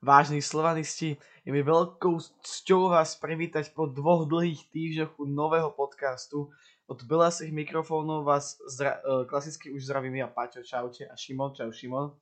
Vážni 0.00 0.40
slovanisti, 0.40 1.20
je 1.44 1.50
mi 1.52 1.60
veľkou 1.60 2.16
cťou 2.40 2.88
vás 2.88 3.20
privítať 3.20 3.68
po 3.76 3.84
dvoch 3.84 4.24
dlhých 4.24 4.72
týždňoch 4.72 5.20
u 5.20 5.28
nového 5.28 5.68
podcastu. 5.76 6.48
Od 6.88 6.98
belasých 7.04 7.52
mikrofónov 7.52 8.24
vás 8.24 8.56
zdra- 8.64 9.04
e, 9.04 9.28
klasicky 9.28 9.68
už 9.68 9.84
zdravím 9.84 10.24
ja 10.24 10.28
Paťo, 10.32 10.64
čaute 10.64 11.04
a 11.04 11.12
Šimon, 11.20 11.52
čau 11.52 11.68
Šimon. 11.68 12.16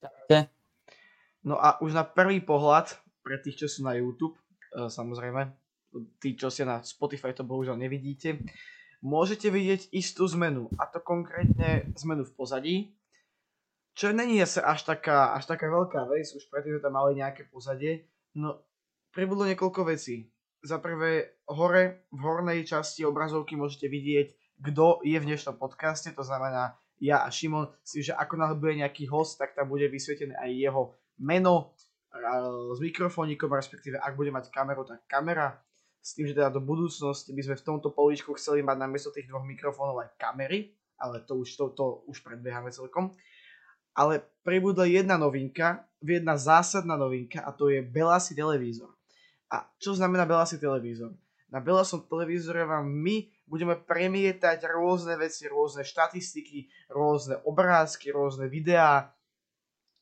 Čaute. 0.00 0.48
No 1.44 1.60
a 1.60 1.76
už 1.84 1.92
na 1.92 2.08
prvý 2.08 2.40
pohľad, 2.40 2.96
pre 3.20 3.36
tých, 3.44 3.60
čo 3.60 3.68
sú 3.68 3.84
na 3.84 3.92
YouTube, 3.92 4.40
e, 4.72 4.88
samozrejme, 4.88 5.52
tí, 6.24 6.40
čo 6.40 6.48
ste 6.48 6.64
na 6.64 6.80
Spotify, 6.80 7.36
to 7.36 7.44
bohužiaľ 7.44 7.76
nevidíte, 7.76 8.40
môžete 9.04 9.52
vidieť 9.52 9.92
istú 9.92 10.24
zmenu, 10.32 10.72
a 10.80 10.88
to 10.88 11.04
konkrétne 11.04 11.92
zmenu 12.00 12.24
v 12.24 12.32
pozadí, 12.32 12.76
čo 13.94 14.10
není 14.10 14.42
asi 14.42 14.58
až 14.58 14.82
taká, 14.82 15.38
až 15.38 15.46
taká 15.46 15.70
veľká 15.70 16.10
vec, 16.10 16.26
už 16.34 16.50
predtým 16.50 16.82
tam 16.82 16.98
mali 16.98 17.22
nejaké 17.22 17.46
pozadie, 17.46 18.10
no 18.34 18.58
pribudlo 19.14 19.46
niekoľko 19.46 19.86
vecí. 19.86 20.26
Za 20.64 20.82
prvé, 20.82 21.38
hore, 21.46 22.08
v 22.10 22.20
hornej 22.20 22.66
časti 22.66 23.06
obrazovky 23.06 23.54
môžete 23.54 23.86
vidieť, 23.86 24.26
kto 24.64 25.04
je 25.06 25.14
v 25.14 25.28
dnešnom 25.30 25.54
podcaste, 25.54 26.10
to 26.10 26.26
znamená 26.26 26.74
ja 26.98 27.22
a 27.22 27.30
Šimon, 27.30 27.70
si 27.86 28.02
že 28.02 28.14
ako 28.14 28.34
náhle 28.38 28.56
bude 28.58 28.74
nejaký 28.82 29.06
host, 29.06 29.38
tak 29.38 29.54
tam 29.54 29.70
bude 29.70 29.86
vysvietené 29.86 30.34
aj 30.38 30.50
jeho 30.50 30.82
meno 31.20 31.74
s 32.70 32.78
mikrofónikom, 32.78 33.50
respektíve 33.50 33.98
ak 33.98 34.14
bude 34.14 34.30
mať 34.30 34.50
kameru, 34.50 34.86
tak 34.86 35.02
kamera. 35.10 35.58
S 36.04 36.14
tým, 36.14 36.28
že 36.28 36.36
teda 36.36 36.52
do 36.52 36.60
budúcnosti 36.60 37.32
by 37.32 37.42
sme 37.42 37.56
v 37.56 37.66
tomto 37.66 37.88
políčku 37.90 38.36
chceli 38.36 38.60
mať 38.60 38.76
namiesto 38.76 39.10
tých 39.10 39.26
dvoch 39.26 39.42
mikrofónov 39.42 40.04
aj 40.04 40.14
kamery, 40.20 40.76
ale 41.00 41.24
to 41.24 41.40
už, 41.40 41.48
to, 41.56 41.64
to 41.74 41.84
už 42.06 42.20
predbiehame 42.22 42.70
celkom 42.70 43.10
ale 43.94 44.22
pribudla 44.42 44.84
jedna 44.84 45.16
novinka, 45.16 45.86
jedna 46.02 46.36
zásadná 46.36 46.98
novinka 46.98 47.40
a 47.46 47.54
to 47.54 47.70
je 47.70 47.80
Belasi 47.80 48.34
televízor. 48.34 48.90
A 49.48 49.64
čo 49.78 49.94
znamená 49.94 50.26
Belasi 50.26 50.58
televízor? 50.58 51.14
Na 51.54 51.62
Belasom 51.62 52.02
televízore 52.10 52.66
vám 52.66 52.90
my 52.90 53.30
budeme 53.46 53.78
premietať 53.78 54.66
rôzne 54.66 55.14
veci, 55.14 55.46
rôzne 55.46 55.86
štatistiky, 55.86 56.90
rôzne 56.90 57.38
obrázky, 57.46 58.10
rôzne 58.10 58.50
videá, 58.50 59.14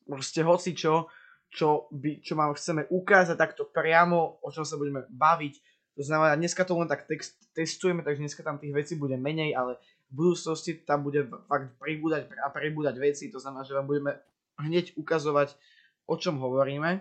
proste 0.09 0.41
hoci 0.41 0.73
čo, 0.73 1.13
čo, 1.53 1.93
by, 1.93 2.25
čo 2.25 2.41
vám 2.41 2.57
chceme 2.57 2.89
ukázať 2.89 3.37
takto 3.37 3.69
priamo, 3.69 4.41
o 4.41 4.49
čom 4.49 4.65
sa 4.65 4.81
budeme 4.81 5.05
baviť. 5.13 5.55
To 6.01 6.03
znamená, 6.09 6.41
dneska 6.41 6.65
to 6.65 6.73
len 6.73 6.89
tak 6.89 7.05
text, 7.05 7.37
testujeme, 7.53 8.01
takže 8.01 8.25
dneska 8.25 8.41
tam 8.41 8.57
tých 8.57 8.73
vecí 8.73 8.97
bude 8.97 9.21
menej, 9.21 9.53
ale 9.53 9.77
v 10.13 10.15
budúcnosti 10.15 10.85
tam 10.85 11.09
bude 11.09 11.25
fakt 11.49 11.73
pribúdať 11.81 12.29
a 12.45 12.53
pribúdať 12.53 13.01
veci, 13.01 13.33
to 13.33 13.41
znamená, 13.41 13.65
že 13.65 13.73
vám 13.73 13.89
budeme 13.89 14.13
hneď 14.61 14.93
ukazovať, 15.01 15.57
o 16.05 16.21
čom 16.21 16.37
hovoríme. 16.37 17.01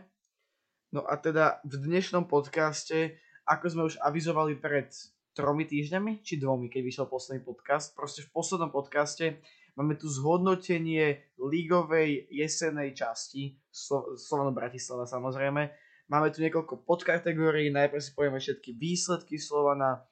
No 0.95 1.03
a 1.03 1.20
teda 1.20 1.59
v 1.68 1.76
dnešnom 1.76 2.31
podcaste, 2.31 3.20
ako 3.44 3.66
sme 3.68 3.84
už 3.92 4.00
avizovali 4.00 4.56
pred 4.56 4.88
tromi 5.36 5.68
týždňami, 5.68 6.23
či 6.23 6.40
dvomi, 6.40 6.72
keď 6.72 6.81
vyšiel 6.84 7.08
posledný 7.08 7.44
podcast, 7.44 7.95
proste 7.95 8.23
v 8.23 8.31
poslednom 8.31 8.72
podcaste 8.72 9.40
máme 9.75 9.96
tu 9.96 10.08
zhodnotenie 10.12 11.36
ligovej 11.40 12.31
jesenej 12.31 12.96
časti, 12.96 13.59
Slo- 13.72 14.16
Slovano 14.20 14.52
Bratislava 14.52 15.08
samozrejme. 15.08 15.72
Máme 16.12 16.28
tu 16.36 16.44
niekoľko 16.44 16.84
podkategórií, 16.84 17.72
najprv 17.72 18.03
si 18.03 18.12
povieme 18.12 18.40
všetky 18.40 18.75
výsledky 18.75 19.40
Slovana, 19.40 20.03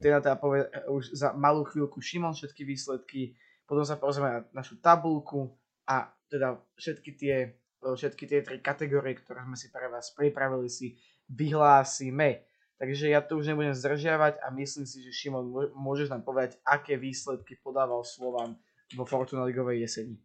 teda 0.00 0.18
teda 0.24 0.36
povie 0.38 0.66
e, 0.66 0.70
už 0.90 1.14
za 1.14 1.34
malú 1.34 1.66
chvíľku 1.66 2.00
Šimon 2.00 2.34
všetky 2.34 2.62
výsledky, 2.64 3.20
potom 3.64 3.84
sa 3.84 3.96
pozrieme 3.96 4.30
na 4.30 4.40
našu 4.62 4.78
tabulku 4.80 5.54
a 5.88 6.10
teda 6.28 6.58
všetky 6.76 7.10
tie, 7.16 7.36
e, 7.54 7.86
všetky 7.94 8.24
tie 8.26 8.40
tri 8.42 8.58
kategórie, 8.60 9.18
ktoré 9.18 9.44
sme 9.44 9.56
si 9.58 9.68
pre 9.70 9.86
vás 9.90 10.12
pripravili, 10.12 10.68
si 10.70 10.98
vyhlásime. 11.30 12.44
Takže 12.74 13.06
ja 13.06 13.22
to 13.22 13.38
už 13.38 13.54
nebudem 13.54 13.72
zdržiavať 13.72 14.42
a 14.42 14.50
myslím 14.50 14.84
si, 14.84 15.00
že 15.00 15.14
Šimon, 15.14 15.72
môžeš 15.78 16.10
nám 16.10 16.26
povedať, 16.26 16.58
aké 16.66 16.98
výsledky 16.98 17.56
podával 17.62 18.02
Slovan 18.02 18.58
vo 18.92 19.06
Fortuna 19.06 19.46
Ligovej 19.46 19.86
jeseni. 19.86 20.18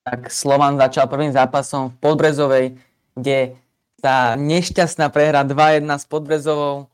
Tak 0.00 0.32
Slovan 0.32 0.80
začal 0.80 1.06
prvým 1.06 1.30
zápasom 1.30 1.92
v 1.92 1.96
Podbrezovej, 2.00 2.66
kde 3.12 3.60
tá 4.00 4.34
nešťastná 4.34 5.12
prehra 5.12 5.44
2-1 5.44 5.84
s 5.84 6.08
Podbrezovou 6.08 6.88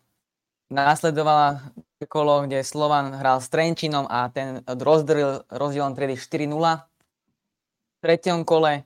Následovala 0.66 1.62
kolo, 2.10 2.43
kde 2.43 2.66
Slovan 2.66 3.15
hral 3.15 3.38
s 3.38 3.47
Trenčinom 3.47 4.10
a 4.10 4.27
ten 4.28 4.66
rozdelil 4.66 5.47
rozdielom 5.47 5.94
triedy 5.94 6.19
4-0. 6.19 6.50
V 6.50 7.99
treťom 8.03 8.43
kole 8.43 8.82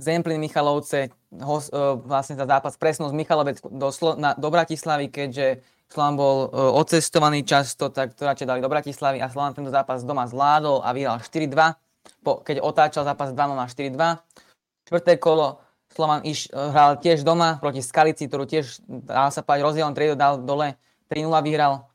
Zemplín 0.00 0.40
Michalovce 0.40 1.12
hos, 1.44 1.68
uh, 1.68 2.00
vlastne 2.00 2.34
za 2.34 2.48
zápas 2.48 2.80
presnul 2.80 3.12
z 3.12 3.18
Michalovec 3.18 3.60
do, 3.60 3.88
Slo- 3.92 4.16
na, 4.16 4.32
do 4.32 4.48
Bratislavy, 4.48 5.12
keďže 5.12 5.60
Slovan 5.92 6.16
bol 6.16 6.36
uh, 6.48 6.72
odcestovaný 6.80 7.44
často, 7.44 7.92
tak 7.92 8.16
to 8.16 8.24
radšej 8.24 8.48
dali 8.48 8.64
do 8.64 8.72
Bratislavy 8.72 9.20
a 9.20 9.28
Slovan 9.28 9.52
tento 9.52 9.68
zápas 9.68 10.02
doma 10.08 10.24
zvládol 10.24 10.80
a 10.80 10.90
vyhral 10.96 11.20
4-2, 11.20 12.24
po, 12.24 12.40
keď 12.40 12.64
otáčal 12.64 13.04
zápas 13.04 13.36
2-0 13.36 13.52
na 13.52 13.66
4-2. 13.68 14.88
Čtvrté 14.88 15.20
kolo 15.20 15.60
Slovan 15.92 16.24
iš, 16.24 16.48
hral 16.54 16.96
tiež 17.02 17.20
doma 17.20 17.60
proti 17.60 17.84
Skalici, 17.84 18.24
ktorú 18.30 18.48
tiež, 18.48 18.80
dá 18.88 19.28
sa 19.28 19.44
povedať, 19.44 19.66
rozdielom 19.66 19.92
triedu 19.92 20.16
dal 20.16 20.40
dole 20.40 20.78
3-0 21.08 21.32
vyhral. 21.44 21.88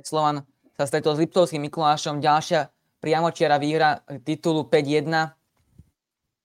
Slovan 0.00 0.48
sa 0.76 0.88
stretol 0.88 1.16
s 1.16 1.20
Liptovským 1.20 1.60
Mikulášom. 1.68 2.24
Ďalšia 2.24 2.72
priamočiara 3.04 3.60
výhra 3.60 4.00
titulu 4.24 4.64
5-1. 4.64 5.08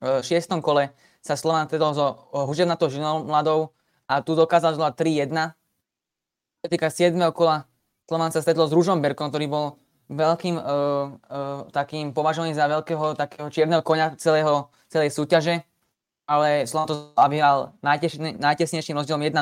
V 0.04 0.24
šiestom 0.24 0.60
kole 0.60 0.92
sa 1.24 1.40
Slovan 1.40 1.66
stretol 1.72 1.96
so 1.96 2.30
Huževnatou 2.36 2.92
Žinou 2.92 3.24
mladou 3.24 3.72
a 4.06 4.22
tu 4.22 4.36
dokázal 4.36 4.76
zvládať 4.76 5.32
3-1. 5.32 5.56
Čo 6.62 6.68
týka 6.70 6.88
7. 6.92 7.16
kola, 7.32 7.66
Slovan 8.06 8.30
sa 8.30 8.44
stretol 8.44 8.70
s 8.70 8.76
Ružomberkom, 8.76 9.34
ktorý 9.34 9.48
bol 9.50 9.66
veľkým 10.12 10.56
uh, 10.58 10.62
uh, 10.62 11.66
takým 11.74 12.14
považovaný 12.14 12.54
za 12.54 12.70
veľkého 12.70 13.18
takého 13.18 13.50
čierneho 13.50 13.82
konia 13.82 14.14
celého, 14.22 14.70
celej 14.86 15.10
súťaže, 15.18 15.66
ale 16.30 16.70
Slovan 16.70 16.90
to 16.90 16.96
vyhral 17.30 17.74
najtesnejším 17.82 18.98
rozdielom 19.02 19.26
1-0. 19.26 19.42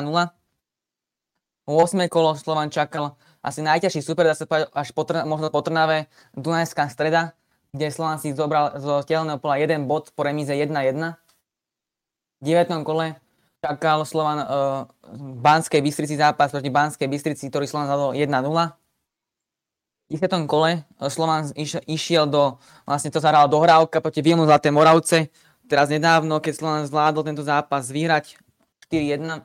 8. 1.64 2.12
kolo 2.12 2.36
Slovan 2.36 2.68
čakal 2.68 3.16
asi 3.40 3.64
najťažší 3.64 4.04
super, 4.04 4.28
dá 4.28 4.36
sa 4.36 4.44
povedať, 4.44 4.68
až 4.72 4.88
po, 4.92 5.04
možno 5.24 5.48
po 5.48 5.60
Trnave, 5.64 6.12
Dunajská 6.36 6.88
streda, 6.92 7.32
kde 7.72 7.88
Slovan 7.88 8.20
si 8.20 8.36
zobral 8.36 8.76
zo 8.80 9.00
steleného 9.00 9.40
pola 9.40 9.56
jeden 9.56 9.88
bod 9.88 10.12
po 10.12 10.24
remíze 10.24 10.52
1-1. 10.52 11.16
V 12.40 12.42
9. 12.44 12.84
kole 12.84 13.16
čakal 13.64 14.04
Slovan 14.04 14.44
uh, 14.44 14.46
Banskej 15.40 15.80
Bystrici 15.80 16.20
zápas 16.20 16.52
proti 16.52 16.68
Banskej 16.68 17.08
Bystrici, 17.08 17.48
ktorý 17.48 17.64
Slovan 17.64 17.88
zadol 17.88 18.12
1-0. 18.12 18.28
V 20.04 20.20
10. 20.20 20.44
kole 20.44 20.84
uh, 20.84 21.08
Slovan 21.08 21.48
iš, 21.56 21.80
išiel 21.88 22.28
do, 22.28 22.60
vlastne 22.84 23.08
to 23.08 23.24
zahrala 23.24 23.48
dohrávka 23.48 24.04
proti 24.04 24.20
Vilnu 24.20 24.44
Zlaté 24.44 24.68
Moravce. 24.68 25.32
Teraz 25.64 25.88
nedávno, 25.88 26.44
keď 26.44 26.52
Slovan 26.60 26.84
zvládol 26.84 27.24
tento 27.24 27.40
zápas 27.40 27.88
vyhrať 27.88 28.36
4-1. 28.92 29.40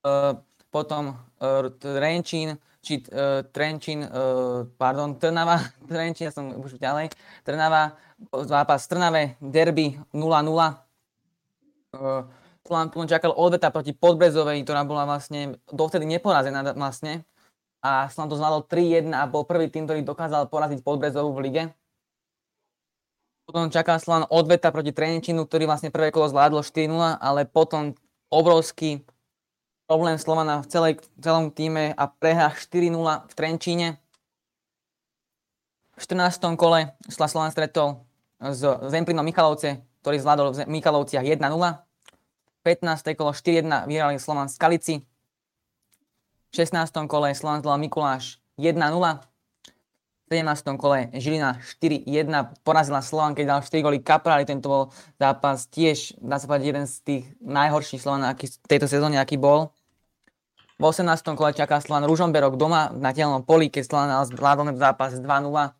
Uh, 0.00 0.40
potom 0.70 1.14
uh, 1.14 1.68
Trenčín, 1.76 2.56
či 2.80 3.02
uh, 3.10 3.42
Trenčín, 3.50 4.06
uh, 4.06 4.64
pardon, 4.78 5.18
Trnava, 5.18 5.60
Trenčín, 5.90 6.30
ja 6.30 6.32
som 6.32 6.54
už 6.54 6.78
ďalej, 6.78 7.10
Trnava, 7.42 7.98
zápas 8.46 8.86
Trnave, 8.86 9.36
derby 9.42 9.98
0-0. 10.14 10.16
Uh, 11.90 12.24
Slovan 12.70 13.10
čakal 13.10 13.34
odveta 13.34 13.74
proti 13.74 13.90
Podbrezovej, 13.90 14.62
ktorá 14.62 14.86
bola 14.86 15.02
vlastne 15.02 15.58
dovtedy 15.74 16.06
neporazená 16.06 16.62
vlastne. 16.78 17.26
A 17.82 18.06
Slovan 18.12 18.30
to 18.30 18.38
zvládol 18.38 18.62
3-1 18.70 19.10
a 19.10 19.26
bol 19.26 19.42
prvý 19.42 19.66
tým, 19.66 19.90
ktorý 19.90 20.06
dokázal 20.06 20.46
poraziť 20.46 20.86
Podbrezovú 20.86 21.34
v 21.34 21.42
lige. 21.50 21.62
Potom 23.48 23.66
čakal 23.74 23.98
Slovan 23.98 24.30
odveta 24.30 24.70
proti 24.70 24.94
Trenčínu, 24.94 25.50
ktorý 25.50 25.66
vlastne 25.66 25.90
prvé 25.90 26.14
kolo 26.14 26.30
zvládlo 26.30 26.62
4-0, 26.62 27.18
ale 27.18 27.50
potom 27.50 27.98
obrovský 28.30 29.02
problém 29.90 30.22
Slovana 30.22 30.62
v 30.62 30.70
celej, 30.70 30.92
celom 31.18 31.50
týme 31.50 31.90
a 31.98 32.06
prehra 32.06 32.54
4-0 32.54 32.94
v 33.26 33.32
Trenčíne. 33.34 33.98
V 35.98 36.06
14. 36.06 36.54
kole 36.54 36.94
sa 37.10 37.26
Slovan 37.26 37.50
stretol 37.50 37.98
s 38.38 38.62
Zemplinom 38.62 39.26
Michalovce, 39.26 39.82
ktorý 40.06 40.22
zvládol 40.22 40.46
v 40.54 40.58
Michalovciach 40.70 41.26
1-0. 41.26 41.42
15. 41.42 43.18
kolo 43.18 43.34
4-1 43.34 43.90
vyhrali 43.90 44.22
Slovan 44.22 44.46
z 44.46 44.62
Kalici. 44.62 44.94
V 45.02 46.54
16. 46.54 47.10
kole 47.10 47.34
Slovan 47.34 47.58
zvládol 47.58 47.82
Mikuláš 47.82 48.38
1-0. 48.62 48.78
V 48.78 50.30
17. 50.30 50.78
kole 50.78 51.10
Žilina 51.18 51.58
4-1 51.82 52.06
porazila 52.62 53.02
Slovan, 53.02 53.34
keď 53.34 53.58
dal 53.58 53.60
4 53.66 53.82
góly 53.82 53.98
Kaprali. 53.98 54.46
Tento 54.46 54.70
bol 54.70 54.84
zápas 55.18 55.66
tiež, 55.66 56.14
dá 56.22 56.38
sa 56.38 56.46
povedať, 56.46 56.78
jeden 56.78 56.86
z 56.86 56.94
tých 57.02 57.24
najhorších 57.42 57.98
Slovan 57.98 58.22
aký, 58.22 58.46
tejto 58.70 58.86
sezóne, 58.86 59.18
aký 59.18 59.34
bol. 59.34 59.74
V 60.80 60.82
18. 60.88 61.36
kole 61.36 61.52
čaká 61.52 61.76
Slovan 61.84 62.08
Ružomberok 62.08 62.56
doma 62.56 62.88
na 62.96 63.12
telnom 63.12 63.44
poli, 63.44 63.68
keď 63.68 63.84
Slovan 63.84 64.08
zvládol 64.24 64.80
zápas 64.80 65.12
2-0. 65.12 65.76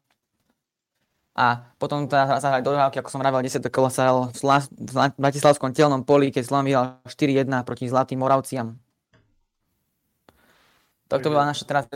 A 1.40 1.46
potom 1.80 2.04
teda 2.04 2.36
sa 2.36 2.52
hrali 2.52 2.60
do 2.60 2.76
dodávky, 2.76 3.00
ako 3.00 3.08
som 3.08 3.24
vravel, 3.24 3.40
10 3.40 3.64
kola 3.72 3.88
sa 3.88 4.04
hral 4.04 4.28
v, 4.28 4.36
Sla- 4.36 4.68
v 4.68 5.16
Bratislavskom 5.16 5.72
telnom 5.72 6.04
poli, 6.04 6.28
keď 6.28 6.44
Slovan 6.44 6.68
vyhral 6.68 7.00
4-1 7.08 7.48
proti 7.64 7.88
Zlatým 7.88 8.20
Moravciam. 8.20 8.76
Tak 11.08 11.24
to 11.24 11.32
bola 11.32 11.48
naša 11.48 11.64
teraz. 11.64 11.88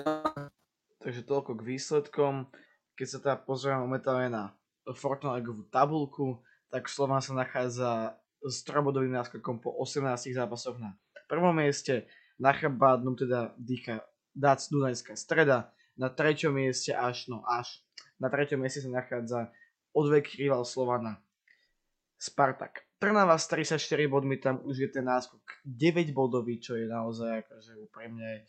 Takže 1.05 1.29
toľko 1.29 1.61
k 1.61 1.67
výsledkom. 1.77 2.49
Keď 2.97 3.07
sa 3.07 3.19
teda 3.21 3.37
pozrieme 3.45 3.85
momentálne 3.85 4.33
na 4.33 4.43
Fortuna 4.97 5.37
Ligovú 5.37 5.69
tabulku, 5.69 6.41
tak 6.73 6.89
Slovan 6.89 7.21
sa 7.21 7.37
nachádza 7.37 8.17
s 8.41 8.65
trobodovým 8.65 9.13
náskokom 9.13 9.61
po 9.61 9.77
18 9.77 10.09
zápasoch 10.33 10.81
na 10.81 10.97
prvom 11.29 11.53
mieste. 11.53 12.09
Na 12.39 12.51
chrbádnom 12.51 13.15
teda 13.15 13.55
dýcha 13.59 14.03
Dac 14.35 14.67
Dunajská 14.67 15.15
streda. 15.15 15.71
Na 15.95 16.11
treťom 16.11 16.51
mieste 16.51 16.91
až, 16.91 17.31
no 17.31 17.47
až, 17.47 17.79
na 18.19 18.27
treťom 18.27 18.59
mieste 18.59 18.83
sa 18.83 18.91
nachádza 18.91 19.55
odvek 19.95 20.35
rival 20.35 20.67
Slovana 20.67 21.23
Spartak. 22.19 22.83
Trnava 22.99 23.39
s 23.39 23.47
34 23.47 23.79
bodmi, 24.11 24.41
tam 24.43 24.59
už 24.67 24.77
je 24.81 24.89
ten 24.91 25.07
náskok 25.07 25.45
9 25.63 26.11
bodový, 26.11 26.59
čo 26.59 26.75
je 26.75 26.91
naozaj 26.91 27.47
akože 27.47 27.73
úprimne 27.79 28.43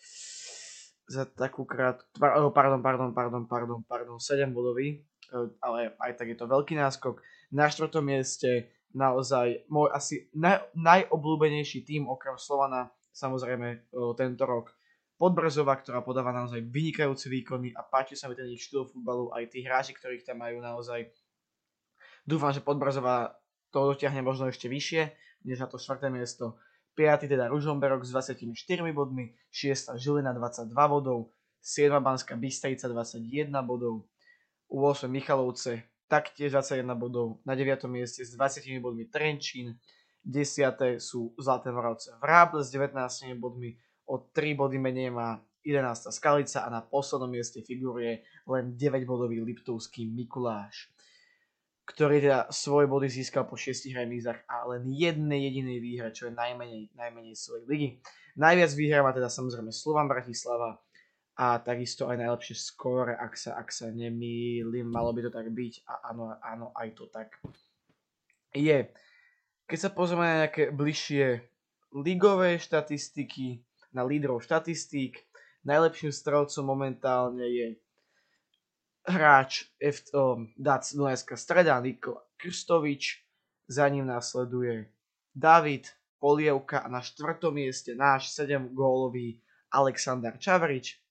za 1.06 1.30
takú 1.30 1.68
krát, 1.70 2.02
pardon, 2.18 2.50
pardon, 2.50 2.82
pardon, 3.14 3.46
pardon, 3.46 3.82
pardon, 3.86 4.18
7 4.18 4.50
bodový, 4.50 5.06
e, 5.30 5.38
ale 5.62 5.94
aj 6.02 6.18
tak 6.18 6.34
je 6.34 6.38
to 6.40 6.50
veľký 6.50 6.74
náskok. 6.74 7.22
Na 7.54 7.70
štvrtom 7.70 8.02
mieste 8.02 8.74
naozaj 8.96 9.70
môj 9.70 9.94
asi 9.94 10.32
naj, 10.34 10.66
najobľúbenejší 10.74 11.86
tým 11.86 12.10
okrem 12.10 12.40
Slovana, 12.42 12.90
samozrejme 13.16 13.88
tento 14.20 14.44
rok, 14.44 14.76
Podbrzova, 15.16 15.80
ktorá 15.80 16.04
podáva 16.04 16.36
naozaj 16.36 16.60
vynikajúce 16.60 17.32
výkony 17.32 17.72
a 17.72 17.88
páči 17.88 18.20
sa 18.20 18.28
mi 18.28 18.36
ten 18.36 18.52
ich 18.52 18.68
štýl 18.68 18.84
futbalu, 18.84 19.32
aj 19.32 19.48
tí 19.48 19.64
hráči, 19.64 19.96
ktorých 19.96 20.28
tam 20.28 20.44
majú 20.44 20.60
naozaj. 20.60 21.08
Dúfam, 22.28 22.52
že 22.52 22.60
Podbrzova 22.60 23.32
to 23.72 23.96
dotiahne 23.96 24.20
možno 24.20 24.52
ešte 24.52 24.68
vyššie, 24.68 25.02
než 25.48 25.64
na 25.64 25.72
to 25.72 25.80
štvrté 25.80 26.12
miesto. 26.12 26.60
5. 27.00 27.32
teda 27.32 27.48
Ružomberok 27.48 28.04
s 28.04 28.12
24 28.12 28.44
bodmi, 28.92 29.32
6. 29.56 29.96
Žilina 29.96 30.36
22 30.36 30.76
bodov, 30.76 31.32
7. 31.64 31.96
Banská 32.04 32.36
Bystrica 32.36 32.92
21 32.92 33.56
bodov, 33.64 34.04
8. 34.68 35.08
Michalovce 35.08 35.88
taktiež 36.12 36.52
21 36.52 36.92
bodov, 37.00 37.40
na 37.48 37.56
9. 37.56 37.88
mieste 37.88 38.22
s 38.28 38.36
20 38.36 38.68
bodmi 38.84 39.08
Trenčín, 39.08 39.80
10. 40.26 40.98
sú 40.98 41.38
Zlaté 41.38 41.70
Moravce 41.70 42.18
Vráble 42.18 42.66
s 42.66 42.74
19 42.74 42.98
bodmi, 43.38 43.78
o 44.10 44.18
3 44.18 44.58
body 44.58 44.78
menej 44.82 45.14
má 45.14 45.38
11. 45.62 46.10
Skalica 46.10 46.66
a 46.66 46.70
na 46.70 46.82
poslednom 46.82 47.30
mieste 47.30 47.62
figuruje 47.62 48.26
len 48.50 48.74
9 48.74 49.06
bodový 49.06 49.42
Liptovský 49.42 50.10
Mikuláš 50.10 50.90
ktorý 51.86 52.18
teda 52.18 52.50
svoje 52.50 52.90
body 52.90 53.06
získal 53.06 53.46
po 53.46 53.54
6 53.54 53.94
remízach 53.94 54.42
a 54.50 54.66
len 54.66 54.90
jednej 54.90 55.46
jedinej 55.46 55.78
výhre, 55.78 56.10
čo 56.10 56.28
je 56.28 56.34
najmenej, 56.34 56.90
najmenej 56.98 57.38
svojej 57.38 57.66
ligy. 57.70 57.90
Najviac 58.36 58.72
výhra 58.74 59.06
má 59.06 59.14
teda 59.14 59.30
samozrejme 59.30 59.70
Slovan 59.70 60.10
Bratislava 60.10 60.82
a 61.38 61.62
takisto 61.62 62.10
aj 62.10 62.18
najlepšie 62.26 62.58
skóre, 62.58 63.14
ak 63.14 63.38
sa, 63.38 63.62
ak 63.62 63.70
sa 63.70 63.94
nemýlim, 63.94 64.90
malo 64.90 65.14
by 65.14 65.30
to 65.30 65.32
tak 65.32 65.46
byť 65.54 65.74
a 65.86 65.94
áno, 66.10 66.34
áno, 66.42 66.74
aj 66.74 66.90
to 66.98 67.06
tak 67.14 67.38
je. 68.50 68.90
Keď 69.66 69.80
sa 69.82 69.90
pozrieme 69.90 70.30
na 70.30 70.46
nejaké 70.46 70.70
bližšie 70.70 71.42
ligové 71.98 72.62
štatistiky, 72.62 73.66
na 73.98 74.06
lídrov 74.06 74.46
štatistík, 74.46 75.26
najlepším 75.66 76.14
strelcom 76.14 76.62
momentálne 76.70 77.50
je 77.50 77.68
hráč 79.10 79.74
F, 79.82 80.06
um, 80.14 80.54
Dac 80.54 80.86
Dunajská 80.86 81.34
streda 81.34 81.82
Nikola 81.82 82.22
Krstovič, 82.38 83.26
za 83.66 83.90
ním 83.90 84.06
následuje 84.06 84.94
David 85.34 85.90
Polievka 86.22 86.86
a 86.86 86.88
na 86.88 87.02
štvrtom 87.02 87.58
mieste 87.58 87.98
náš 87.98 88.38
7 88.38 88.70
gólový 88.70 89.42
Aleksandar 89.74 90.38
Čavrič. 90.38 91.02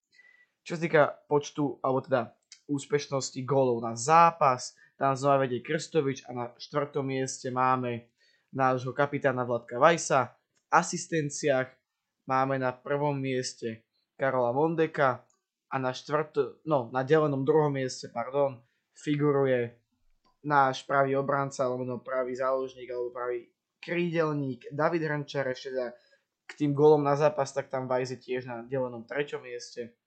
Čo 0.63 0.79
sa 0.79 0.81
týka 0.81 1.03
počtu, 1.27 1.83
alebo 1.83 2.07
teda 2.07 2.31
úspešnosti 2.71 3.43
gólov 3.43 3.83
na 3.83 3.99
zápas, 3.99 4.79
tam 4.95 5.19
znova 5.19 5.43
vedie 5.43 5.59
Krstovič 5.59 6.23
a 6.25 6.31
na 6.31 6.45
štvrtom 6.55 7.03
mieste 7.03 7.51
máme 7.51 8.14
nášho 8.55 8.95
kapitána 8.95 9.43
Vladka 9.43 9.77
Vajsa. 9.77 10.31
V 10.31 10.67
asistenciách 10.71 11.69
máme 12.31 12.57
na 12.63 12.71
prvom 12.71 13.19
mieste 13.19 13.85
Karola 14.15 14.55
Mondeka, 14.55 15.27
a 15.75 15.77
na 15.83 15.91
štvrto, 15.91 16.63
no, 16.71 16.87
na 16.95 17.03
delenom 17.03 17.43
druhom 17.43 17.75
mieste, 17.75 18.07
pardon, 18.07 18.63
figuruje 18.95 19.75
náš 20.47 20.87
pravý 20.87 21.19
obranca, 21.19 21.67
alebo 21.67 21.99
pravý 21.99 22.39
záložník, 22.39 22.87
alebo 22.95 23.11
pravý 23.11 23.51
krídelník 23.83 24.71
David 24.71 25.03
Hrančar, 25.03 25.51
ešte 25.51 25.75
teda 25.75 25.91
k 26.47 26.53
tým 26.55 26.79
golom 26.79 27.03
na 27.03 27.19
zápas, 27.19 27.51
tak 27.51 27.75
tam 27.75 27.91
Vajze 27.91 28.23
tiež 28.23 28.47
na 28.47 28.63
delenom 28.63 29.03
treťom 29.03 29.43
mieste. 29.43 29.99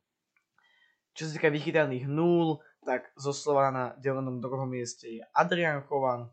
Čo 1.12 1.28
sa 1.28 1.36
týka 1.36 1.52
vychytaných 1.52 2.08
nul, 2.08 2.64
tak 2.88 3.12
zo 3.20 3.36
slova 3.36 3.68
na 3.68 3.86
delenom 4.00 4.40
druhom 4.40 4.72
mieste 4.72 5.20
je 5.20 5.22
Adrian 5.36 5.84
Chovan 5.84 6.32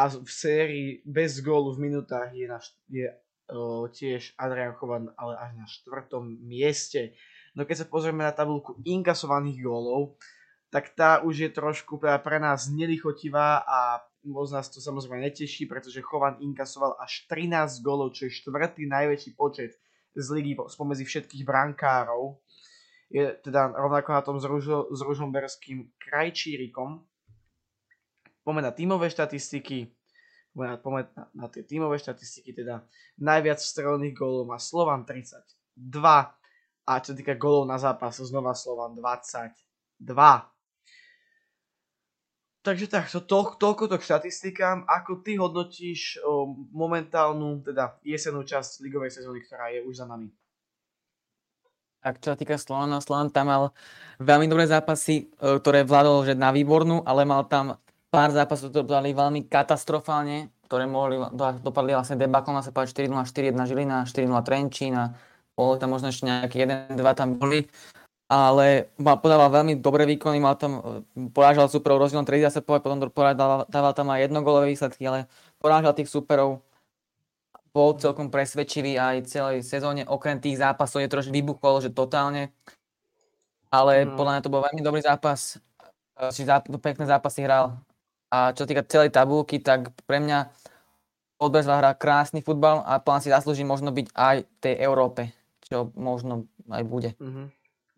a 0.00 0.08
v 0.08 0.30
sérii 0.32 0.88
bez 1.04 1.44
gólu 1.44 1.76
v 1.76 1.92
minutách 1.92 2.32
je, 2.32 2.46
na, 2.48 2.58
je 2.88 3.06
o, 3.52 3.84
tiež 3.84 4.32
Adrian 4.40 4.72
Chovan, 4.72 5.12
ale 5.20 5.36
až 5.36 5.50
na 5.60 5.66
štvrtom 5.68 6.40
mieste. 6.40 7.12
No 7.52 7.68
keď 7.68 7.84
sa 7.84 7.90
pozrieme 7.92 8.24
na 8.24 8.32
tabulku 8.32 8.80
inkasovaných 8.88 9.60
gólov, 9.60 10.16
tak 10.72 10.96
tá 10.96 11.20
už 11.20 11.34
je 11.44 11.50
trošku 11.52 12.00
pre 12.00 12.38
nás 12.40 12.72
nelichotivá 12.72 13.60
a 13.66 14.00
moc 14.24 14.48
nás 14.48 14.72
to 14.72 14.80
samozrejme 14.80 15.20
neteší, 15.20 15.68
pretože 15.68 16.00
Chovan 16.00 16.40
inkasoval 16.40 16.96
až 16.96 17.26
13 17.28 17.84
gólov, 17.84 18.16
čo 18.16 18.30
je 18.30 18.36
štvrtý 18.40 18.88
najväčší 18.88 19.36
počet 19.36 19.76
z 20.16 20.26
ligy 20.32 20.56
spomedzi 20.56 21.04
všetkých 21.04 21.44
brankárov. 21.44 22.40
Je 23.10 23.34
teda 23.42 23.74
rovnako 23.74 24.08
na 24.14 24.22
tom 24.22 24.36
s, 24.38 24.46
Ružo, 24.46 24.86
s 24.94 25.00
Ružomberským 25.02 25.90
krajčírikom. 25.98 27.09
Poďme 28.50 28.66
na 28.66 28.74
tímové 28.74 29.06
štatistiky. 29.14 29.94
Poďme 30.58 31.06
na, 31.14 31.24
na 31.30 31.46
tie 31.46 31.62
tímové 31.62 32.02
štatistiky, 32.02 32.50
teda 32.50 32.82
najviac 33.22 33.62
strelných 33.62 34.10
gólov 34.10 34.50
má 34.50 34.58
Slovan 34.58 35.06
32, 35.06 35.38
a 36.82 36.92
čo 36.98 37.14
týka 37.14 37.38
golov 37.38 37.70
na 37.70 37.78
zápas, 37.78 38.18
znova 38.18 38.50
Slovan 38.58 38.98
22. 38.98 39.54
Takže 42.66 42.86
tak, 42.90 43.06
to, 43.06 43.22
to, 43.22 43.54
toľko 43.54 43.86
to 43.86 43.96
k 44.02 44.06
štatistikám. 44.10 44.82
Ako 44.82 45.22
ty 45.22 45.38
hodnotíš 45.38 46.18
o, 46.18 46.50
momentálnu, 46.74 47.62
teda 47.62 48.02
jesenú 48.02 48.42
časť 48.42 48.82
ligovej 48.82 49.14
sezóny, 49.14 49.46
ktorá 49.46 49.70
je 49.70 49.86
už 49.86 50.02
za 50.02 50.10
nami? 50.10 50.26
Tak 52.02 52.18
čo 52.18 52.34
sa 52.34 52.36
týka 52.36 52.58
Slovana, 52.58 52.98
Slovan 52.98 53.30
tam 53.30 53.46
mal 53.46 53.62
veľmi 54.18 54.50
dobré 54.50 54.66
zápasy, 54.66 55.30
e, 55.30 55.54
ktoré 55.62 55.86
vládol 55.86 56.26
že 56.26 56.34
na 56.34 56.50
výbornú, 56.50 57.06
ale 57.06 57.22
mal 57.22 57.46
tam 57.46 57.78
pár 58.10 58.34
zápasov, 58.34 58.74
ktoré 58.74 58.84
dali 58.84 59.10
veľmi 59.14 59.46
katastrofálne, 59.46 60.50
ktoré 60.66 60.84
mohli, 60.90 61.18
dopadli 61.62 61.94
vlastne 61.94 62.18
debaklom, 62.18 62.58
sa 62.58 62.74
povedať 62.74 63.06
4-0, 63.06 63.22
4-1 63.54 63.70
Žilina, 63.70 63.98
4-0 64.06 64.46
Trenčín 64.46 64.94
a 64.98 65.14
bol 65.54 65.78
tam 65.78 65.94
možno 65.94 66.10
ešte 66.10 66.26
nejaké 66.26 66.56
jeden, 66.66 66.98
dva 66.98 67.14
tam 67.14 67.38
boli, 67.38 67.70
ale 68.30 68.94
mal, 68.98 69.18
podával 69.18 69.50
veľmi 69.50 69.78
dobré 69.82 70.06
výkony, 70.06 70.38
mal 70.38 70.54
tam, 70.54 70.78
e, 70.78 71.30
porážal 71.34 71.66
superov 71.66 72.02
rozdielom 72.02 72.26
30 72.26 72.62
povedať, 72.62 72.82
potom 72.86 73.02
dával, 73.34 73.66
dával 73.66 73.92
tam 73.94 74.10
aj 74.14 74.30
jednogolové 74.30 74.70
výsledky, 74.70 75.02
ale 75.06 75.26
porážal 75.58 75.94
tých 75.94 76.10
superov, 76.10 76.62
bol 77.70 77.94
celkom 77.98 78.30
presvedčivý 78.34 78.98
aj 78.98 79.30
celej 79.30 79.62
sezóne, 79.62 80.02
okrem 80.06 80.42
tých 80.42 80.58
zápasov 80.58 81.06
je 81.06 81.10
trošku 81.10 81.30
vybuchol, 81.30 81.82
že 81.82 81.94
totálne, 81.94 82.50
ale 83.70 84.06
mm. 84.06 84.18
podľa 84.18 84.32
mňa 84.34 84.42
to 84.42 84.50
bol 84.54 84.62
veľmi 84.62 84.82
dobrý 84.82 85.02
zápas, 85.02 85.58
e, 86.18 86.30
či 86.30 86.46
záp- 86.46 86.70
pekné 86.70 87.06
zápasy 87.06 87.42
hral. 87.46 87.78
A 88.30 88.54
čo 88.54 88.64
týka 88.64 88.86
celej 88.86 89.10
tabulky, 89.10 89.58
tak 89.58 89.90
pre 90.06 90.22
mňa 90.22 90.50
Podbrezva 91.40 91.80
hrá 91.80 91.96
krásny 91.96 92.44
futbal 92.44 92.84
a 92.84 93.00
plán 93.00 93.24
si 93.24 93.32
zaslúži 93.32 93.64
možno 93.64 93.96
byť 93.96 94.06
aj 94.12 94.36
v 94.44 94.58
tej 94.60 94.74
Európe 94.84 95.32
čo 95.70 95.94
možno 95.94 96.50
aj 96.66 96.82
bude. 96.82 97.10
Uh-huh. 97.22 97.46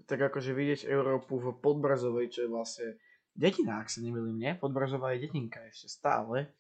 Tak 0.05 0.21
akože 0.29 0.53
vidieť 0.53 0.93
Európu 0.93 1.41
v 1.41 1.57
Podbrazovej, 1.57 2.29
čo 2.29 2.45
je 2.45 2.53
vlastne 2.53 2.89
detina, 3.33 3.81
ak 3.81 3.89
sa 3.89 4.05
nemýlim, 4.05 4.37
nie? 4.37 4.53
Podbrazová 4.53 5.17
je 5.17 5.25
detinka 5.25 5.65
ešte 5.73 5.89
stále. 5.89 6.53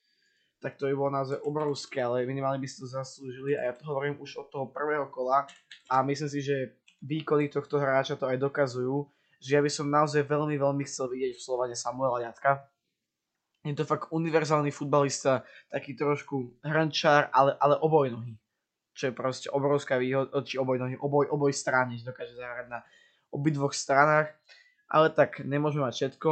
Tak 0.64 0.80
to 0.80 0.88
by 0.88 0.94
bolo 0.96 1.12
naozaj 1.12 1.42
obrovské, 1.44 2.00
ale 2.00 2.24
minimálne 2.24 2.56
by 2.56 2.68
si 2.70 2.80
to 2.80 2.88
zaslúžili 2.88 3.58
a 3.60 3.68
ja 3.68 3.72
to 3.76 3.84
hovorím 3.84 4.16
už 4.22 4.40
od 4.40 4.48
toho 4.48 4.66
prvého 4.72 5.10
kola 5.12 5.44
a 5.90 6.00
myslím 6.06 6.30
si, 6.32 6.40
že 6.40 6.78
výkony 7.02 7.50
tohto 7.50 7.76
hráča 7.82 8.14
to 8.14 8.30
aj 8.30 8.38
dokazujú, 8.38 9.04
že 9.42 9.58
ja 9.58 9.60
by 9.60 9.68
som 9.68 9.90
naozaj 9.90 10.22
veľmi, 10.22 10.54
veľmi 10.54 10.86
chcel 10.86 11.10
vidieť 11.10 11.34
v 11.34 11.44
Slovane 11.44 11.74
Samuela 11.74 12.22
Jatka. 12.22 12.62
Je 13.62 13.78
to 13.78 13.86
fakt 13.86 14.10
univerzálny 14.10 14.74
futbalista, 14.74 15.46
taký 15.70 15.94
trošku 15.94 16.58
hrančár, 16.66 17.30
ale, 17.30 17.54
ale 17.62 17.78
obojnohý. 17.78 18.34
Čo 18.92 19.08
je 19.08 19.14
proste 19.14 19.48
obrovská 19.48 20.02
výhoda, 20.02 20.42
či 20.42 20.58
oboj, 20.58 20.82
oboj, 20.98 21.30
oboj 21.30 21.52
strany, 21.54 21.96
že 21.96 22.10
dokáže 22.10 22.34
zahrať 22.34 22.66
na 22.68 22.82
obidvoch 23.30 23.72
stranách, 23.72 24.34
ale 24.90 25.14
tak 25.14 25.40
nemôžeme 25.46 25.86
mať 25.86 25.94
všetko. 25.94 26.30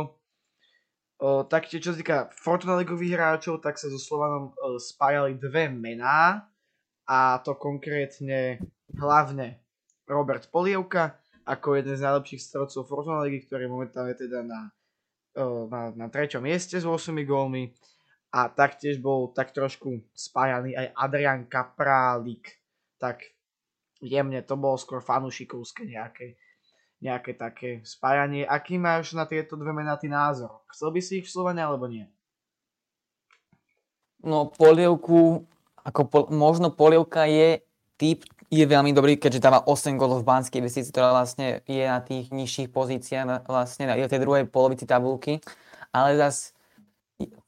O, 1.21 1.45
taktiež, 1.47 1.87
čo 1.87 1.93
sa 1.95 2.01
týka 2.01 2.19
Fortuna 2.35 2.81
Ligových 2.81 3.17
hráčov, 3.17 3.63
tak 3.63 3.79
sa 3.79 3.89
so 3.89 3.97
Slovanom 3.97 4.53
o, 4.57 4.77
spájali 4.77 5.39
dve 5.39 5.71
mená. 5.71 6.49
A 7.11 7.43
to 7.43 7.59
konkrétne 7.59 8.63
hlavne 8.95 9.59
Robert 10.07 10.47
Polievka 10.51 11.19
ako 11.47 11.75
jeden 11.79 11.99
z 11.99 12.05
najlepších 12.07 12.43
stredcov 12.43 12.87
Fortuna 12.87 13.27
Ligy, 13.27 13.47
ktorý 13.47 13.67
momentálne 13.67 14.15
teda 14.15 14.47
na, 14.47 14.71
na, 15.69 15.91
na 15.97 16.07
treťom 16.07 16.45
mieste 16.45 16.79
s 16.79 16.87
8 16.87 17.17
gólmi 17.25 17.73
a 18.31 18.47
taktiež 18.47 19.03
bol 19.03 19.35
tak 19.35 19.51
trošku 19.51 20.07
spájaný 20.15 20.79
aj 20.79 20.87
Adrian 20.95 21.43
Kaprálik. 21.51 22.63
Tak 23.01 23.27
jemne 23.99 24.41
to 24.47 24.55
bolo 24.55 24.79
skôr 24.79 25.03
fanušikovské 25.03 25.89
nejaké 25.89 26.39
nejaké 27.01 27.33
také 27.33 27.71
spájanie. 27.83 28.45
Aký 28.45 28.77
máš 28.77 29.17
na 29.17 29.25
tieto 29.25 29.57
dve 29.57 29.73
mená 29.73 29.97
ty 29.97 30.07
názor? 30.07 30.61
Chcel 30.69 30.93
by 30.93 31.01
si 31.01 31.13
ich 31.25 31.27
v 31.27 31.33
Slovane 31.33 31.65
alebo 31.65 31.89
nie? 31.89 32.05
No 34.21 34.53
polievku, 34.53 35.49
ako 35.81 36.01
po, 36.05 36.21
možno 36.29 36.69
polievka 36.69 37.25
je 37.25 37.65
typ, 37.97 38.29
je 38.51 38.67
veľmi 38.67 38.91
dobrý, 38.91 39.15
keďže 39.15 39.47
dáva 39.47 39.63
8 39.63 39.95
gólov 39.95 40.27
v 40.27 40.29
Banskej 40.29 40.59
Bystrici, 40.59 40.91
ktorá 40.91 41.15
vlastne 41.15 41.63
je 41.71 41.87
na 41.87 42.03
tých 42.03 42.35
nižších 42.35 42.69
pozíciách, 42.75 43.47
vlastne 43.47 43.87
na 43.87 43.95
tej 43.95 44.21
druhej 44.21 44.51
polovici 44.51 44.91
tabulky, 44.91 45.39
ale 45.95 46.19
zas 46.19 46.51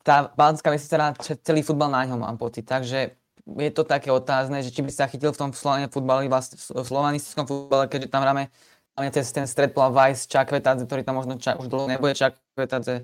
tá 0.07 0.31
Banská 0.31 0.71
Bystrica 0.71 0.97
dá 0.97 1.09
celý 1.19 1.67
futbal 1.67 1.91
na 1.91 2.07
ňom, 2.07 2.23
mám 2.23 2.39
pocit, 2.39 2.63
takže 2.63 3.19
je 3.43 3.71
to 3.75 3.83
také 3.83 4.15
otázne, 4.15 4.63
že 4.63 4.71
či 4.71 4.87
by 4.87 4.93
sa 4.95 5.11
chytil 5.11 5.35
v 5.35 5.41
tom 5.43 5.51
slovane 5.51 5.91
futbale, 5.91 6.31
vlastne 6.31 6.55
v 6.55 6.87
slovanistickom 6.87 7.51
futbale, 7.51 7.91
keďže 7.91 8.07
tam 8.07 8.23
hráme 8.23 8.47
hlavne 8.95 9.11
cez 9.11 9.33
ten 9.33 9.49
stred 9.49 9.73
Vice 9.75 10.29
Čakvetadze, 10.29 10.87
ktorý 10.87 11.03
tam 11.03 11.19
možno 11.19 11.41
čak, 11.41 11.59
už 11.59 11.67
dlho 11.67 11.89
nebude 11.89 12.15
Čakvetadze. 12.15 13.03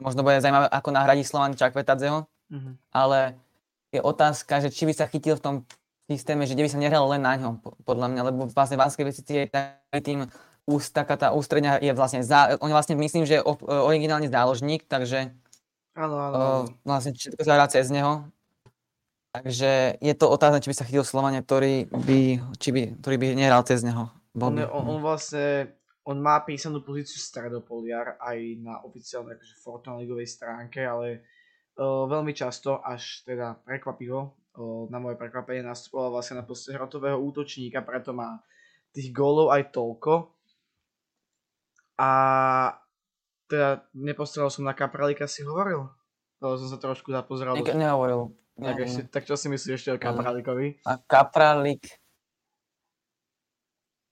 Možno 0.00 0.20
bude 0.22 0.38
zaujímavé, 0.40 0.68
ako 0.70 0.88
nahradí 0.92 1.24
Slovan 1.24 1.56
Čakvetadzeho. 1.56 2.28
Mm-hmm. 2.52 2.74
Ale 2.94 3.34
je 3.90 4.00
otázka, 4.04 4.60
že 4.60 4.68
či 4.70 4.86
by 4.86 4.92
sa 4.92 5.08
chytil 5.08 5.34
v 5.40 5.42
tom 5.42 5.54
systéme, 6.06 6.46
že 6.46 6.54
by 6.54 6.70
sa 6.70 6.78
nehral 6.78 7.04
len 7.10 7.22
na 7.22 7.34
ňom, 7.34 7.58
podľa 7.82 8.06
mňa, 8.14 8.22
lebo 8.30 8.46
vlastne 8.50 8.78
Banskej 8.78 9.06
veci 9.10 9.22
je 9.26 10.00
tým 10.00 10.30
úst, 10.66 10.94
taká 10.94 11.18
tá 11.18 11.28
ústredňa 11.34 11.82
je 11.82 11.92
vlastne, 11.94 12.22
za, 12.22 12.58
on 12.62 12.70
je 12.70 12.76
vlastne 12.76 12.94
myslím, 12.98 13.26
že 13.26 13.38
je 13.38 13.46
originálne 13.66 14.30
záložník, 14.30 14.86
takže 14.86 15.34
áno, 15.94 16.16
áno. 16.18 16.70
vlastne 16.82 17.14
všetko 17.14 17.42
sa 17.42 17.54
hrá 17.58 17.66
cez 17.70 17.90
neho. 17.90 18.26
Takže 19.36 20.00
je 20.00 20.14
to 20.16 20.32
otázne, 20.32 20.64
či 20.64 20.72
by 20.72 20.76
sa 20.80 20.86
chytil 20.88 21.04
Slovania, 21.04 21.44
ktorý 21.44 21.92
by, 21.92 22.20
či 22.56 22.68
by, 22.72 22.82
ktorý 23.04 23.16
by 23.20 23.26
nehral 23.36 23.60
cez 23.68 23.84
neho. 23.84 24.08
On, 24.32 24.52
je, 24.56 24.64
on, 24.64 24.96
on 24.96 25.00
vlastne, 25.04 25.76
on 26.08 26.16
má 26.24 26.40
písanú 26.40 26.80
pozíciu 26.80 27.20
stredopoliar 27.20 28.16
aj 28.16 28.38
na 28.64 28.80
oficiálnej 28.80 29.36
akože 29.36 29.54
Fortuna 29.60 30.00
ligovej 30.00 30.24
stránke, 30.24 30.80
ale 30.80 31.20
uh, 31.76 32.08
veľmi 32.08 32.32
často, 32.32 32.80
až 32.80 33.28
teda 33.28 33.60
prekvapivo, 33.60 34.32
na 34.88 34.98
moje 34.98 35.20
prekvapenie 35.20 35.60
nastupoval 35.60 36.16
vlastne 36.16 36.40
na 36.40 36.44
poste 36.44 36.72
hrotového 36.72 37.20
útočníka, 37.20 37.84
preto 37.84 38.16
má 38.16 38.40
tých 38.96 39.12
gólov 39.12 39.52
aj 39.52 39.76
toľko. 39.76 40.32
A 42.00 42.10
teda 43.48 43.84
nepostrel 43.96 44.48
som 44.48 44.64
na 44.64 44.72
Kapralika, 44.72 45.28
si 45.28 45.44
hovoril? 45.44 45.88
To 46.40 46.56
som 46.60 46.68
sa 46.68 46.78
trošku 46.80 47.12
zapozeral. 47.12 47.56
Ne, 47.56 47.88
nehovoril. 47.88 48.32
Tak, 48.56 48.76
ešte, 48.80 49.02
tak 49.12 49.22
čo 49.28 49.36
si 49.36 49.52
myslíš 49.52 49.72
ešte 49.76 49.90
o 49.92 50.00
Kapralikovi? 50.00 50.80
A 50.88 50.96
Kapralik, 50.96 51.84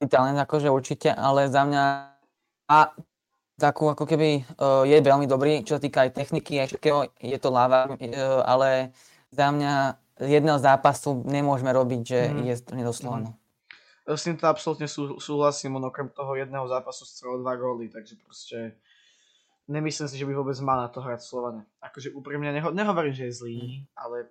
talent 0.04 0.36
akože 0.36 0.68
určite, 0.68 1.08
ale 1.12 1.48
za 1.48 1.64
mňa 1.64 1.84
a 2.64 2.78
takú 3.60 3.88
ako 3.92 4.04
keby 4.04 4.44
uh, 4.56 4.84
je 4.84 4.98
veľmi 5.00 5.24
dobrý, 5.28 5.64
čo 5.64 5.76
sa 5.76 5.82
týka 5.82 6.04
aj 6.04 6.16
techniky, 6.16 6.60
aj 6.60 6.74
všetkého, 6.74 7.08
je 7.20 7.38
to 7.40 7.48
láva, 7.52 7.88
uh, 7.88 8.40
ale 8.44 8.92
za 9.32 9.48
mňa 9.52 10.03
jedného 10.21 10.59
zápasu 10.59 11.26
nemôžeme 11.26 11.75
robiť, 11.75 12.00
že 12.06 12.21
mm. 12.30 12.42
je 12.47 12.54
to 12.62 12.73
nedoslované. 12.78 13.28
Mm. 13.30 14.14
S 14.14 14.28
týmto 14.28 14.44
absolútne 14.44 14.85
sú, 14.85 15.16
súhlasím, 15.16 15.80
on 15.80 15.88
okrem 15.88 16.12
toho 16.12 16.37
jedného 16.37 16.68
zápasu 16.68 17.09
strelil 17.09 17.40
dva 17.40 17.56
góly, 17.56 17.88
takže 17.88 18.21
proste 18.21 18.76
nemyslím 19.64 20.09
si, 20.12 20.21
že 20.21 20.28
by 20.28 20.37
vôbec 20.37 20.59
mal 20.61 20.76
na 20.76 20.92
to 20.92 21.00
hrať 21.00 21.25
Slovane. 21.25 21.64
Akože 21.80 22.12
úprimne 22.12 22.52
neho, 22.52 22.68
nehovorím, 22.68 23.16
že 23.16 23.33
je 23.33 23.38
zlý, 23.40 23.56
mm. 23.56 23.80
ale 23.97 24.28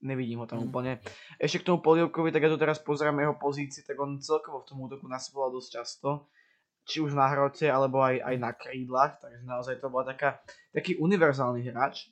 nevidím 0.00 0.42
ho 0.42 0.46
tam 0.48 0.64
mm. 0.64 0.66
úplne. 0.72 0.92
Ešte 1.36 1.60
k 1.60 1.66
tomu 1.68 1.84
Polievkovi, 1.84 2.32
tak 2.32 2.42
ja 2.42 2.50
tu 2.50 2.56
teraz 2.56 2.80
pozerám 2.80 3.20
jeho 3.20 3.36
pozícii, 3.36 3.84
tak 3.84 4.00
on 4.00 4.16
celkovo 4.18 4.64
v 4.64 4.68
tom 4.72 4.80
útoku 4.80 5.06
nasypoval 5.06 5.52
dosť 5.52 5.68
často. 5.70 6.26
Či 6.82 6.98
už 6.98 7.14
na 7.14 7.30
hrote, 7.30 7.70
alebo 7.70 8.02
aj, 8.02 8.18
aj 8.18 8.36
na 8.42 8.50
krídlach, 8.50 9.22
takže 9.22 9.46
naozaj 9.46 9.78
to 9.78 9.86
bola 9.86 10.02
taká, 10.02 10.42
taký 10.74 10.98
univerzálny 10.98 11.62
hráč, 11.70 12.10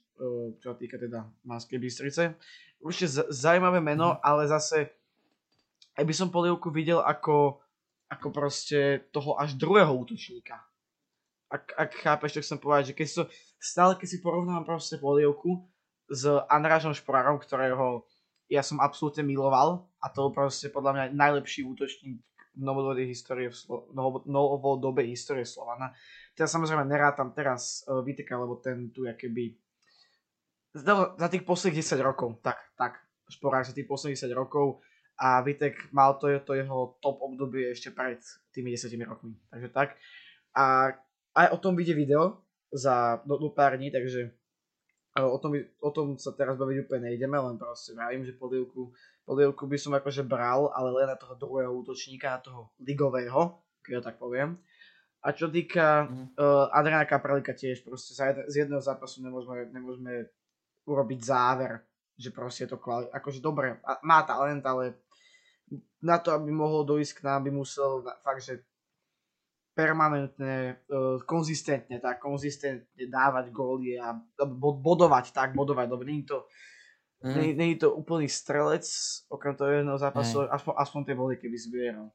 čo 0.61 0.67
sa 0.73 0.77
týka 0.77 1.01
teda 1.01 1.25
Manskej 1.49 1.81
Bystrice. 1.81 2.37
Určite 2.81 3.29
zaujímavé 3.33 3.81
meno, 3.81 4.17
mm. 4.17 4.19
ale 4.21 4.45
zase 4.49 4.93
aj 5.97 6.05
by 6.05 6.15
som 6.17 6.33
Polievku 6.33 6.69
videl 6.69 7.01
ako, 7.01 7.61
ako 8.09 8.29
proste 8.33 9.09
toho 9.11 9.37
až 9.41 9.57
druhého 9.57 9.91
útočníka. 9.93 10.61
Ak, 11.51 11.75
ak 11.75 11.91
chápeš, 11.99 12.39
tak 12.39 12.45
chcem 12.47 12.61
povedať, 12.63 12.85
že 12.93 12.97
keď 12.97 13.09
so, 13.11 13.23
stále 13.59 13.99
keď 13.99 14.09
si 14.09 14.19
porovnávam 14.23 14.63
proste 14.63 14.97
Polievku, 15.03 15.67
s 16.11 16.27
Andrážom 16.51 16.91
Šporárom, 16.91 17.39
ktorého 17.39 18.03
ja 18.51 18.67
som 18.67 18.83
absolútne 18.83 19.23
miloval 19.23 19.87
a 20.03 20.11
to 20.11 20.27
proste 20.35 20.75
podľa 20.75 20.93
mňa 20.93 21.05
najlepší 21.15 21.63
útočník 21.63 22.19
v 22.59 22.63
novodobej 22.67 23.07
histórie, 23.07 23.47
v 23.47 23.55
Slo- 23.55 23.87
novodobej 24.27 25.07
histórie 25.15 25.47
Slovana. 25.47 25.95
Teda 26.35 26.51
samozrejme 26.51 26.83
nerátam 26.83 27.31
teraz 27.31 27.87
uh, 27.87 28.03
Viteka, 28.03 28.35
lebo 28.35 28.59
ten 28.59 28.91
tu 28.91 29.07
keby 29.07 29.55
za, 30.75 31.29
tých 31.29 31.43
posledných 31.43 31.83
10 31.83 31.99
rokov, 32.03 32.39
tak, 32.43 32.59
tak, 32.79 33.03
Šporár 33.31 33.63
za 33.63 33.71
tých 33.71 33.87
posledných 33.87 34.19
10 34.27 34.35
rokov 34.35 34.83
a 35.15 35.39
Vitek 35.45 35.93
mal 35.95 36.19
to, 36.19 36.27
to 36.43 36.59
jeho 36.59 36.99
top 36.99 37.23
obdobie 37.23 37.71
ešte 37.71 37.95
pred 37.95 38.19
tými 38.51 38.75
10 38.75 38.91
rokmi. 39.07 39.39
Takže 39.51 39.69
tak. 39.71 39.95
A 40.57 40.95
aj 41.39 41.47
o 41.55 41.59
tom 41.63 41.79
vyjde 41.79 41.95
video 41.95 42.43
za 42.75 43.23
do, 43.23 43.39
do 43.39 43.51
pár 43.55 43.79
dní, 43.79 43.95
takže 43.95 44.35
o 45.19 45.39
tom, 45.39 45.59
o 45.59 45.91
tom 45.91 46.15
sa 46.19 46.31
teraz 46.35 46.55
baviť 46.55 46.87
úplne 46.87 47.11
nejdeme, 47.11 47.35
len 47.35 47.59
proste 47.59 47.95
vravím, 47.99 48.23
že 48.23 48.35
polievku, 48.35 48.95
polievku 49.27 49.67
by 49.67 49.79
som 49.79 49.93
akože 49.95 50.23
bral, 50.23 50.71
ale 50.71 50.95
len 50.95 51.11
na 51.11 51.19
toho 51.19 51.35
druhého 51.35 51.71
útočníka, 51.71 52.39
na 52.39 52.41
toho 52.43 52.61
ligového, 52.79 53.59
keď 53.83 53.93
to 53.99 54.07
tak 54.07 54.17
poviem. 54.23 54.59
A 55.21 55.37
čo 55.37 55.53
týka 55.53 56.09
mm. 56.09 56.39
uh, 56.39 56.73
Adriana 56.73 57.05
Kapralika 57.05 57.53
tiež, 57.53 57.85
proste 57.85 58.17
z 58.17 58.55
jedného 58.55 58.81
zápasu 58.81 59.21
nemôžeme, 59.21 59.69
nemôžeme 59.69 60.33
urobiť 60.87 61.21
záver, 61.21 61.81
že 62.17 62.31
proste 62.33 62.65
je 62.65 62.77
to 62.77 62.79
kvali- 62.81 63.09
akože 63.13 63.41
dobre, 63.41 63.81
má 64.05 64.25
talent, 64.25 64.65
ale 64.65 65.01
na 66.03 66.19
to, 66.19 66.33
aby 66.33 66.53
mohol 66.53 66.85
dojsť 66.85 67.21
k 67.21 67.25
nám, 67.25 67.41
by 67.47 67.51
musel 67.53 68.05
fakt, 68.25 68.43
že 68.43 68.65
permanentne, 69.71 70.83
uh, 70.91 71.23
konzistentne, 71.25 72.03
tak 72.03 72.21
konzistentne 72.21 73.05
dávať 73.07 73.55
góly 73.55 73.97
a 73.97 74.13
bodovať, 74.59 75.33
tak 75.33 75.55
bodovať, 75.55 75.87
lebo 75.89 76.03
nie 76.05 76.27
je 76.27 76.37
to, 76.37 76.39
mm. 77.25 77.35
nie, 77.39 77.51
nie 77.55 77.69
je 77.77 77.87
to 77.87 77.95
úplný 77.95 78.27
strelec, 78.27 78.85
okrem 79.31 79.55
toho 79.55 79.71
jedného 79.71 79.97
zápasu, 79.97 80.45
mm. 80.45 80.53
aspoň, 80.53 80.73
aspoň 80.75 81.01
tie 81.07 81.17
body, 81.17 81.37
keby 81.39 81.57
zbieral. 81.57 82.07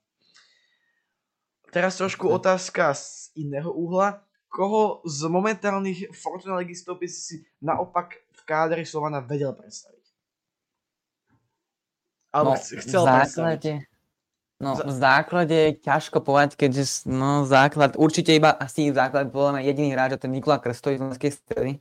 Teraz 1.71 1.97
trošku 1.97 2.27
mm. 2.29 2.33
otázka 2.37 2.93
z 2.93 3.31
iného 3.39 3.71
uhla. 3.71 4.24
Koho 4.55 5.03
z 5.03 5.27
momentálnych 5.27 6.15
Fortuna 6.15 6.63
legistov 6.63 7.03
by 7.03 7.11
si 7.11 7.43
naopak 7.59 8.23
v 8.31 8.41
kádri 8.47 8.87
Slovana 8.87 9.19
vedel 9.19 9.51
predstaviť? 9.51 10.05
Alebo 12.31 12.55
no, 12.55 12.63
chcel 12.63 13.03
predstaviť? 13.03 13.63
No 14.63 14.79
v 14.79 14.91
základe 14.95 15.51
je 15.51 15.71
ťažko 15.83 16.23
povedať, 16.23 16.55
keďže 16.55 17.11
no 17.11 17.43
základ, 17.43 17.99
určite 17.99 18.31
iba 18.31 18.55
asi 18.55 18.87
základ 18.95 19.27
mňa 19.27 19.59
jediný 19.59 19.91
hráč 19.91 20.15
a 20.15 20.21
ten 20.23 20.31
Nikola 20.31 20.63
Krstovi 20.63 20.95
z 20.95 20.99
Slovenskej 21.03 21.31
stredy. 21.35 21.71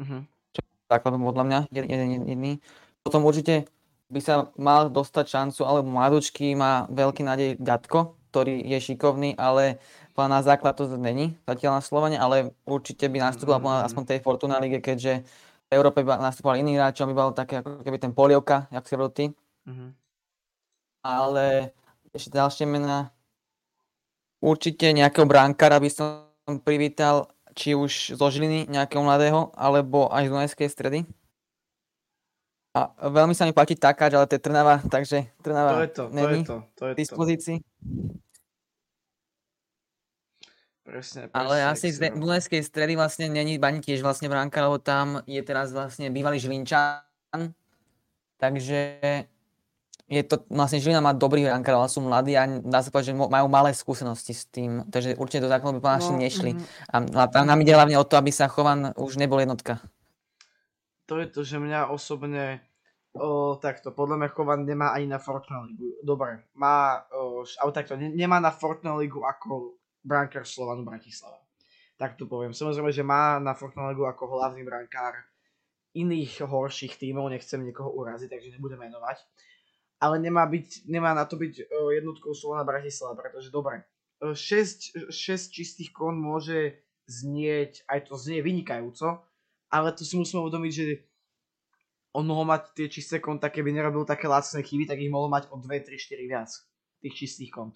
Uh-huh. 0.00 0.24
Čo 0.56 0.64
základom 0.88 1.20
podľa 1.20 1.44
mňa, 1.44 1.58
jeden 1.68 2.08
jediný. 2.24 2.52
Potom 3.04 3.28
určite 3.28 3.68
by 4.08 4.20
sa 4.24 4.48
mal 4.56 4.88
dostať 4.88 5.24
šancu, 5.28 5.60
alebo 5.68 5.92
mladučky 5.92 6.56
má 6.56 6.88
veľký 6.88 7.22
nádej 7.28 7.48
Gatko, 7.60 8.16
ktorý 8.32 8.56
je 8.72 8.78
šikovný, 8.80 9.36
ale 9.36 9.76
na 10.14 10.40
základ 10.46 10.78
to 10.78 10.86
není 10.94 11.34
zatiaľ 11.42 11.78
na 11.78 11.82
Slovene, 11.82 12.16
ale 12.18 12.54
určite 12.62 13.10
by 13.10 13.18
nastúpil 13.18 13.58
uh-huh. 13.58 13.82
aspoň 13.82 14.02
tej 14.14 14.18
Fortuna 14.22 14.62
Lige, 14.62 14.78
keďže 14.78 15.26
v 15.66 15.70
Európe 15.74 16.06
by 16.06 16.22
nastupoval 16.22 16.62
iný 16.62 16.78
hráč, 16.78 17.02
on 17.02 17.10
by 17.10 17.16
bol 17.18 17.34
také 17.34 17.58
ako 17.58 17.82
keby 17.82 17.98
ten 17.98 18.14
polievka, 18.14 18.70
jak 18.70 18.86
si 18.86 18.94
ty. 19.10 19.24
Uh-huh. 19.66 19.90
Ale 21.02 21.74
ešte 22.14 22.30
ďalšie 22.30 22.64
mená. 22.70 23.10
Určite 24.38 24.94
nejakého 24.94 25.26
bránkára 25.26 25.82
by 25.82 25.90
som 25.90 26.30
privítal, 26.62 27.32
či 27.58 27.74
už 27.74 28.14
zo 28.14 28.26
Žiliny, 28.30 28.70
nejakého 28.70 29.02
mladého, 29.02 29.50
alebo 29.58 30.06
aj 30.14 30.28
z 30.28 30.30
Dunajskej 30.30 30.68
stredy. 30.70 30.98
A 32.74 32.90
veľmi 33.06 33.34
sa 33.38 33.46
mi 33.46 33.54
páči 33.54 33.78
takáč, 33.78 34.14
ale 34.18 34.26
to 34.26 34.34
je 34.34 34.42
Trnava, 34.42 34.82
takže 34.82 35.30
Trnava 35.42 35.78
to 35.78 35.80
je 35.80 35.90
to, 35.90 36.04
to 36.10 36.26
je 36.26 36.38
to, 36.42 36.56
to 36.74 36.82
je 36.86 36.92
v 36.92 36.98
dispozícii. 36.98 37.58
Presne, 40.84 41.32
presne. 41.32 41.40
Ale 41.40 41.64
asi 41.64 41.88
z. 41.88 42.12
Dunajskej 42.12 42.60
stredy 42.60 42.92
vlastne 42.92 43.32
není 43.32 43.56
ani 43.56 43.80
tiež 43.80 44.04
vlastne 44.04 44.28
bránka, 44.28 44.60
lebo 44.60 44.76
tam 44.76 45.24
je 45.24 45.40
teraz 45.40 45.72
vlastne 45.72 46.12
bývalý 46.12 46.36
Žilinčan. 46.36 47.56
Takže 48.36 48.80
je 50.04 50.22
to, 50.28 50.44
vlastne 50.52 50.84
Žilina 50.84 51.00
má 51.00 51.16
dobrý 51.16 51.48
brankár, 51.48 51.80
ale 51.80 51.88
sú 51.88 52.04
mladí 52.04 52.36
a 52.36 52.44
dá 52.44 52.84
sa 52.84 52.92
povedať, 52.92 53.16
že 53.16 53.16
majú 53.16 53.46
malé 53.48 53.72
skúsenosti 53.72 54.36
s 54.36 54.44
tým. 54.44 54.84
Takže 54.92 55.16
určite 55.16 55.48
do 55.48 55.50
základného 55.50 55.80
by 55.80 56.04
no, 56.04 56.20
nešli. 56.20 56.52
mhm. 56.52 56.64
A, 56.92 56.96
a 57.00 57.32
tam 57.32 57.48
nám 57.48 57.64
ide 57.64 57.72
hlavne 57.72 57.96
o 57.96 58.04
to, 58.04 58.20
aby 58.20 58.28
sa 58.28 58.52
Chovan 58.52 58.92
už 59.00 59.16
nebol 59.16 59.40
jednotka. 59.40 59.80
To 61.08 61.16
je 61.20 61.28
to, 61.28 61.40
že 61.44 61.60
mňa 61.60 61.88
osobne 61.92 62.60
o, 63.16 63.56
takto, 63.56 63.92
podľa 63.92 64.20
mňa 64.20 64.28
Chovan 64.36 64.68
nemá 64.68 64.92
ani 64.92 65.08
na 65.08 65.16
Fortnite 65.16 65.72
ligu. 65.72 65.96
Dobre, 66.04 66.44
má, 66.56 67.04
o, 67.12 67.44
ale 67.44 67.70
takto, 67.72 67.96
ne, 67.96 68.12
nemá 68.12 68.40
na 68.40 68.52
Fortnite 68.52 69.00
ligu 69.00 69.24
ako 69.24 69.80
brankár 70.04 70.44
Slovanu 70.44 70.84
Bratislava. 70.84 71.40
Tak 71.96 72.20
to 72.20 72.28
poviem. 72.28 72.52
Samozrejme, 72.52 72.92
že 72.92 73.00
má 73.00 73.40
na 73.40 73.56
Fortnite 73.56 73.96
ligu 73.96 74.04
ako 74.04 74.38
hlavný 74.38 74.62
brankár 74.62 75.16
iných 75.94 76.44
horších 76.44 76.98
tímov, 77.00 77.30
nechcem 77.30 77.62
niekoho 77.62 77.88
uraziť, 77.94 78.28
takže 78.28 78.52
nebudem 78.58 78.82
menovať. 78.82 79.24
Ale 80.02 80.20
nemá, 80.20 80.44
byť, 80.44 80.90
nemá 80.90 81.14
na 81.14 81.24
to 81.24 81.38
byť 81.38 81.70
o, 81.70 81.94
jednotkou 81.94 82.34
Slovana 82.34 82.66
Bratislava, 82.66 83.14
pretože 83.14 83.48
dobre, 83.48 83.86
6, 84.20 85.08
6 85.08 85.54
čistých 85.54 85.94
kon 85.94 86.18
môže 86.18 86.82
znieť, 87.06 87.86
aj 87.86 88.10
to 88.10 88.18
znie 88.18 88.42
vynikajúco, 88.42 89.22
ale 89.70 89.94
to 89.94 90.02
si 90.02 90.18
musíme 90.18 90.42
uvedomiť, 90.42 90.72
že 90.74 90.86
on 92.14 92.26
mohol 92.26 92.46
mať 92.46 92.74
tie 92.74 92.86
čisté 92.90 93.18
konta, 93.18 93.50
keby 93.50 93.74
nerobil 93.74 94.06
také 94.06 94.30
lacné 94.30 94.62
chyby, 94.62 94.86
tak 94.86 95.02
ich 95.02 95.10
mohol 95.10 95.30
mať 95.30 95.50
o 95.50 95.58
2, 95.58 95.66
3, 95.66 95.94
4 95.94 96.30
viac, 96.30 96.50
tých 97.02 97.14
čistých 97.14 97.50
kont. 97.54 97.74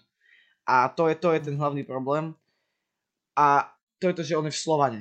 A 0.68 0.92
to 0.92 1.08
je, 1.08 1.16
to 1.16 1.32
je 1.32 1.40
ten 1.48 1.56
hlavný 1.56 1.80
problém. 1.88 2.37
A 3.32 3.72
to 3.96 4.12
je 4.12 4.14
to, 4.20 4.22
že 4.22 4.37
on 4.37 4.44
je 4.44 4.52
v 4.52 4.64
Slovane. 4.68 5.00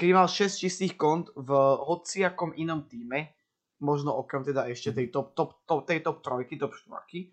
Keby 0.00 0.16
mal 0.16 0.28
6 0.28 0.56
čistých 0.56 0.96
kont 0.96 1.28
v 1.36 1.50
hociakom 1.84 2.56
inom 2.56 2.88
týme, 2.88 3.36
možno 3.80 4.16
okrem 4.16 4.44
teda 4.44 4.64
ešte 4.72 4.96
tej 4.96 5.12
top, 5.12 5.36
top, 5.36 5.60
top, 5.68 5.84
tej 5.84 6.00
top 6.00 6.24
trojky, 6.24 6.56
top 6.56 6.72
štvorky, 6.72 7.32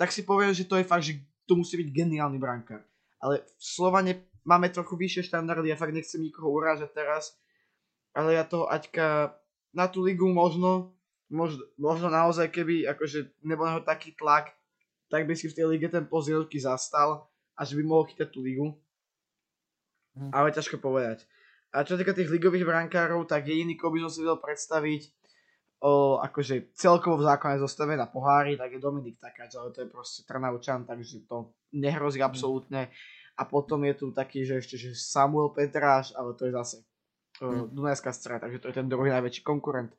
tak 0.00 0.08
si 0.08 0.24
poviem, 0.24 0.56
že 0.56 0.64
to 0.64 0.80
je 0.80 0.88
fakt, 0.88 1.04
že 1.04 1.20
to 1.44 1.56
musí 1.56 1.76
byť 1.76 1.88
geniálny 1.92 2.40
brankár. 2.40 2.80
Ale 3.20 3.44
v 3.44 3.62
Slovane 3.62 4.12
máme 4.48 4.72
trochu 4.72 4.96
vyššie 4.96 5.28
štandardy, 5.28 5.68
ja 5.68 5.76
fakt 5.76 5.92
nechcem 5.92 6.24
nikoho 6.24 6.48
urážať 6.48 6.96
teraz, 6.96 7.36
ale 8.16 8.36
ja 8.36 8.44
toho 8.44 8.68
Aťka 8.68 9.36
na 9.72 9.88
tú 9.88 10.04
ligu 10.04 10.28
možno, 10.28 10.96
možno, 11.28 11.64
možno 11.76 12.08
naozaj 12.12 12.48
keby 12.52 12.88
akože 12.92 13.40
nebol 13.44 13.68
na 13.68 13.80
taký 13.80 14.12
tlak, 14.16 14.52
tak 15.12 15.28
by 15.28 15.36
si 15.36 15.52
v 15.52 15.56
tej 15.60 15.66
lige 15.68 15.92
ten 15.92 16.08
pozieľky 16.08 16.56
zastal 16.56 17.28
a 17.52 17.60
že 17.68 17.76
by 17.76 17.84
mohol 17.84 18.08
chytať 18.08 18.28
tú 18.32 18.40
ligu. 18.40 18.72
Mhm. 20.16 20.32
Ale 20.32 20.48
ťažko 20.56 20.80
povedať. 20.80 21.28
A 21.72 21.84
čo 21.84 21.96
týka 22.00 22.16
tých 22.16 22.32
ligových 22.32 22.64
brankárov, 22.64 23.28
tak 23.28 23.48
jediný, 23.48 23.76
koho 23.76 23.92
by 23.92 24.08
som 24.08 24.10
si 24.12 24.20
vedel 24.24 24.36
predstaviť, 24.40 25.02
o, 25.80 26.20
akože 26.20 26.76
celkovo 26.76 27.16
v 27.20 27.28
základnej 27.28 27.64
zostave 27.64 27.96
na 27.96 28.04
pohári, 28.04 28.60
tak 28.60 28.76
je 28.76 28.80
Dominik 28.80 29.16
Takáč, 29.16 29.56
ale 29.56 29.72
to 29.72 29.80
je 29.84 29.88
proste 29.88 30.20
Trnavčan, 30.28 30.84
takže 30.84 31.24
to 31.24 31.56
nehrozí 31.72 32.20
absolútne. 32.20 32.92
A 33.40 33.48
potom 33.48 33.80
je 33.88 33.94
tu 33.96 34.12
taký, 34.12 34.44
že 34.44 34.60
ešte 34.60 34.76
že 34.76 34.92
Samuel 34.92 35.48
Petráš, 35.56 36.12
ale 36.12 36.36
to 36.36 36.44
je 36.48 36.52
zase 36.52 36.76
Mm. 37.40 37.74
Dunajská 37.74 38.12
strana, 38.14 38.38
takže 38.38 38.62
to 38.62 38.68
je 38.70 38.76
ten 38.78 38.86
druhý 38.86 39.10
najväčší 39.10 39.42
konkurent. 39.42 39.90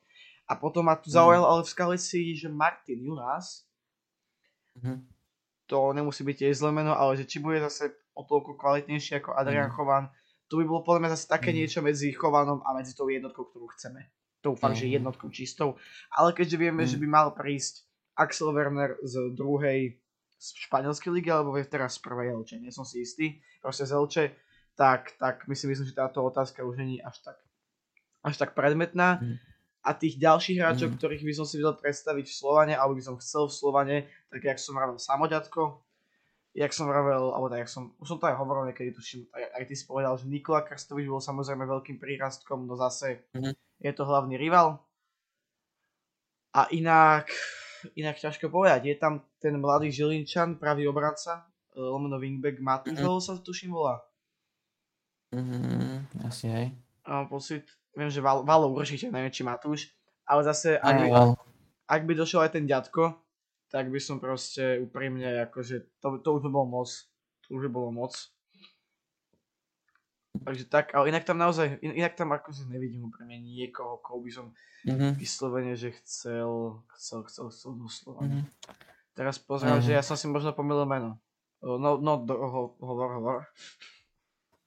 A 0.47 0.55
potom 0.55 0.85
ma 0.87 0.95
tu 0.95 1.11
Mm. 1.11 1.17
zaujal 1.17 1.43
ale 1.43 1.61
v 1.65 1.71
Skalici, 1.75 2.19
že 2.39 2.47
Martin 2.47 3.03
Junas, 3.03 3.67
Mhm. 4.79 5.05
to 5.65 5.93
nemusí 5.95 6.21
byť 6.21 6.35
tiež 6.37 6.53
zlé 6.59 6.71
meno, 6.75 6.91
ale 6.93 7.15
že 7.17 7.25
či 7.25 7.39
bude 7.39 7.57
zase 7.61 7.93
o 8.13 8.27
toľko 8.27 8.59
kvalitnejší 8.59 9.23
ako 9.23 9.33
Adrian 9.33 9.71
Mm. 9.71 9.75
Chovan, 9.75 10.05
to 10.51 10.59
by 10.59 10.65
bolo 10.69 10.85
podľa 10.85 10.99
mňa 11.07 11.11
zase 11.17 11.25
také 11.25 11.49
Mm. 11.49 11.57
niečo 11.63 11.79
medzi 11.81 12.11
Chovanom 12.13 12.61
a 12.61 12.75
medzi 12.77 12.93
tou 12.93 13.09
jednotkou, 13.09 13.47
ktorú 13.47 13.71
chceme. 13.73 14.11
Tou 14.43 14.53
fakt, 14.59 14.75
že 14.75 14.85
Mhm. 14.85 14.93
jednotkou 15.01 15.31
čistou. 15.31 15.79
Ale 16.11 16.35
keďže 16.35 16.57
vieme, 16.59 16.83
Mm. 16.83 16.89
že 16.93 16.97
by 16.99 17.07
mal 17.07 17.27
prísť 17.31 17.87
Axel 18.13 18.51
Werner 18.53 18.99
z 19.01 19.33
druhej 19.33 19.97
z 20.37 20.47
španielskej 20.67 21.07
ligy, 21.15 21.31
alebo 21.31 21.55
je 21.55 21.63
teraz 21.63 21.95
z 21.95 22.03
prvej 22.03 22.35
Elče, 22.35 22.59
nie 22.59 22.67
som 22.67 22.83
si 22.83 22.99
istý, 22.99 23.39
proste 23.63 23.87
z 23.87 23.95
Elče, 23.95 24.23
tak, 24.75 25.15
tak 25.15 25.47
my 25.47 25.55
si 25.55 25.71
myslím, 25.71 25.87
že 25.87 25.95
táto 25.95 26.19
otázka 26.19 26.67
už 26.67 26.75
není 26.83 26.99
až 26.99 27.23
tak, 27.23 27.39
až 28.27 28.35
tak 28.37 28.51
predmetná. 28.51 29.23
Mm. 29.23 29.39
A 29.83 29.91
tých 29.91 30.15
ďalších 30.15 30.57
hráčov, 30.57 30.89
Mm. 30.89 30.95
ktorých 30.95 31.23
by 31.23 31.33
som 31.35 31.43
si 31.43 31.59
vedel 31.59 31.75
predstaviť 31.75 32.25
v 32.25 32.37
Slovane, 32.39 32.73
alebo 32.73 32.95
by 32.95 33.03
som 33.03 33.15
chcel 33.19 33.51
v 33.51 33.53
Slovane, 33.53 33.97
tak 34.31 34.41
jak 34.41 34.55
som 34.55 34.73
vravel 34.73 34.95
Samoďatko, 34.95 35.83
jak 36.55 36.71
som 36.71 36.87
vravel, 36.87 37.35
alebo 37.35 37.49
tak, 37.49 37.67
jak 37.67 37.71
som, 37.71 37.91
už 37.99 38.07
som 38.07 38.17
to 38.17 38.31
aj 38.31 38.39
hovoril 38.39 38.63
niekedy, 38.65 38.95
tuším, 38.95 39.27
aj, 39.29 39.43
aj 39.59 39.63
ty 39.67 39.73
si 39.75 39.83
povedal, 39.83 40.15
že 40.15 40.25
Nikola 40.25 40.63
Krstovič 40.63 41.03
bol 41.05 41.19
samozrejme 41.19 41.67
veľkým 41.67 41.99
prírastkom, 41.99 42.63
no 42.63 42.79
zase 42.79 43.27
Mhm. 43.35 43.51
je 43.81 43.91
to 43.91 44.03
hlavný 44.03 44.39
rival. 44.39 44.79
A 46.53 46.69
inak, 46.69 47.27
inak 47.97 48.15
ťažko 48.15 48.47
povedať, 48.47 48.85
je 48.85 48.95
tam 48.95 49.19
ten 49.37 49.57
mladý 49.57 49.89
Žilinčan, 49.89 50.55
pravý 50.55 50.87
obranca, 50.87 51.43
e, 51.73 51.81
lomeno 51.81 52.21
wingback 52.21 52.61
Matúš, 52.61 52.95
mm 52.95 53.19
sa 53.19 53.35
tuším 53.35 53.73
volá. 53.73 53.99
Mhm, 55.33 56.23
asi 56.23 56.45
hej. 56.47 56.67
Mám 57.05 57.27
pocit, 57.27 57.63
viem, 57.91 58.07
že 58.07 58.19
Val, 58.19 58.43
Valo 58.43 58.71
určite, 58.71 59.07
či 59.29 59.41
Matúš, 59.41 59.91
ale 60.23 60.41
zase, 60.41 60.79
ak 60.79 60.95
by, 60.97 61.07
ak 61.85 62.01
by 62.03 62.13
došiel 62.13 62.41
aj 62.41 62.51
ten 62.51 62.63
ďatko, 62.63 63.19
tak 63.67 63.89
by 63.89 63.99
som 63.99 64.17
proste 64.17 64.79
úprimne, 64.79 65.43
akože, 65.43 65.99
to, 65.99 66.07
to 66.17 66.29
už 66.31 66.41
by 66.41 66.51
bolo 66.51 66.67
moc. 66.71 66.89
To 67.43 67.57
už 67.57 67.67
by 67.67 67.71
bolo 67.71 67.89
moc. 67.91 68.13
Takže 70.35 70.65
tak, 70.65 70.91
ale 70.91 71.09
inak 71.09 71.23
tam 71.23 71.37
naozaj, 71.37 71.77
in- 71.79 71.95
inak 71.95 72.15
tam 72.15 72.31
akože 72.31 72.65
nevidím 72.65 73.05
úprimne 73.05 73.37
niekoho, 73.37 73.97
koho 73.97 74.19
by 74.19 74.31
som 74.31 74.45
mhm, 74.83 75.15
vyslovene, 75.15 75.73
že 75.75 75.93
chcel, 76.01 76.81
chcel, 76.97 77.23
chcel, 77.23 77.45
chcel 77.51 77.71
doslova. 77.75 78.21
mhm. 78.23 78.41
Teraz 79.13 79.37
pozerám, 79.37 79.77
Mhm. 79.77 79.85
že 79.85 79.91
ja 79.93 80.01
som 80.01 80.17
si 80.17 80.25
možno 80.25 80.51
pomýlil 80.51 80.89
meno. 80.89 81.21
No, 81.61 81.95
no, 81.95 82.13
do, 82.19 82.33
ho, 82.33 82.61
hovor, 82.81 83.09
hovor. 83.13 83.39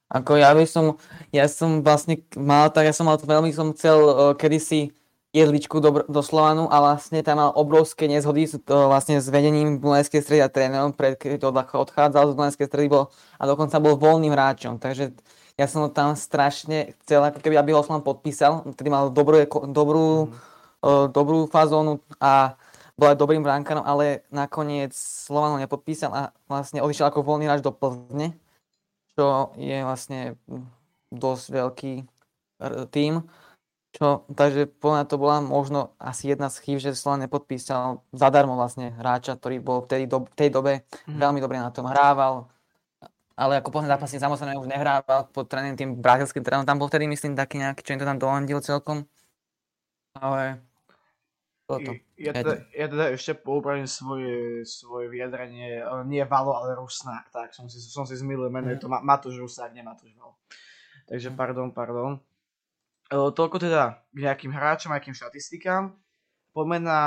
Ako 0.06 0.38
ja 0.38 0.54
by 0.54 0.62
som, 0.70 1.02
ja 1.34 1.50
som 1.50 1.82
vlastne 1.82 2.22
mal 2.38 2.70
tak, 2.70 2.86
ja 2.86 2.94
som 2.94 3.10
mal 3.10 3.18
veľmi 3.18 3.50
som 3.50 3.74
chcel 3.74 3.98
uh, 4.06 4.14
kedysi 4.38 4.94
jedličku 5.34 5.82
do, 5.82 6.06
do 6.06 6.22
Slovanu 6.22 6.70
a 6.70 6.78
vlastne 6.78 7.26
tam 7.26 7.42
mal 7.42 7.50
obrovské 7.50 8.06
nezhody 8.06 8.46
s, 8.46 8.54
uh, 8.54 8.86
vlastne 8.86 9.18
s 9.18 9.26
vedením 9.26 9.82
Dunajskej 9.82 10.22
stredy 10.22 10.40
a 10.46 10.52
trénerom, 10.52 10.94
pred, 10.94 11.18
keď 11.18 11.42
od- 11.50 11.90
odchádzal 11.90 12.32
z 12.32 12.36
Dunajskej 12.38 12.66
stredy 12.70 12.86
bol, 12.86 13.10
a 13.34 13.42
dokonca 13.50 13.82
bol 13.82 13.98
voľným 13.98 14.30
hráčom, 14.30 14.78
takže 14.78 15.10
ja 15.58 15.66
som 15.66 15.82
ho 15.82 15.90
tam 15.90 16.14
strašne 16.14 16.94
chcel, 17.02 17.26
ako 17.26 17.42
keby 17.42 17.58
aby 17.58 17.74
ho 17.74 17.82
Slovan 17.82 18.06
podpísal, 18.06 18.62
ktorý 18.78 18.88
mal 18.88 19.04
dobrú, 19.10 19.42
dobrú, 19.66 20.06
uh, 20.86 21.10
dobrú 21.10 21.50
fazónu 21.50 21.98
a 22.22 22.54
bol 22.94 23.10
aj 23.10 23.18
dobrým 23.18 23.42
bránkarom, 23.42 23.82
ale 23.82 24.22
nakoniec 24.30 24.94
Slovan 24.94 25.58
ho 25.58 25.60
nepodpísal 25.60 26.14
a 26.14 26.22
vlastne 26.46 26.78
odišiel 26.78 27.10
ako 27.10 27.26
voľný 27.26 27.50
hráč 27.50 27.60
do 27.60 27.74
Plzne 27.74 28.45
čo 29.16 29.56
je 29.56 29.78
vlastne 29.80 30.20
mm, 30.46 30.64
dosť 31.10 31.44
veľký 31.50 31.94
tým. 32.92 33.24
Čo, 33.96 34.28
takže 34.28 34.68
podľa 34.76 35.08
to 35.08 35.16
bola 35.16 35.40
možno 35.40 35.96
asi 35.96 36.28
jedna 36.28 36.52
z 36.52 36.60
chýb, 36.60 36.78
že 36.84 36.92
Slovan 36.92 37.24
nepodpísal 37.24 38.04
zadarmo 38.12 38.52
vlastne 38.52 38.92
hráča, 38.92 39.40
ktorý 39.40 39.56
bol 39.64 39.80
v 39.84 39.88
tej, 39.88 40.02
do, 40.04 40.28
tej 40.36 40.52
dobe 40.52 40.84
Mhm. 41.08 41.16
veľmi 41.16 41.40
dobre 41.40 41.56
na 41.56 41.72
tom 41.72 41.88
hrával. 41.88 42.44
Ale 43.36 43.60
ako 43.60 43.68
posledný 43.72 43.92
zápasník 43.96 44.20
samozrejme 44.20 44.60
už 44.60 44.68
nehrával 44.68 45.28
pod 45.28 45.48
tréningom 45.48 45.76
tým 45.76 45.90
brazilským 45.96 46.40
trénerom. 46.44 46.68
Tam 46.68 46.80
bol 46.80 46.88
vtedy 46.88 47.04
myslím 47.08 47.36
taký 47.36 47.60
nejaký, 47.60 47.84
čo 47.84 47.92
im 47.96 48.00
to 48.00 48.08
tam 48.08 48.16
dolandil 48.20 48.60
celkom. 48.64 49.04
Ale 50.16 50.60
toto. 51.66 51.90
Ja, 52.14 52.30
teda, 52.30 52.62
ja 52.70 52.86
teda 52.86 53.04
ešte 53.10 53.34
poupravím 53.34 53.90
svoje, 53.90 54.62
svoje 54.62 55.10
vyjadrenie, 55.10 55.82
nie 56.06 56.22
Valo, 56.22 56.54
ale 56.54 56.78
Rusnák, 56.78 57.34
tak 57.34 57.50
som 57.50 57.66
si, 57.66 57.82
som 57.82 58.06
si 58.06 58.14
zmýlil 58.14 58.46
meno, 58.48 58.70
je 58.70 58.78
to 58.78 58.86
Ma- 58.86 59.02
Matúš 59.02 59.36
Rusnák, 59.36 59.74
nie 59.74 59.82
Matúš 59.82 60.14
Valo. 60.14 60.38
Takže 61.10 61.34
Mhm. 61.34 61.36
pardon, 61.36 61.68
pardon. 61.70 62.10
E, 63.10 63.18
toľko 63.18 63.58
teda 63.58 63.98
k 64.10 64.18
nejakým 64.22 64.50
hráčom, 64.50 64.94
nejakým 64.94 65.14
štatistikám. 65.14 65.90
Poďme 66.50 66.78
na, 66.80 67.00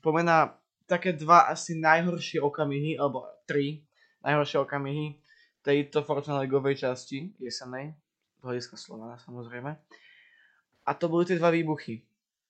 poďme 0.00 0.22
na 0.22 0.38
také 0.86 1.10
dva 1.12 1.50
asi 1.50 1.74
najhoršie 1.74 2.38
okamihy, 2.38 2.94
alebo 2.96 3.26
tri 3.44 3.82
najhoršie 4.22 4.62
okamihy 4.62 5.18
tejto 5.62 6.06
Fortuna 6.06 6.42
Ligovej 6.42 6.78
časti 6.78 7.34
jesenej, 7.38 7.90
z 8.38 8.42
hľadiska 8.42 8.78
Slovana 8.78 9.18
samozrejme. 9.18 9.74
A 10.86 10.90
to 10.94 11.10
boli 11.10 11.26
tie 11.26 11.34
dva 11.34 11.50
výbuchy 11.50 12.06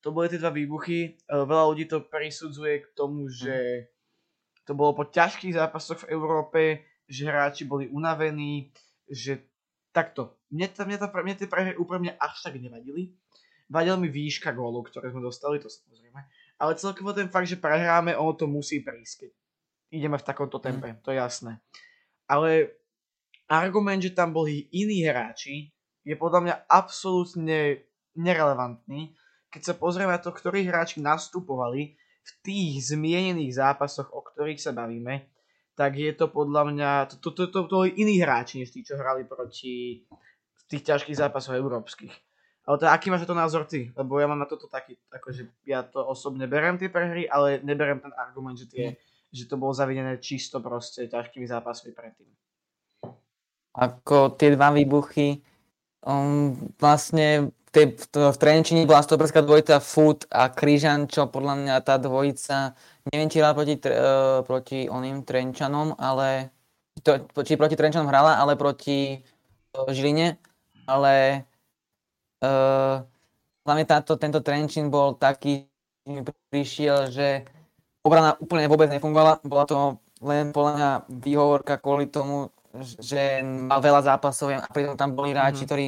to 0.06 0.14
boli 0.14 0.30
tie 0.30 0.38
dva 0.38 0.54
výbuchy. 0.54 1.18
E, 1.18 1.34
Veľa 1.34 1.64
ľudí 1.74 1.90
to 1.90 2.06
prisudzuje 2.06 2.86
k 2.86 2.88
tomu, 2.94 3.26
že 3.26 3.90
to 4.62 4.78
bolo 4.78 4.94
po 4.94 5.10
ťažkých 5.10 5.58
zápasoch 5.58 6.06
v 6.06 6.14
Európe, 6.14 6.86
že 7.10 7.26
hráči 7.26 7.66
boli 7.66 7.90
unavení, 7.90 8.70
že 9.10 9.42
takto. 9.90 10.38
Mne, 10.54 10.70
ta, 10.70 10.86
mne, 10.86 11.02
ta, 11.02 11.10
mne 11.10 11.34
tie 11.34 11.50
prehry 11.50 11.74
úprimne 11.74 12.14
až 12.22 12.38
tak 12.38 12.54
nevadili. 12.54 13.18
Vadil 13.66 13.98
mi 13.98 14.06
výška 14.06 14.54
gólov, 14.54 14.94
ktoré 14.94 15.10
sme 15.10 15.18
dostali, 15.18 15.58
to 15.58 15.66
samozrejme. 15.66 16.22
Ale 16.62 16.78
celkovo 16.78 17.10
ten 17.10 17.26
fakt, 17.26 17.50
že 17.50 17.58
prehráme, 17.58 18.14
ono 18.14 18.30
to 18.38 18.46
musí 18.46 18.86
prísť. 18.86 19.26
keď 19.26 19.30
Ideme 19.90 20.18
v 20.22 20.26
takomto 20.26 20.62
tempe, 20.62 21.02
to 21.02 21.10
je 21.10 21.18
jasné. 21.18 21.58
Ale 22.30 22.78
argument, 23.50 24.02
že 24.02 24.14
tam 24.14 24.30
boli 24.30 24.70
iní 24.70 25.02
hráči, 25.02 25.74
je 26.06 26.14
podľa 26.14 26.40
mňa 26.42 26.54
absolútne 26.70 27.82
nerelevantný, 28.14 29.14
keď 29.50 29.62
sa 29.62 29.74
pozrieme 29.74 30.12
na 30.12 30.22
to, 30.22 30.35
ktorí 30.35 30.66
hráči 30.66 31.00
nastupovali 31.00 31.96
v 32.26 32.30
tých 32.42 32.90
zmienených 32.90 33.54
zápasoch, 33.54 34.11
o 34.11 34.20
ktorých 34.20 34.59
sa 34.59 34.74
bavíme, 34.74 35.30
tak 35.76 36.00
je 36.00 36.11
to 36.16 36.32
podľa 36.32 36.62
mňa, 36.72 36.90
to, 37.12 37.14
to, 37.20 37.30
to, 37.37 37.44
to, 37.52 37.61
to 37.68 37.78
iní 37.85 38.18
hráči, 38.18 38.64
než 38.64 38.72
tí, 38.72 38.80
čo 38.80 38.96
hrali 38.96 39.28
proti 39.28 40.02
v 40.56 40.62
tých 40.66 40.82
ťažkých 40.82 41.20
zápasoch 41.20 41.54
európskych. 41.54 42.11
Ale 42.66 42.82
teda, 42.82 42.90
aký 42.90 43.14
máš 43.14 43.28
to 43.30 43.37
názor 43.37 43.62
ty? 43.62 43.94
Lebo 43.94 44.18
ja 44.18 44.26
mám 44.26 44.42
na 44.42 44.48
toto 44.50 44.66
taký, 44.66 44.98
akože 45.14 45.46
ja 45.70 45.87
to 45.87 46.02
osobne 46.02 46.50
berem 46.50 46.74
tie 46.74 46.90
prehry, 46.90 47.30
ale 47.30 47.62
neberem 47.62 48.02
ten 48.02 48.11
argument, 48.18 48.59
že, 48.59 48.66
tie, 48.66 48.87
mm. 48.90 48.96
že 49.30 49.44
to 49.46 49.54
bolo 49.54 49.70
zavinené 49.70 50.18
čisto 50.18 50.59
proste 50.59 51.06
ťažkými 51.06 51.46
zápasmi 51.46 51.94
predtým. 51.94 52.26
Ako 53.76 54.35
tie 54.35 54.56
dva 54.59 54.74
výbuchy, 54.74 55.44
um, 56.02 56.59
vlastne 56.80 57.54
tej, 57.76 57.86
v, 57.92 58.32
v 58.32 58.38
Trenčine 58.40 58.88
bola 58.88 59.04
stoperská 59.04 59.44
dvojica 59.44 59.76
Foot 59.84 60.24
a 60.32 60.48
Kryžan, 60.48 61.04
čo 61.12 61.28
podľa 61.28 61.54
mňa 61.60 61.74
tá 61.84 62.00
dvojica, 62.00 62.72
neviem 63.12 63.28
či 63.28 63.44
hrala 63.44 63.52
proti, 63.52 63.76
uh, 63.84 64.40
proti 64.48 64.88
oným 64.88 65.28
Trenčanom, 65.28 65.92
ale 66.00 66.56
to, 67.04 67.20
či 67.44 67.60
proti 67.60 67.76
Trenčanom 67.76 68.08
hrala, 68.08 68.40
ale 68.40 68.56
proti 68.56 69.20
uh, 69.20 69.92
Žiline, 69.92 70.40
ale 70.88 71.44
Uh, 72.36 73.00
hlavne 73.64 73.88
táto, 73.88 74.20
tento 74.20 74.44
Trenčín 74.44 74.92
bol 74.92 75.16
taký, 75.16 75.64
mi 76.04 76.20
prišiel, 76.52 77.08
že 77.08 77.48
obrana 78.04 78.36
úplne 78.36 78.68
vôbec 78.68 78.92
nefungovala. 78.92 79.40
Bola 79.40 79.64
to 79.64 79.96
len 80.20 80.52
podľa 80.52 80.72
mňa 80.76 80.90
výhovorka 81.24 81.80
kvôli 81.80 82.12
tomu, 82.12 82.52
že 82.76 83.40
mal 83.40 83.80
veľa 83.80 84.04
zápasov 84.04 84.52
a 84.52 84.68
pritom 84.68 85.00
tam 85.00 85.16
boli 85.16 85.32
hráči, 85.32 85.64
mm-hmm. 85.64 85.70
ktorí 85.72 85.86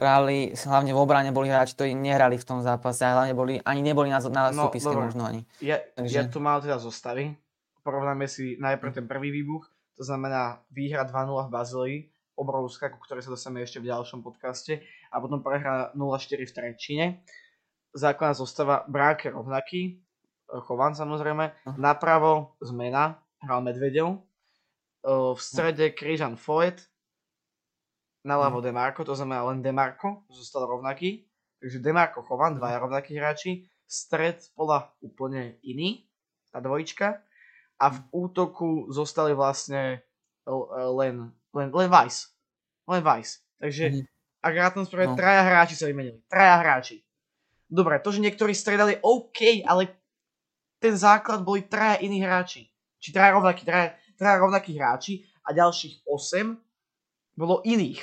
hrali, 0.00 0.56
hlavne 0.56 0.96
v 0.96 0.98
obrane 0.98 1.30
boli 1.30 1.52
hráči, 1.52 1.76
ktorí 1.76 1.92
nehrali 1.92 2.40
v 2.40 2.48
tom 2.48 2.64
zápase 2.64 3.04
a 3.04 3.20
hlavne 3.20 3.36
boli, 3.36 3.60
ani 3.60 3.84
neboli 3.84 4.08
na, 4.08 4.18
na 4.32 4.48
no, 4.48 4.72
možno 4.72 5.28
ani. 5.28 5.44
Ja, 5.60 5.76
Takže... 5.76 6.16
ja 6.16 6.24
tu 6.24 6.40
mal 6.40 6.64
teda 6.64 6.80
zostavy. 6.80 7.36
Porovnáme 7.84 8.24
si 8.24 8.56
najprv 8.56 8.92
ten 8.96 9.06
prvý 9.08 9.28
výbuch, 9.30 9.68
to 9.96 10.02
znamená 10.04 10.64
výhra 10.72 11.04
2-0 11.04 11.48
v 11.48 11.52
Bazílii, 11.52 11.98
obrovská, 12.40 12.88
ku 12.88 12.96
ktorej 13.04 13.28
sa 13.28 13.36
dostaneme 13.36 13.68
ešte 13.68 13.84
v 13.84 13.92
ďalšom 13.92 14.24
podcaste. 14.24 14.80
A 15.12 15.20
potom 15.20 15.44
prehra 15.44 15.92
0-4 15.92 16.40
v 16.48 16.52
Trenčine. 16.56 17.06
Základná 17.92 18.32
zostava 18.32 18.88
Brák 18.88 19.28
je 19.28 19.30
rovnaký, 19.36 19.80
Chovan 20.50 20.98
samozrejme. 20.98 21.78
Napravo 21.78 22.58
zmena, 22.58 23.22
hral 23.38 23.62
Medvedev. 23.62 24.18
V 25.06 25.38
strede 25.38 25.94
Križan 25.94 26.34
Foet. 26.34 26.89
Naľavo 28.26 28.60
mhm. 28.60 28.66
Demarko, 28.68 29.00
to 29.04 29.16
znamená 29.16 29.46
len 29.48 29.64
Demarko, 29.64 30.28
zostal 30.28 30.68
rovnaký. 30.68 31.24
Takže 31.60 31.80
Demarko 31.80 32.24
Chovan, 32.24 32.56
dvaja 32.56 32.80
mhm. 32.80 32.84
rovnakí 32.88 33.12
hráči. 33.16 33.68
Stred 33.90 34.38
spola 34.38 34.94
úplne 35.02 35.58
iný, 35.66 36.06
tá 36.54 36.62
dvojička. 36.62 37.26
A 37.80 37.86
v 37.90 37.98
útoku 38.12 38.92
zostali 38.92 39.34
vlastne 39.34 40.04
len 41.00 41.32
len, 41.54 41.68
len 41.74 41.88
Vice. 41.90 42.30
Len 42.86 43.02
Vice. 43.02 43.42
Takže 43.58 43.84
mm. 43.90 44.04
ak 44.42 44.54
rátam 44.54 44.84
spravať, 44.86 45.08
no. 45.14 45.18
traja 45.18 45.42
hráči 45.44 45.74
sa 45.76 45.86
vymenili. 45.90 46.22
Traja 46.30 46.56
hráči. 46.62 47.02
Dobre, 47.70 48.02
to, 48.02 48.10
že 48.10 48.22
niektorí 48.24 48.50
stredali 48.54 48.98
OK, 49.02 49.62
ale 49.62 49.94
ten 50.82 50.96
základ 50.96 51.46
boli 51.46 51.66
traja 51.66 52.02
iní 52.02 52.18
hráči. 52.22 52.66
Či 52.98 53.14
traja 53.14 53.36
rovnakí, 53.36 53.62
traja, 53.62 53.94
traja 54.18 54.36
rovnakí 54.42 54.74
hráči 54.74 55.22
a 55.46 55.54
ďalších 55.54 56.02
8 56.08 56.69
bolo 57.36 57.62
iných. 57.66 58.00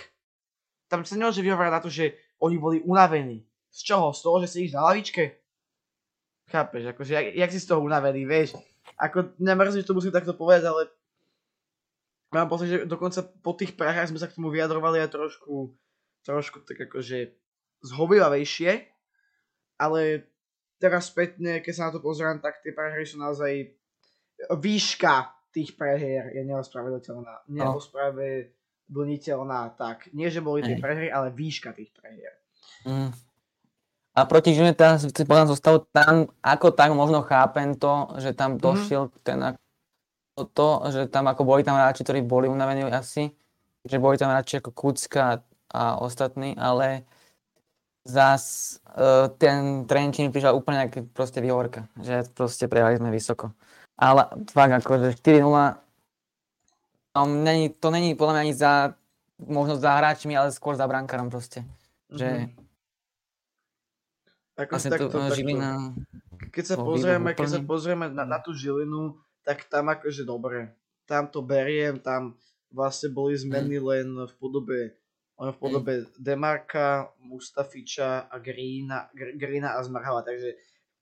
Tam 0.87 1.03
sa 1.03 1.19
nemôže 1.19 1.43
vyhovárať 1.43 1.73
na 1.73 1.83
to, 1.83 1.91
že 1.91 2.15
oni 2.39 2.55
boli 2.57 2.77
unavení. 2.83 3.43
Z 3.71 3.93
čoho? 3.93 4.15
Z 4.15 4.21
toho, 4.23 4.37
že 4.43 4.47
sedíš 4.47 4.73
na 4.77 4.87
lavičke? 4.87 5.23
Chápeš, 6.47 6.95
akože, 6.95 7.11
jak, 7.11 7.27
jak 7.35 7.51
si 7.51 7.59
z 7.59 7.67
toho 7.67 7.83
unavený, 7.83 8.23
vieš? 8.23 8.55
Ako, 8.95 9.35
nemrzí, 9.35 9.83
že 9.83 9.87
to 9.87 9.97
musím 9.99 10.15
takto 10.15 10.31
povedať, 10.31 10.63
ale 10.63 10.81
mám 12.31 12.47
pocit, 12.47 12.71
že 12.71 12.77
dokonca 12.87 13.19
po 13.43 13.51
tých 13.51 13.75
prahách 13.75 14.15
sme 14.15 14.19
sa 14.21 14.31
k 14.31 14.35
tomu 14.39 14.47
vyjadrovali 14.47 15.03
aj 15.03 15.11
trošku, 15.11 15.75
trošku 16.23 16.63
tak 16.63 16.87
akože 16.87 17.35
zhovivavejšie, 17.83 18.87
ale 19.75 20.31
teraz 20.79 21.11
spätne, 21.11 21.59
keď 21.59 21.73
sa 21.75 21.85
na 21.91 21.93
to 21.93 22.01
pozerám, 22.01 22.39
tak 22.39 22.63
tie 22.63 22.71
prehry 22.71 23.03
sú 23.03 23.19
naozaj 23.19 23.75
výška 24.55 25.35
tých 25.51 25.73
prehier 25.73 26.29
je 26.37 26.45
neospravedlniteľná. 26.45 27.49
No. 27.49 27.81
Neospravedlniteľná, 28.87 29.75
tak. 29.75 30.07
Nie, 30.15 30.31
že 30.31 30.39
boli 30.39 30.63
tie 30.63 30.79
prehry, 30.79 31.11
ale 31.11 31.27
výška 31.35 31.75
tých 31.75 31.91
prehier. 31.91 32.39
Mm. 32.87 33.11
A 34.17 34.19
proti 34.25 34.55
teraz 34.73 35.05
si 35.05 35.23
povedal 35.27 35.45
zostal 35.45 35.85
tam, 35.93 36.31
ako 36.41 36.73
tak 36.73 36.89
možno 36.95 37.21
chápem 37.21 37.75
to, 37.77 38.15
že 38.17 38.33
tam 38.33 38.57
mhm. 38.57 38.59
došiel 38.63 39.03
mm-hmm. 39.11 39.23
ten 39.27 39.39
to, 40.53 40.69
že 40.93 41.09
tam 41.09 41.25
ako 41.25 41.41
boli 41.49 41.65
tam 41.65 41.81
hráči, 41.81 42.05
ktorí 42.05 42.21
boli 42.21 42.45
unavení 42.45 42.85
asi, 42.85 43.33
že 43.81 43.97
boli 43.97 44.21
tam 44.21 44.29
hráči 44.29 44.61
ako 44.61 44.69
Kucka 44.69 45.41
a 45.73 45.97
ostatní, 45.97 46.53
ale 46.53 47.09
zás 48.05 48.77
uh, 48.93 49.33
ten 49.33 49.89
Trenčín 49.89 50.29
prišiel 50.29 50.53
úplne 50.53 50.85
ako 50.85 51.09
proste 51.09 51.41
výhovorka, 51.41 51.89
že 51.97 52.21
proste 52.37 52.69
prehrali 52.69 53.01
sme 53.01 53.09
vysoko. 53.09 53.49
Ale 53.97 54.29
fakt 54.53 54.77
že 54.85 55.17
4-0 55.17 55.86
no, 57.17 57.25
není, 57.25 57.73
to 57.73 57.89
není 57.89 58.13
podľa 58.13 58.33
mňa 58.37 58.43
ani 58.45 58.53
za 58.53 58.93
možno 59.41 59.77
za 59.77 59.97
hráčmi, 59.97 60.33
ale 60.33 60.53
skôr 60.53 60.73
za 60.77 60.85
brankárom 60.89 61.29
proste. 61.29 61.65
Že 62.09 62.29
mm-hmm. 62.29 62.65
Ako 64.57 64.73
takto, 64.73 64.89
takto, 65.13 65.17
Žilina, 65.37 65.93
keď 66.49 66.65
sa 66.65 66.75
pozrieme, 66.81 67.29
keď 67.37 67.49
sa 67.49 67.61
pozrieme 67.61 68.09
na, 68.09 68.25
na 68.25 68.41
tú 68.41 68.57
Žilinu, 68.57 69.13
tak 69.45 69.69
tam 69.69 69.93
akože 69.93 70.25
dobre. 70.25 70.73
Tam 71.05 71.29
to 71.29 71.45
beriem, 71.45 72.01
tam 72.01 72.33
vlastne 72.73 73.13
boli 73.13 73.37
zmeny 73.37 73.77
len 73.77 74.09
v 74.25 74.33
podobe 74.41 74.97
len 75.37 75.53
v 75.53 75.57
podobe 75.61 75.93
Demarka, 76.17 77.13
Mustafiča 77.21 78.25
a 78.25 78.35
Greena, 78.41 79.05
Greena 79.13 79.77
a 79.77 79.85
Zmarhala, 79.85 80.25
takže 80.25 80.57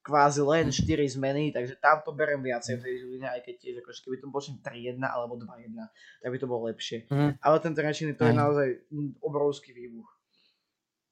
kvázi 0.06 0.46
len 0.46 0.70
4 0.70 0.86
zmeny, 1.18 1.50
takže 1.50 1.82
tam 1.82 2.06
to 2.06 2.14
berem 2.14 2.46
viacej 2.46 2.78
v 2.78 2.82
tej 2.86 2.94
Žiline, 3.02 3.26
aj 3.26 3.42
keď 3.42 3.56
tiež 3.58 3.76
akože 3.82 4.00
keby 4.06 4.18
to 4.22 4.28
bolo 4.30 4.42
3-1 4.46 5.02
alebo 5.02 5.34
2-1, 5.42 5.74
tak 6.22 6.30
by 6.30 6.38
to 6.38 6.46
bolo 6.46 6.62
lepšie. 6.70 7.10
Mm. 7.10 7.42
Ale 7.42 7.58
ten 7.58 7.74
Trenčín 7.74 8.14
to 8.14 8.30
je 8.30 8.34
naozaj 8.38 8.68
obrovský 9.26 9.74
výbuch. 9.74 10.06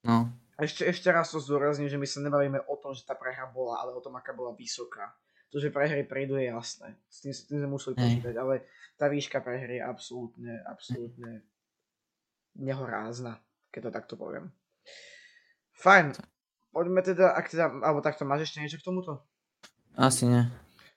No. 0.05 0.29
Ešte, 0.61 0.85
ešte 0.85 1.09
raz 1.09 1.33
to 1.33 1.41
zdôrazním, 1.41 1.89
že 1.89 1.97
my 1.97 2.05
sa 2.05 2.21
nebavíme 2.21 2.61
o 2.69 2.75
tom, 2.77 2.93
že 2.93 3.01
tá 3.01 3.17
prehra 3.17 3.49
bola, 3.49 3.81
ale 3.81 3.97
o 3.97 4.01
tom, 4.05 4.13
aká 4.13 4.37
bola 4.37 4.53
vysoká 4.53 5.09
to, 5.53 5.61
že 5.61 5.69
prehry 5.69 6.01
prídu 6.01 6.33
je 6.41 6.49
jasné. 6.49 6.97
S 7.05 7.21
tým, 7.21 7.29
s 7.29 7.45
tým 7.45 7.61
sme 7.61 7.77
museli 7.77 7.93
počítať, 7.93 8.33
ale 8.41 8.65
tá 8.97 9.05
výška 9.05 9.37
prehry 9.37 9.77
je 9.77 9.85
absolútne, 9.85 10.57
absolútne 10.65 11.45
nehorázna, 12.57 13.37
keď 13.69 13.81
to 13.85 13.91
takto 13.93 14.13
poviem. 14.17 14.49
Fajn. 15.77 16.17
Poďme 16.73 17.05
teda, 17.05 17.37
ak 17.37 17.53
teda, 17.53 17.69
alebo 17.85 18.01
takto, 18.01 18.25
máš 18.25 18.49
ešte 18.49 18.65
niečo 18.65 18.81
k 18.81 18.87
tomuto? 18.89 19.21
Asi 19.93 20.25
nie. 20.25 20.41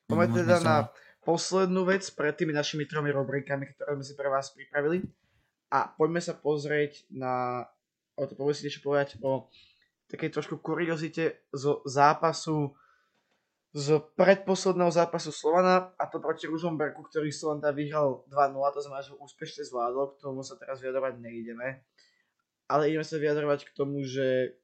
Poďme 0.09 0.41
teda 0.41 0.57
na 0.65 0.77
poslednú 1.21 1.85
vec 1.85 2.09
pred 2.17 2.33
tými 2.33 2.57
našimi 2.57 2.89
tromi 2.89 3.12
rubrikami, 3.12 3.69
ktoré 3.77 4.01
sme 4.01 4.05
si 4.07 4.15
pre 4.17 4.33
vás 4.33 4.57
pripravili. 4.57 5.05
A 5.69 5.93
poďme 5.93 6.25
sa 6.25 6.33
pozrieť 6.33 7.05
na, 7.12 7.67
o 8.17 8.25
to 8.25 8.33
poďme 8.33 8.55
si 8.57 8.65
niečo 8.65 8.81
povedať 8.81 9.21
o 9.21 9.53
takej 10.09 10.33
trošku 10.33 10.62
kuriozite 10.62 11.45
zo 11.51 11.85
zápasu 11.85 12.73
z 13.77 14.01
predposledného 14.17 14.89
zápasu 14.89 15.29
Slovana 15.29 15.93
a 16.01 16.09
to 16.09 16.17
proti 16.17 16.49
Ružomberku, 16.49 17.05
ktorý 17.12 17.29
Slovan 17.29 17.61
teda 17.61 17.77
vyhral 17.77 18.25
2-0, 18.33 18.57
to 18.73 18.81
znamená, 18.81 19.05
že 19.05 19.12
úspešne 19.21 19.69
zvládol, 19.69 20.17
k 20.17 20.25
tomu 20.25 20.41
sa 20.41 20.57
teraz 20.57 20.81
vyjadrovať 20.81 21.21
neideme. 21.21 21.85
Ale 22.73 22.89
ideme 22.89 23.05
sa 23.05 23.21
vyjadrovať 23.21 23.69
k 23.69 23.75
tomu, 23.77 24.01
že 24.01 24.57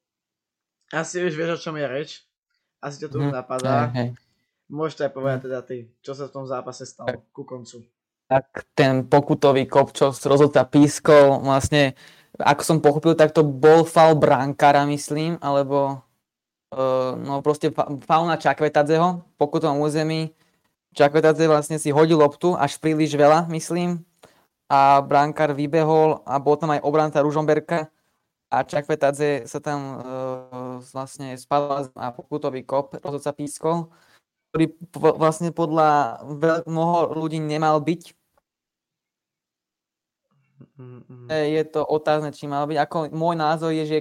asi 0.92 1.24
už 1.24 1.32
vieš, 1.32 1.50
o 1.56 1.62
čom 1.68 1.74
je 1.80 1.86
reč. 1.88 2.10
Asi 2.78 3.00
ťa 3.02 3.08
to 3.08 3.18
mm, 3.18 3.32
napadá. 3.32 3.88
Hej, 3.90 3.96
hej. 3.96 4.08
Môžete 4.68 5.08
aj 5.08 5.12
povedať 5.12 5.38
teda 5.48 5.60
ty, 5.64 5.88
čo 6.04 6.12
sa 6.12 6.28
v 6.28 6.34
tom 6.34 6.44
zápase 6.44 6.84
stalo 6.84 7.12
ku 7.32 7.42
koncu. 7.48 7.84
Tak 8.28 8.68
ten 8.76 9.04
pokutový 9.04 9.68
kop, 9.68 9.92
čo 9.92 10.12
rozhodca 10.12 10.64
pískol, 10.64 11.44
vlastne, 11.44 11.96
ako 12.40 12.62
som 12.64 12.78
pochopil, 12.80 13.12
tak 13.12 13.36
to 13.36 13.44
bol 13.44 13.84
fal 13.84 14.16
brankára, 14.16 14.84
myslím, 14.88 15.36
alebo 15.40 16.00
Uh, 16.72 17.20
no 17.20 17.44
proste 17.44 17.68
fa- 17.68 17.84
fauna 18.08 18.40
Čakvetadzeho, 18.40 19.20
pokutom 19.36 19.84
území. 19.84 20.32
Čakvetadze 20.96 21.44
vlastne 21.44 21.76
si 21.76 21.92
hodil 21.92 22.16
loptu 22.16 22.56
až 22.56 22.80
príliš 22.80 23.12
veľa, 23.12 23.44
myslím. 23.52 24.00
A 24.72 25.04
brankár 25.04 25.52
vybehol 25.52 26.24
a 26.24 26.40
bol 26.40 26.56
tam 26.56 26.72
aj 26.72 26.80
obranca 26.80 27.20
Ružomberka. 27.20 27.92
A 28.52 28.68
Čakvetadze 28.68 29.48
sa 29.48 29.58
tam 29.64 29.80
uh, 29.96 30.76
vlastne 30.92 31.32
spadla 31.40 31.88
na 31.96 32.12
pokutový 32.12 32.60
kop, 32.68 32.92
rozhodca 33.00 33.32
pískol, 33.32 33.88
ktorý 34.52 34.76
po- 34.92 35.16
vlastne 35.16 35.48
podľa 35.56 36.20
veľ- 36.28 36.68
mnoho 36.68 37.16
ľudí 37.16 37.40
nemal 37.40 37.80
byť. 37.80 38.12
mm, 40.76 41.00
mm. 41.08 41.28
E, 41.32 41.56
Je 41.56 41.62
to 41.64 41.80
otázne, 41.80 42.28
či 42.36 42.44
mal 42.44 42.68
byť. 42.68 42.76
Ako 42.76 42.96
môj 43.16 43.40
názor 43.40 43.72
je, 43.72 43.84
že 43.88 43.98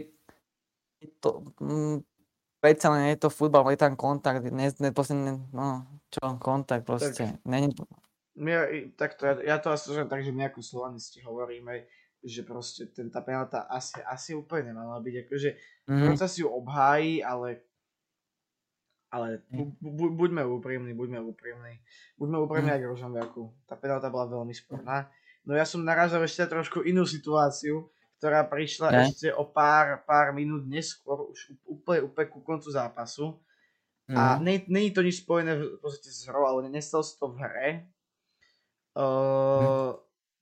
je 1.00 1.08
to, 1.24 1.48
mm, 1.64 2.04
predsa 2.60 2.92
len 2.92 3.16
je 3.16 3.24
to 3.24 3.32
futbal, 3.32 3.64
je 3.72 3.80
tam 3.80 3.96
kontakt, 3.96 4.44
ne, 4.52 4.68
ne, 4.68 4.90
proste, 4.92 5.16
ne, 5.16 5.40
no, 5.56 5.88
čo, 6.12 6.20
kontakt 6.44 6.84
proste. 6.84 7.40
Není, 7.48 7.72
Ja, 8.36 8.68
takto, 8.96 9.28
ja, 9.28 9.34
ja 9.44 9.58
to 9.64 9.72
asi 9.72 9.92
tak, 10.08 10.24
že 10.24 10.32
ako 10.32 10.60
slovanisti 10.60 11.24
hovoríme, 11.24 11.88
že 12.22 12.46
proste 12.46 12.86
ten, 12.94 13.10
tá 13.10 13.26
penalta 13.26 13.66
asi, 13.66 13.98
asi 14.06 14.38
úplne 14.38 14.72
nemala 14.72 15.02
byť, 15.02 15.16
akože 15.26 15.50
mm, 15.90 15.98
mm. 16.14 16.18
sa 16.18 16.30
si 16.30 16.46
ju 16.46 16.50
obhájí, 16.50 17.26
ale 17.26 17.66
ale 19.12 19.44
bu, 19.52 19.76
bu, 19.84 20.08
buďme 20.16 20.40
úprimní, 20.48 20.96
buďme 20.96 21.20
úprimní. 21.20 21.84
Buďme 22.16 22.38
úprimní 22.48 22.72
Mm. 22.72 22.76
aj 22.76 22.80
k 22.80 22.90
Rožanviaku. 22.96 23.44
Tá 23.68 23.76
penalta 23.76 24.08
bola 24.08 24.32
veľmi 24.40 24.56
sporná. 24.56 25.12
No 25.44 25.52
ja 25.52 25.68
som 25.68 25.84
narazil 25.84 26.24
ešte 26.24 26.48
trošku 26.48 26.88
inú 26.88 27.04
situáciu, 27.04 27.92
ktorá 28.24 28.48
prišla 28.48 28.88
Ne? 28.88 29.12
ešte 29.12 29.28
o 29.36 29.44
pár, 29.52 30.08
pár 30.08 30.32
minút 30.32 30.64
neskôr, 30.64 31.28
už 31.28 31.60
úplne, 31.68 32.08
úplne 32.08 32.28
ku 32.32 32.40
koncu 32.40 32.72
zápasu. 32.72 33.36
A 34.16 34.40
mm, 34.40 34.48
nie, 34.48 34.58
nie 34.72 34.84
je 34.88 34.96
to 34.96 35.04
nič 35.04 35.28
spojené 35.28 35.60
v 35.60 35.80
podstate 35.84 36.08
s 36.08 36.32
hrou, 36.32 36.48
ale 36.48 36.72
nestalo 36.72 37.04
sa 37.04 37.16
to 37.20 37.28
v 37.36 37.38
hre. 37.44 37.70
Uh, 38.96 39.96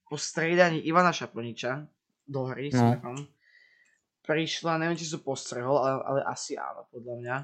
po 0.09 0.17
striedaní 0.17 0.81
Ivana 0.81 1.13
Šaplniča 1.13 1.85
do 2.25 2.49
hry 2.49 2.73
No. 2.73 2.97
smerom 2.97 3.17
prišla, 4.25 4.77
neviem 4.77 4.97
či 4.97 5.09
som 5.09 5.21
postrehol, 5.21 5.77
ale, 5.79 5.93
ale 6.05 6.19
asi 6.25 6.53
áno, 6.53 6.85
podľa 6.89 7.15
mňa. 7.17 7.35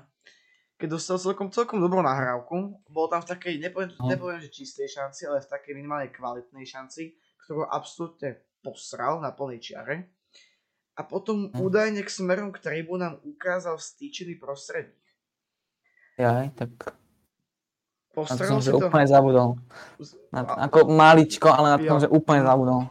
Keď 0.75 0.87
dostal 0.91 1.17
celkom, 1.17 1.47
celkom 1.49 1.79
dobrú 1.79 2.03
nahrávku, 2.03 2.83
bol 2.91 3.07
tam 3.07 3.23
v 3.23 3.31
takej, 3.31 3.53
nepoviem, 3.57 3.95
No. 3.95 4.11
nepoviem, 4.11 4.43
že 4.43 4.51
čistej 4.51 4.91
šanci, 4.91 5.25
ale 5.25 5.39
v 5.41 5.49
takej 5.49 5.73
minimálne 5.73 6.11
kvalitnej 6.11 6.67
šanci, 6.67 7.15
ktorú 7.41 7.65
absolútne 7.65 8.37
posral 8.59 9.23
na 9.23 9.31
plnej 9.31 9.61
čiare. 9.63 10.11
A 10.95 11.01
potom 11.03 11.49
No. 11.49 11.57
údajne 11.63 12.03
k 12.03 12.09
smerom 12.11 12.51
k 12.51 12.59
tribúnam 12.59 13.17
ukázal 13.23 13.79
stýčený 13.79 14.35
prostredník. 14.37 14.99
jaj, 16.17 16.47
tak 16.55 16.71
na 18.15 18.17
Postrel 18.17 18.47
som 18.47 18.57
si 18.57 18.65
že 18.65 18.71
to? 18.71 18.79
úplne 18.81 19.05
zabudol. 19.05 19.49
Na 20.29 20.39
ako 20.63 20.77
maličko, 20.87 21.47
ale 21.47 21.67
na 21.67 21.77
to 21.77 21.85
som 21.85 21.97
Jo. 21.97 22.03
že 22.03 22.09
úplne 22.09 22.41
zabudol. 22.41 22.81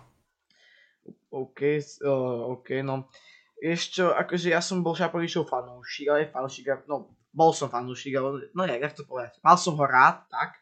OK, 1.30 1.60
uh, 2.00 2.10
OK, 2.52 2.68
no. 2.80 3.08
Ešte, 3.56 4.04
akože 4.04 4.48
ja 4.48 4.60
som 4.60 4.80
bol 4.80 4.92
Šapovičov 4.92 5.44
fanúšik, 5.44 6.06
ale 6.06 6.26
fanúšik, 6.26 6.84
no, 6.84 7.08
bol 7.30 7.50
som 7.50 7.66
fanúšik, 7.66 8.12
ale, 8.12 8.52
no 8.52 8.62
jak, 8.62 8.80
jak 8.82 8.94
to 8.94 9.02
povedať, 9.02 9.40
mal 9.40 9.56
som 9.56 9.74
ho 9.74 9.84
rád, 9.84 10.22
tak, 10.28 10.60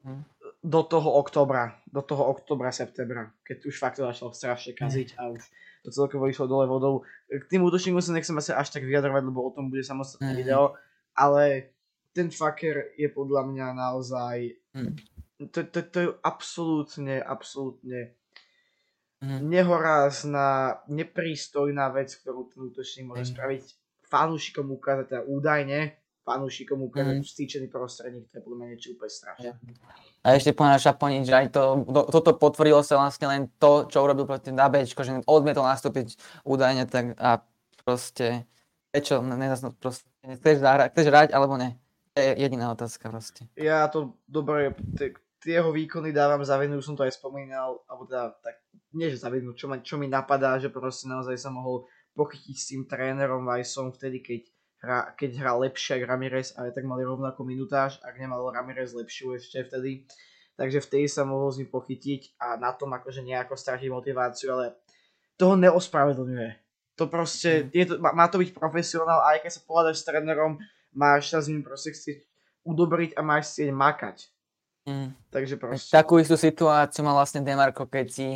Hm. 0.00 0.22
do 0.60 0.80
toho 0.80 1.10
oktobra, 1.12 1.74
do 1.84 2.00
toho 2.00 2.22
oktobra, 2.28 2.70
septembra, 2.70 3.34
keď 3.42 3.66
už 3.66 3.74
fakt 3.76 3.98
to 3.98 4.06
začalo 4.06 4.30
strašne 4.30 4.72
kaziť 4.72 5.18
a 5.18 5.26
už 5.28 5.42
to 5.80 5.90
celkovo 5.90 6.24
išlo 6.24 6.46
dole 6.46 6.64
vodou. 6.64 7.02
K 7.26 7.44
tým 7.44 7.62
útočníkom 7.62 7.98
sa 7.98 8.10
nechcem 8.12 8.32
asi 8.32 8.50
až 8.50 8.70
tak 8.70 8.82
vyjadrovať, 8.82 9.22
lebo 9.24 9.42
o 9.42 9.50
tom 9.50 9.66
bude 9.66 9.82
samostatné 9.82 10.30
Mhm. 10.30 10.38
video, 10.38 10.78
ale 11.12 11.74
ten 12.18 12.28
fucker 12.28 12.90
je 12.98 13.06
podľa 13.08 13.42
mňa 13.46 13.66
naozaj, 13.78 14.36
Hm. 14.74 14.92
to, 15.54 15.60
to, 15.70 15.78
to 15.86 15.98
je 16.02 16.08
absolútne, 16.22 17.22
absolútne 17.22 18.18
Mhm. 19.18 19.50
nehorázna, 19.50 20.46
neprístojná 20.86 21.90
vec, 21.90 22.14
ktorú 22.22 22.50
ten 22.50 22.70
útočník 22.70 23.06
môže 23.06 23.26
Mm. 23.26 23.30
spraviť 23.34 23.64
fanúšikom 24.06 24.66
ukázať, 24.70 25.04
teda 25.10 25.22
údajne 25.26 25.80
fanúšikom 26.22 26.78
ukázať 26.86 27.18
Mm. 27.18 27.24
vstýčený 27.24 27.66
prostredník, 27.66 28.30
to 28.30 28.38
je 28.38 28.42
podľa 28.44 28.56
mňa 28.58 28.68
niečo 28.68 28.88
úplne 28.94 29.10
strašné. 29.10 29.50
A 30.22 30.26
ešte 30.36 30.52
povedal 30.52 30.78
Šaponič, 30.78 31.24
že 31.26 31.34
aj 31.34 31.46
to, 31.50 31.62
to, 31.88 32.00
toto 32.14 32.30
potvrdilo 32.36 32.82
sa 32.84 33.00
vlastne 33.00 33.26
len 33.26 33.42
to, 33.58 33.88
čo 33.88 34.04
urobil 34.04 34.28
proti 34.28 34.52
Dabečko, 34.52 35.00
že 35.02 35.18
odmietol 35.26 35.64
nastúpiť 35.64 36.14
údajne 36.44 36.84
tak 36.86 37.16
a 37.18 37.42
proste, 37.82 38.44
prečo, 38.92 39.18
ne, 39.18 39.48
proste, 39.80 40.04
chceš, 40.36 40.56
zahrať, 40.60 40.88
chceš 40.94 41.06
hrať 41.08 41.28
alebo 41.32 41.56
ne? 41.56 41.74
Je 42.18 42.32
jediná 42.42 42.74
otázka 42.74 43.06
proste. 43.08 43.46
Ja 43.54 43.86
to 43.86 44.18
dobre, 44.26 44.74
tie 45.38 45.62
jeho 45.62 45.70
výkony 45.70 46.10
dávam 46.10 46.42
za 46.42 46.58
vinu, 46.58 46.82
už 46.82 46.90
som 46.90 46.96
to 46.98 47.06
aj 47.06 47.14
spomínal, 47.14 47.86
alebo 47.86 48.10
teda 48.10 48.34
tak, 48.42 48.58
nie 48.92 49.06
že 49.06 49.22
za 49.22 49.30
vinu, 49.30 49.54
čo, 49.54 49.70
ma, 49.70 49.78
čo 49.78 49.94
mi 49.94 50.10
napadá, 50.10 50.58
že 50.58 50.68
proste 50.68 51.06
naozaj 51.06 51.38
sa 51.38 51.50
mohol 51.54 51.86
pochytiť 52.18 52.56
s 52.58 52.68
tým 52.74 52.82
trénerom 52.90 53.46
Vajsom 53.46 53.94
vtedy, 53.94 54.18
keď 54.18 54.40
hra, 54.82 55.00
keď 55.14 55.30
hral 55.38 55.62
lepšie 55.62 56.02
ako 56.02 56.06
Ramirez, 56.10 56.48
ale 56.58 56.74
tak 56.74 56.82
mali 56.82 57.06
rovnakú 57.06 57.46
minutáž, 57.46 58.02
ak 58.02 58.18
nemal 58.18 58.42
Ramirez 58.50 58.90
lepšiu 58.94 59.38
ešte 59.38 59.62
vtedy. 59.70 60.10
Takže 60.58 60.82
vtedy 60.82 61.06
sa 61.06 61.22
mohol 61.22 61.54
s 61.54 61.62
ním 61.62 61.70
pochytiť 61.70 62.34
a 62.42 62.58
na 62.58 62.74
tom 62.74 62.90
akože 62.90 63.22
nejako 63.22 63.54
stratiť 63.54 63.94
motiváciu, 63.94 64.58
ale 64.58 64.74
toho 65.38 65.54
neospravedlňuje. 65.54 66.50
To 66.98 67.06
proste, 67.06 67.70
je 67.70 67.86
to, 67.86 68.02
má, 68.02 68.10
má 68.10 68.26
to 68.26 68.42
byť 68.42 68.50
profesionál, 68.58 69.22
aj 69.22 69.46
keď 69.46 69.50
sa 69.54 69.62
pohľadaš 69.62 70.02
s 70.02 70.06
trénerom, 70.10 70.58
máš 70.94 71.32
sa 71.32 71.38
s 71.42 71.50
ním 71.52 71.64
proste 71.64 71.92
chcieť 71.92 72.24
udobriť 72.64 73.16
a 73.16 73.20
máš 73.24 73.52
chcieť 73.54 73.70
makať. 73.72 74.16
Mm. 74.88 75.12
Takže 75.28 75.54
proste... 75.60 75.92
Takú 75.92 76.16
istú 76.20 76.36
situáciu 76.40 77.04
mal 77.04 77.16
vlastne 77.16 77.44
Demarko, 77.44 77.84
keď 77.84 78.06
si 78.08 78.28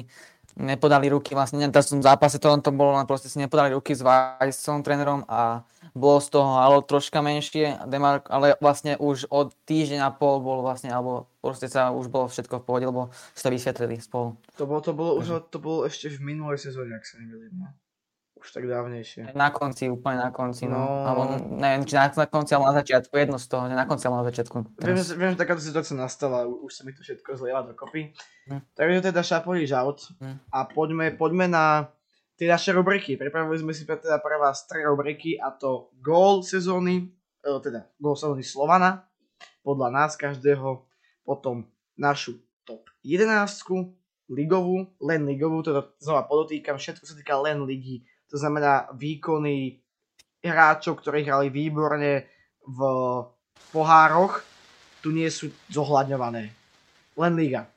nepodali 0.53 1.09
ruky, 1.09 1.33
vlastne 1.33 1.65
v 1.65 1.73
tom 1.73 2.05
zápase 2.05 2.37
to, 2.37 2.53
to 2.61 2.69
bolo, 2.69 2.93
proste 3.09 3.33
si 3.33 3.41
nepodali 3.41 3.73
ruky 3.73 3.97
s 3.97 4.05
Vajsom, 4.05 4.85
trénerom 4.85 5.25
a 5.25 5.65
bolo 5.97 6.21
z 6.21 6.29
toho 6.29 6.61
halo 6.61 6.85
troška 6.85 7.25
menšie, 7.25 7.81
Demarko, 7.89 8.29
ale 8.29 8.47
vlastne 8.61 9.01
už 9.01 9.33
od 9.33 9.57
týždeň 9.65 10.05
a 10.05 10.13
pol 10.13 10.45
bol 10.45 10.61
vlastne, 10.61 10.93
alebo 10.93 11.33
proste 11.41 11.73
sa 11.73 11.89
už 11.89 12.13
bolo 12.13 12.29
všetko 12.29 12.61
v 12.61 12.65
pohode, 12.69 12.85
lebo 12.85 13.09
si 13.33 13.41
to 13.41 13.49
vysvetlili 13.49 13.97
spolu. 14.05 14.37
To 14.61 14.69
bolo, 14.69 14.81
to 14.85 14.93
bolo, 14.93 15.13
už, 15.25 15.49
to 15.49 15.57
bolo 15.57 15.89
ešte 15.89 16.13
v 16.13 16.21
minulej 16.21 16.61
sezóne, 16.61 17.01
ak 17.01 17.05
sa 17.09 17.17
nemýlim. 17.17 17.73
Už 18.43 18.51
tak 18.51 18.67
dávnejšie. 18.67 19.39
Na 19.39 19.55
konci, 19.55 19.87
úplne 19.87 20.19
na 20.19 20.35
konci, 20.35 20.67
no. 20.67 20.75
No. 20.75 21.07
Alebo 21.07 21.23
neviem, 21.63 21.87
či 21.87 21.95
na, 21.95 22.11
na 22.11 22.27
konci, 22.27 22.59
alebo 22.59 22.75
na 22.75 22.83
začiatku, 22.83 23.15
jedno 23.15 23.39
z 23.39 23.47
toho, 23.47 23.71
na 23.71 23.87
konci, 23.87 24.11
alebo 24.11 24.27
na 24.27 24.29
začiatku. 24.35 24.83
Viem, 24.83 24.99
že, 24.99 25.15
viem, 25.15 25.31
že 25.31 25.39
takáto 25.39 25.63
situácia 25.63 25.95
nastala, 25.95 26.51
už 26.51 26.75
sa 26.75 26.83
mi 26.83 26.91
to 26.91 27.07
všetko 27.07 27.39
zlieva 27.39 27.63
dokopy. 27.63 28.11
Hm. 28.51 28.67
Takže 28.75 28.99
teda 29.15 29.23
šaporí 29.23 29.63
žaut 29.63 30.03
Hm. 30.19 30.43
a 30.51 30.59
poďme, 30.67 31.15
poďme 31.15 31.47
na 31.47 31.95
tie 32.35 32.51
naše 32.51 32.75
rubriky. 32.75 33.15
Pripravili 33.15 33.63
sme 33.63 33.71
si 33.71 33.87
teda 33.87 34.19
pre 34.19 34.35
vás 34.43 34.67
tri 34.67 34.83
rubriky 34.83 35.39
a 35.39 35.55
to 35.55 35.95
gól 36.03 36.43
sezóny, 36.43 37.15
e, 37.47 37.51
teda 37.63 37.87
gól 38.03 38.19
sezóny 38.19 38.43
Slovana, 38.43 39.07
podľa 39.63 39.89
nás 39.95 40.19
každého, 40.19 40.83
potom 41.23 41.71
našu 41.95 42.43
top 42.67 42.91
11, 43.07 43.95
ligovú, 44.27 44.91
len 44.99 45.23
ligovú, 45.29 45.63
teda 45.63 45.87
znova 46.03 46.27
podotýkam, 46.27 46.81
všetko 46.81 47.05
sa 47.07 47.15
týka 47.15 47.39
len 47.39 47.63
ligy, 47.63 48.03
to 48.33 48.41
znamená 48.41 48.89
výkony 48.97 49.77
hráčov, 50.41 51.05
ktorí 51.05 51.29
hrali 51.29 51.53
výborne 51.53 52.25
v 52.65 52.81
pohároch, 53.77 54.41
tu 55.05 55.13
nie 55.13 55.29
sú 55.29 55.53
zohľadňované. 55.69 56.49
Len 57.13 57.33
liga. 57.37 57.69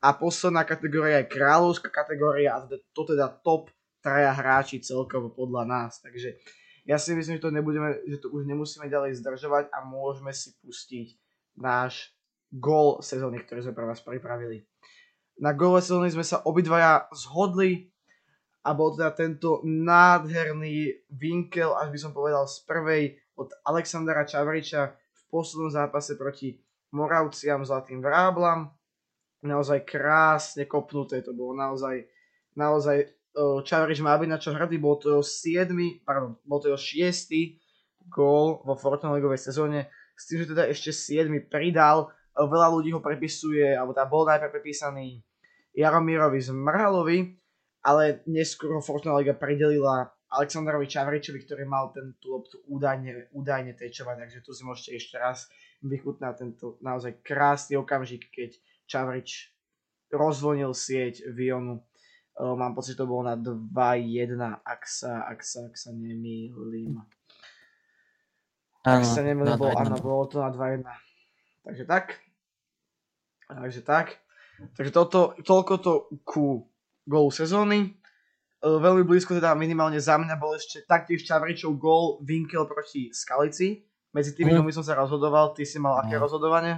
A 0.00 0.16
posledná 0.16 0.64
kategória 0.64 1.20
je 1.20 1.28
kráľovská 1.28 1.92
kategória 1.92 2.56
a 2.56 2.64
to 2.64 3.02
teda 3.04 3.28
top 3.44 3.68
traja 4.00 4.32
hráči 4.32 4.80
celkovo 4.80 5.28
podľa 5.28 5.68
nás. 5.68 6.00
Takže 6.00 6.40
ja 6.88 6.96
si 6.96 7.12
myslím, 7.12 7.36
že 7.36 7.44
to, 7.44 7.52
nebudeme, 7.52 8.00
že 8.08 8.16
to 8.24 8.32
už 8.32 8.48
nemusíme 8.48 8.88
ďalej 8.88 9.20
zdržovať 9.20 9.68
a 9.74 9.84
môžeme 9.84 10.32
si 10.32 10.56
pustiť 10.64 11.20
náš 11.60 12.16
gól 12.48 13.04
sezóny, 13.04 13.44
ktorý 13.44 13.68
sme 13.68 13.76
pre 13.76 13.84
vás 13.84 14.00
pripravili. 14.00 14.64
Na 15.36 15.52
gole 15.52 15.84
sezóny 15.84 16.08
sme 16.14 16.24
sa 16.24 16.40
obidvaja 16.46 17.10
zhodli 17.12 17.92
a 18.68 18.76
bol 18.76 18.92
teda 18.92 19.16
tento 19.16 19.64
nádherný 19.64 21.08
vinkel, 21.08 21.72
až 21.72 21.88
by 21.88 21.98
som 21.98 22.12
povedal 22.12 22.44
z 22.44 22.68
prvej 22.68 23.16
od 23.40 23.48
Alexandra 23.64 24.28
Čavriča 24.28 24.92
v 24.92 25.20
poslednom 25.32 25.72
zápase 25.72 26.20
proti 26.20 26.60
Moravciam 26.92 27.64
Zlatým 27.64 28.04
Vráblam. 28.04 28.68
Naozaj 29.40 29.88
krásne 29.88 30.68
kopnuté, 30.68 31.24
to 31.24 31.32
bolo 31.32 31.56
naozaj, 31.56 32.04
naozaj 32.60 32.96
e, 33.00 33.06
Čavrič 33.64 34.04
má 34.04 34.12
byť 34.20 34.28
na 34.28 34.36
čo 34.36 34.52
hrdý, 34.52 34.76
bol 34.76 35.00
to 35.00 35.16
jeho 35.16 35.24
7, 35.24 35.72
pardon, 36.04 36.36
bol 36.44 36.60
to 36.60 36.68
jeho 36.68 37.08
6. 37.08 38.12
gól 38.12 38.60
vo 38.68 38.76
Fortuna 38.76 39.16
ligovej 39.16 39.40
sezóne, 39.40 39.88
s 40.12 40.28
tým, 40.28 40.44
že 40.44 40.52
teda 40.52 40.68
ešte 40.68 40.92
7 40.92 41.30
pridal, 41.48 42.12
veľa 42.36 42.68
ľudí 42.68 42.92
ho 42.92 43.00
prepisuje, 43.00 43.64
alebo 43.64 43.96
tá 43.96 44.04
bol 44.04 44.28
najprv 44.28 44.52
prepísaný 44.52 45.24
Jaromírovi 45.72 46.42
Zmrhalovi, 46.42 47.38
ale 47.82 48.20
neskôr 48.26 48.74
ho 48.74 48.82
Fortuna 48.82 49.18
Liga 49.18 49.34
pridelila 49.34 50.10
Aleksandrovi 50.28 50.84
Čavričovi, 50.84 51.40
ktorý 51.40 51.64
mal 51.64 51.88
ten 51.94 52.12
tú 52.20 52.36
loptu 52.36 52.60
údajne, 52.68 53.32
údajne 53.32 53.72
tečovať, 53.72 54.28
takže 54.28 54.38
tu 54.44 54.52
si 54.52 54.62
môžete 54.66 54.90
ešte 55.00 55.16
raz 55.16 55.48
vychutnať 55.80 56.32
tento 56.36 56.76
naozaj 56.84 57.24
krásny 57.24 57.80
okamžik, 57.80 58.28
keď 58.28 58.60
Čavrič 58.84 59.56
rozvonil 60.12 60.76
sieť 60.76 61.32
Vionu. 61.32 61.80
Mám 62.38 62.76
pocit, 62.76 62.94
že 62.94 63.02
to 63.02 63.10
bolo 63.10 63.26
na 63.26 63.34
2-1, 63.34 64.36
ak 64.62 64.82
sa, 64.86 65.26
ak 65.26 65.40
sa, 65.42 65.66
ak 65.66 65.74
sa 65.74 65.90
nemýlim. 65.90 67.02
Ak 68.86 69.02
sa 69.02 69.26
nemýlim, 69.26 69.48
na 69.48 69.58
bol, 69.58 69.74
2:1 69.74 69.80
áno, 69.80 69.96
bolo. 69.98 70.22
bolo 70.22 70.24
to 70.30 70.36
na 70.38 70.50
2-1. 70.54 70.86
Takže 71.66 71.84
tak. 71.88 72.06
Takže 73.48 73.80
tak. 73.82 74.06
Takže 74.76 74.90
toto, 74.92 75.34
toľko 75.40 75.74
to 75.82 75.92
ku 76.22 76.68
gólu 77.08 77.32
sezóny. 77.32 77.96
E, 78.60 78.68
veľmi 78.68 79.08
blízko 79.08 79.32
teda 79.40 79.56
minimálne 79.56 79.96
za 79.96 80.20
mňa 80.20 80.36
bol 80.36 80.52
ešte 80.52 80.84
taktiež 80.84 81.24
Čavričov 81.24 81.80
gól 81.80 82.20
Winkel 82.20 82.68
proti 82.68 83.08
Skalici. 83.10 83.80
Medzi 84.12 84.36
tými 84.36 84.52
mm. 84.52 84.76
som 84.76 84.84
sa 84.84 84.96
rozhodoval, 85.00 85.56
ty 85.56 85.64
si 85.64 85.80
mal 85.80 86.04
aké 86.04 86.20
mm. 86.20 86.22
rozhodovanie? 86.22 86.74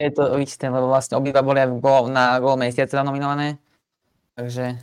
Je 0.00 0.08
to 0.16 0.40
isté, 0.40 0.72
lebo 0.72 0.88
vlastne 0.88 1.20
obidva 1.20 1.44
boli 1.44 1.60
aj 1.60 1.76
na 2.08 2.40
gól 2.40 2.56
mesiaca 2.56 3.04
nominované. 3.04 3.60
Takže 4.32 4.80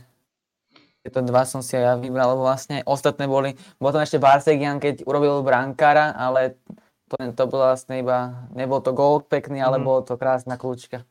tieto 1.02 1.24
dva 1.26 1.42
som 1.42 1.58
si 1.58 1.74
aj 1.74 1.82
ja 1.82 1.94
vybral, 1.98 2.38
lebo 2.38 2.46
vlastne 2.46 2.86
ostatné 2.86 3.26
boli, 3.26 3.58
bol 3.82 3.90
tam 3.90 4.06
ešte 4.06 4.22
Barsegian, 4.22 4.78
keď 4.78 5.02
urobil 5.10 5.42
brankára, 5.42 6.14
ale 6.14 6.62
to, 7.10 7.16
to 7.34 7.42
bolo 7.50 7.72
vlastne 7.72 7.98
iba, 7.98 8.46
nebol 8.54 8.78
to 8.78 8.94
gól 8.94 9.24
pekný, 9.24 9.58
ale 9.58 9.80
mm. 9.80 9.84
bolo 9.86 10.00
to 10.06 10.14
krásna 10.14 10.54
kľúčka. 10.54 11.02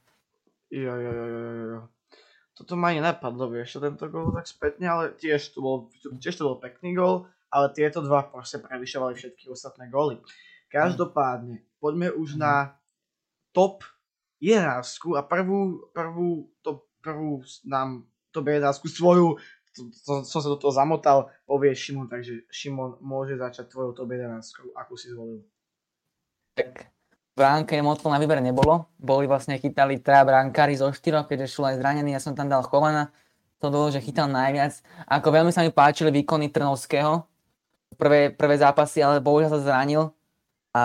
Jo, 0.71 0.93
jo, 0.99 1.11
jo, 1.11 1.25
jo, 1.27 1.63
jo. 1.67 1.79
Toto 2.57 2.73
ma 2.73 2.89
ani 2.89 3.05
napadlo, 3.05 3.53
vieš, 3.53 3.77
tento 3.77 4.09
gól 4.09 4.33
tak 4.33 4.49
spätne, 4.49 4.89
ale 4.89 5.03
tiež 5.13 5.53
to 5.53 5.61
bol, 5.61 5.77
tiež 6.17 6.41
to 6.41 6.49
bol 6.49 6.57
pekný 6.57 6.97
gól, 6.97 7.29
ale 7.53 7.69
tieto 7.69 8.01
dva 8.01 8.25
proste 8.25 8.57
prevyšovali 8.57 9.13
všetky 9.13 9.45
ostatné 9.45 9.93
góly. 9.93 10.17
Každopádne, 10.73 11.61
poďme 11.77 12.09
už 12.17 12.35
mm. 12.35 12.39
na 12.41 12.73
top 13.53 13.85
11 14.41 14.73
a 15.13 15.21
prvú, 15.21 15.85
prvú, 15.93 16.49
to, 16.65 16.89
prvú 17.05 17.45
nám 17.61 18.09
top 18.33 18.45
11 18.49 18.73
svoju 18.89 19.37
to, 19.77 19.93
to, 19.93 20.13
som 20.25 20.41
sa 20.41 20.49
do 20.49 20.57
toho 20.57 20.73
zamotal, 20.73 21.29
povie 21.45 21.77
Šimon, 21.77 22.09
takže 22.09 22.49
Šimon 22.49 22.97
môže 22.97 23.37
začať 23.37 23.69
tvojou 23.69 23.93
top 23.93 24.09
11, 24.09 24.41
akú 24.73 24.97
si 24.97 25.13
zvolil. 25.13 25.45
Tak 26.57 26.96
bránke 27.37 27.77
moc 27.85 28.01
na 28.01 28.17
výber 28.17 28.41
nebolo. 28.41 28.89
Boli 28.97 29.29
vlastne 29.29 29.61
chytali 29.61 30.01
traja 30.01 30.25
bránkári 30.25 30.73
zo 30.73 30.89
štyroch, 30.89 31.29
keďže 31.29 31.53
šlo 31.53 31.69
aj 31.69 31.77
zranený, 31.77 32.17
ja 32.17 32.21
som 32.21 32.33
tam 32.33 32.49
dal 32.49 32.65
Chovana. 32.65 33.13
To 33.61 33.69
bolo, 33.69 33.93
že 33.93 34.01
chytal 34.01 34.25
najviac. 34.25 34.81
Ako 35.05 35.29
veľmi 35.29 35.53
sa 35.53 35.61
mi 35.61 35.69
páčili 35.69 36.09
výkony 36.09 36.49
Trnovského. 36.49 37.25
Prvé, 37.97 38.33
prvé 38.33 38.57
zápasy, 38.57 39.05
ale 39.05 39.21
bohužiaľ 39.21 39.53
sa 39.53 39.61
zranil. 39.61 40.13
A 40.73 40.81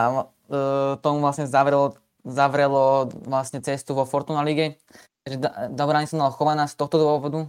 e, 0.48 0.56
tomu 1.00 1.20
vlastne 1.24 1.48
zavrelo, 1.48 1.96
zavrelo 2.24 3.08
vlastne 3.24 3.60
cestu 3.60 3.92
vo 3.96 4.04
Fortuna 4.08 4.44
Lige. 4.44 4.80
Takže 5.24 5.36
do 5.72 5.84
som 6.08 6.20
dal 6.20 6.32
Chovana 6.32 6.64
z 6.64 6.74
tohto 6.76 6.96
dôvodu, 6.96 7.46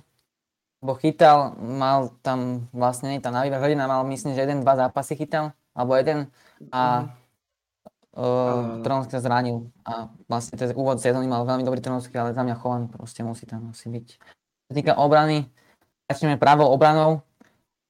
bo 0.84 0.94
chytal, 1.00 1.56
mal 1.58 2.12
tam 2.20 2.68
vlastne, 2.76 3.16
tam 3.24 3.34
na 3.34 3.48
výber 3.48 3.64
hodina 3.64 3.88
mal 3.88 4.04
myslím, 4.04 4.36
že 4.36 4.44
jeden, 4.44 4.62
dva 4.62 4.76
zápasy 4.76 5.16
chytal, 5.16 5.56
alebo 5.72 5.96
jeden 5.96 6.28
a 6.70 7.08
uh, 8.18 8.82
Trnovský 8.82 9.18
sa 9.18 9.26
zranil 9.26 9.70
a 9.86 10.10
vlastne 10.30 10.58
ten 10.58 10.72
úvod 10.74 11.02
sezóny 11.02 11.26
mal 11.26 11.46
veľmi 11.46 11.66
dobrý 11.66 11.82
Trnovský, 11.82 12.16
ale 12.18 12.34
za 12.34 12.42
mňa 12.42 12.56
Chovan 12.58 12.90
proste 12.90 13.22
musí 13.22 13.46
tam 13.46 13.74
musí 13.74 13.90
byť. 13.90 14.08
Čo 14.70 14.72
týka 14.74 14.94
obrany, 14.98 15.50
začneme 16.08 16.38
pravou 16.38 16.70
obranou, 16.70 17.26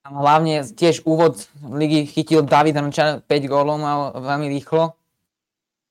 a 0.03 0.11
hlavne 0.11 0.67
tiež 0.67 1.07
úvod 1.07 1.47
ligy 1.63 2.03
chytil 2.03 2.43
David 2.43 2.75
Hrnčar, 2.75 3.23
5 3.23 3.47
gólov 3.47 3.79
mal 3.79 4.11
veľmi 4.19 4.51
rýchlo. 4.51 4.99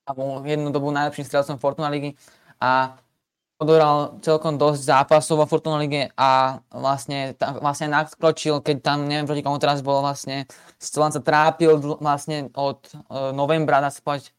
A 0.05 0.13
bol 0.13 0.45
jednu 0.45 0.69
dobu 0.69 0.93
najlepším 0.93 1.25
strelcom 1.25 1.57
Fortuna 1.57 1.89
ligy. 1.89 2.13
A 2.61 3.01
odohral 3.63 4.19
celkom 4.21 4.59
dosť 4.59 4.81
zápasov 4.83 5.41
vo 5.41 5.47
Fortuna 5.47 5.79
Lige 5.79 6.11
a 6.19 6.59
vlastne, 6.75 7.39
tam, 7.39 7.63
vlastne 7.63 7.89
nakročil, 7.89 8.59
keď 8.59 8.77
tam, 8.83 9.07
neviem 9.07 9.25
proti 9.25 9.47
komu 9.47 9.63
teraz 9.63 9.81
bol 9.81 10.03
vlastne, 10.03 10.51
Stolan 10.83 11.15
sa 11.15 11.23
trápil 11.23 11.79
vlastne 12.03 12.51
od 12.59 12.83
uh, 13.09 13.31
novembra, 13.31 13.79
dá 13.79 13.89
sa 13.89 14.03
povedať, 14.03 14.35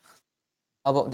alebo, 0.84 1.08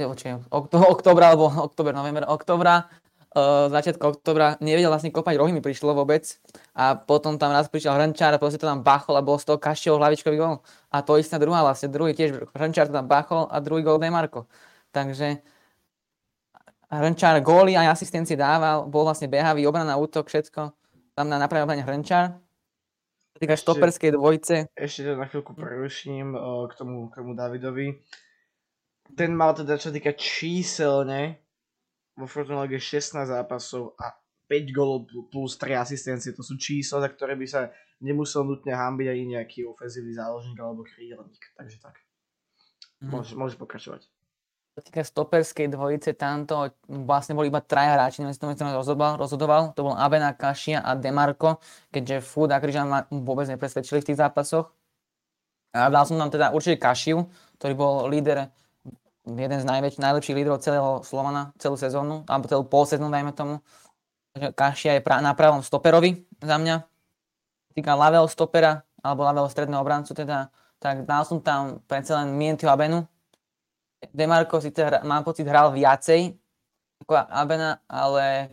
okto, 0.49 0.75
oktobra, 0.81 1.31
alebo 1.31 1.45
oktober, 1.53 1.93
november, 1.93 2.25
oktobra, 2.25 2.89
uh, 3.37 3.69
začiatku 3.69 4.01
oktobra, 4.17 4.57
nevedel 4.57 4.89
vlastne 4.89 5.13
kopať 5.13 5.37
rohy, 5.37 5.53
mi 5.53 5.61
prišlo 5.61 5.93
vôbec. 5.93 6.25
A 6.73 6.97
potom 6.97 7.37
tam 7.37 7.53
raz 7.53 7.69
prišiel 7.69 7.93
Hrnčár 7.93 8.33
a 8.33 8.41
proste 8.41 8.57
to 8.57 8.65
tam 8.65 8.81
bachol 8.81 9.13
a 9.13 9.21
bol 9.21 9.37
z 9.37 9.45
toho 9.45 9.61
Kaščov 9.61 10.01
hlavičkový 10.01 10.37
gol. 10.41 10.65
A 10.89 11.05
to 11.05 11.21
istá 11.21 11.37
druhá 11.37 11.61
vlastne, 11.61 11.93
druhý 11.93 12.17
tiež 12.17 12.49
Hrnčár 12.57 12.89
to 12.89 12.97
tam 12.97 13.05
bachol 13.05 13.45
a 13.45 13.61
druhý 13.61 13.85
gol 13.85 14.01
Demarko. 14.01 14.49
Takže 14.89 15.45
Hrnčár 16.89 17.37
góly 17.45 17.77
aj 17.77 17.93
asistencie 17.93 18.33
dával, 18.33 18.89
bol 18.89 19.05
vlastne 19.05 19.29
behavý, 19.29 19.69
obrana, 19.69 19.93
útok, 19.93 20.25
všetko. 20.25 20.73
Tam 21.13 21.29
na 21.29 21.37
napravenie 21.37 21.85
Hrnčár. 21.85 22.41
Týka 23.37 23.53
štoperskej 23.55 24.17
dvojce. 24.17 24.73
Ešte 24.73 25.13
na 25.13 25.29
chvíľku 25.29 25.53
preruším 25.53 26.33
k, 26.65 26.73
tomu, 26.73 27.07
k 27.13 27.21
tomu 27.21 27.37
Davidovi. 27.37 28.01
Ten 29.13 29.37
mal 29.37 29.53
teda, 29.53 29.77
čo 29.77 29.93
týka 29.93 30.17
číselne, 30.17 31.45
vo 32.17 32.25
Fortuna 32.25 32.65
16 32.65 33.15
zápasov 33.15 33.95
a 33.95 34.11
5 34.49 34.75
golov 34.75 35.07
plus 35.29 35.55
3 35.61 35.77
asistencie. 35.77 36.33
To 36.33 36.41
sú 36.41 36.57
čísla, 36.57 37.05
za 37.05 37.09
ktoré 37.13 37.37
by 37.37 37.47
sa 37.47 37.69
nemusel 38.01 38.43
nutne 38.43 38.73
hambiť 38.73 39.07
ani 39.07 39.23
nejaký 39.37 39.63
ofenzívny 39.69 40.17
záložník 40.17 40.57
alebo 40.57 40.83
krídelník. 40.83 41.43
Takže 41.53 41.77
tak. 41.79 42.01
Mm. 42.99 43.13
Môžeš, 43.13 43.33
môžeš 43.37 43.57
pokračovať 43.61 44.09
týka 44.79 45.03
stoperskej 45.03 45.67
dvojice, 45.69 46.15
tamto 46.15 46.71
vlastne 46.87 47.35
boli 47.35 47.51
iba 47.51 47.59
traja 47.59 47.99
hráči, 47.99 48.23
neviem, 48.23 48.33
si 48.33 48.39
to 48.39 48.47
rozhodoval, 48.47 49.19
rozhodoval. 49.19 49.61
To 49.75 49.91
bol 49.91 49.95
Abena, 49.95 50.31
Kašia 50.33 50.79
a 50.79 50.95
Demarko, 50.95 51.59
keďže 51.91 52.23
Food 52.23 52.55
a 52.55 52.61
Križan 52.61 52.87
ma 52.87 53.03
vôbec 53.11 53.45
nepresvedčili 53.51 53.99
v 53.99 54.07
tých 54.11 54.19
zápasoch. 54.19 54.71
A 55.75 55.91
dal 55.93 56.03
som 56.07 56.17
tam 56.17 56.33
teda 56.33 56.49
určite 56.49 56.81
Kašiu, 56.81 57.29
ktorý 57.61 57.73
bol 57.77 57.93
líder, 58.09 58.49
jeden 59.27 59.59
z 59.61 59.65
najväč- 59.67 60.01
najlepších 60.01 60.37
líderov 60.37 60.63
celého 60.63 61.05
Slovana, 61.05 61.53
celú 61.61 61.77
sezónu, 61.77 62.25
alebo 62.25 62.49
celú 62.49 62.63
pol 62.65 62.87
sezónu, 62.89 63.13
dajme 63.13 63.35
tomu. 63.35 63.61
Kašia 64.33 64.97
je 64.97 65.01
pra- 65.03 65.21
na 65.21 65.35
pravom 65.35 65.61
stoperovi 65.61 66.25
za 66.41 66.57
mňa. 66.57 66.85
Týka 67.75 67.93
ľavého 67.93 68.25
stopera, 68.25 68.81
alebo 69.03 69.27
ľavého 69.27 69.45
stredného 69.51 69.81
obrancu 69.81 70.15
teda, 70.17 70.49
tak 70.79 71.03
dal 71.03 71.27
som 71.27 71.43
tam 71.43 71.83
predsa 71.85 72.23
len 72.23 72.33
Mientiu 72.33 72.71
Abenu, 72.71 73.05
Demarko 74.15 74.63
síce 74.63 74.79
hra, 74.79 75.03
mám 75.03 75.27
pocit 75.27 75.43
hral 75.43 75.75
viacej 75.75 76.39
ako 77.03 77.15
Abena, 77.15 77.79
ale 77.87 78.51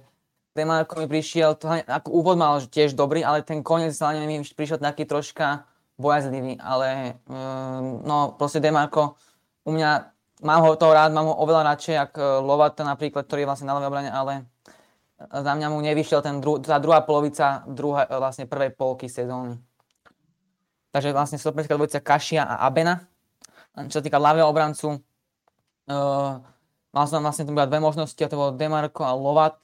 Demarko 0.56 1.02
mi 1.02 1.06
prišiel, 1.11 1.59
to, 1.61 1.68
ako 1.68 2.09
úvod 2.09 2.40
mal 2.40 2.62
tiež 2.62 2.96
dobrý, 2.96 3.20
ale 3.20 3.44
ten 3.44 3.61
koniec 3.61 3.92
sa 3.92 4.14
mi 4.14 4.40
prišiel 4.40 4.80
taký 4.80 5.04
troška 5.04 5.68
bojazlivý, 6.00 6.56
ale 6.62 7.20
um, 7.28 8.00
no 8.00 8.32
proste 8.38 8.62
Demarko 8.62 9.20
u 9.66 9.74
mňa, 9.74 9.90
mám 10.46 10.61
ho 10.62 10.78
toho 10.78 10.94
rád, 10.94 11.11
mám 11.11 11.26
ho 11.26 11.35
oveľa 11.42 11.74
radšej, 11.74 11.96
ako 11.98 12.20
e, 12.22 12.30
Lovata 12.46 12.87
napríklad, 12.87 13.26
ktorý 13.26 13.42
je 13.42 13.48
vlastne 13.50 13.66
na 13.66 13.74
ľavej 13.74 13.88
obrane, 13.90 14.11
ale 14.14 14.46
za 15.18 15.52
mňa 15.59 15.66
mu 15.74 15.82
nevyšiel 15.82 16.22
ten 16.22 16.38
dru, 16.38 16.62
tá 16.62 16.78
druhá 16.78 17.02
polovica 17.02 17.66
druhá, 17.66 18.06
e, 18.06 18.14
vlastne 18.14 18.46
prvej 18.46 18.78
polky 18.78 19.11
sezóny. 19.11 19.59
Takže 20.94 21.11
vlastne 21.11 21.37
stoperská 21.42 21.74
dvojica 21.74 21.98
Kašia 21.98 22.46
a 22.46 22.62
Abena. 22.62 23.04
Čo 23.76 24.00
sa 24.00 24.04
týka 24.04 24.16
ľavého 24.16 24.48
obrancu, 24.48 25.02
Uh, 25.87 26.42
mal 26.90 27.07
som 27.07 27.22
vlastne 27.22 27.46
tam 27.46 27.55
dve 27.55 27.79
možnosti, 27.79 28.18
a 28.18 28.27
to 28.27 28.35
bolo 28.35 28.51
Demarko 28.59 29.07
a 29.07 29.14
Lovat. 29.14 29.55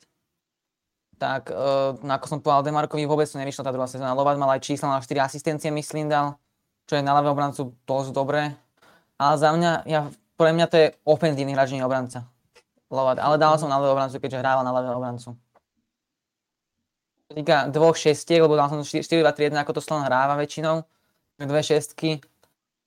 Tak, 1.19 1.51
uh, 1.51 1.99
ako 1.99 2.27
som 2.31 2.39
povedal, 2.39 2.67
Demarkovi 2.67 3.07
vôbec 3.07 3.27
to 3.27 3.43
nevyšla 3.43 3.67
tá 3.67 3.71
druhá 3.75 3.91
sezóna. 3.91 4.15
Lovat 4.15 4.39
mal 4.39 4.55
aj 4.55 4.63
čísla 4.63 4.95
na 4.95 5.03
4 5.03 5.19
asistencie, 5.19 5.71
myslím, 5.75 6.07
dal, 6.07 6.39
čo 6.87 6.99
je 6.99 7.03
na 7.03 7.15
ľavého 7.15 7.35
obrancu 7.35 7.75
dosť 7.87 8.11
dobré. 8.15 8.55
Ale 9.19 9.35
za 9.39 9.51
mňa, 9.55 9.87
ja, 9.87 10.11
pre 10.39 10.51
mňa 10.55 10.67
to 10.71 10.77
je 10.79 10.87
ofenzívny 11.07 11.55
hráč, 11.55 11.75
obranca. 11.79 12.27
Lovat. 12.91 13.19
Ale 13.19 13.39
dal 13.39 13.59
som 13.59 13.67
na 13.67 13.79
ľavého 13.83 13.99
obrancu, 13.99 14.19
keďže 14.23 14.39
hrával 14.43 14.63
na 14.63 14.75
ľavého 14.75 14.95
obrancu. 14.99 15.35
Týka 17.33 17.73
dvoch 17.73 17.97
šestiek, 17.97 18.45
lebo 18.45 18.55
dal 18.55 18.69
som 18.69 18.85
4-2-3-1, 18.85 19.57
ako 19.57 19.79
to 19.79 19.81
Slovan 19.81 20.07
hráva 20.07 20.37
väčšinou. 20.37 20.85
Dve 21.41 21.63
šestky. 21.65 22.21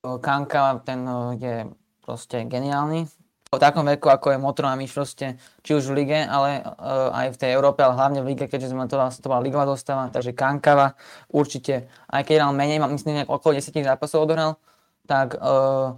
Kanka, 0.05 0.85
ten 0.85 1.01
je 1.41 1.65
proste 2.05 2.45
geniálny 2.45 3.09
v 3.55 3.63
takom 3.63 3.87
veku, 3.87 4.11
ako 4.11 4.35
je 4.35 4.37
Motor 4.37 4.67
a 4.69 4.75
proste, 4.75 5.39
či 5.63 5.71
už 5.73 5.91
v 5.91 6.03
lige, 6.03 6.19
ale 6.19 6.61
uh, 6.61 7.11
aj 7.15 7.35
v 7.35 7.39
tej 7.39 7.49
Európe, 7.55 7.81
ale 7.81 7.95
hlavne 7.95 8.19
v 8.21 8.35
lige, 8.35 8.45
keďže 8.51 8.75
sme 8.75 8.85
to, 8.85 8.99
to 8.99 9.27
bola 9.31 9.41
ligová 9.41 9.63
dostava, 9.63 10.11
takže 10.11 10.35
Kankava 10.35 10.93
určite, 11.31 11.87
aj 12.11 12.21
keď 12.27 12.43
hral 12.43 12.53
menej, 12.53 12.83
myslím, 12.83 13.23
že 13.23 13.31
okolo 13.31 13.57
10 13.57 13.71
zápasov 13.71 14.27
odohral, 14.27 14.59
tak 15.07 15.39
uh, 15.39 15.95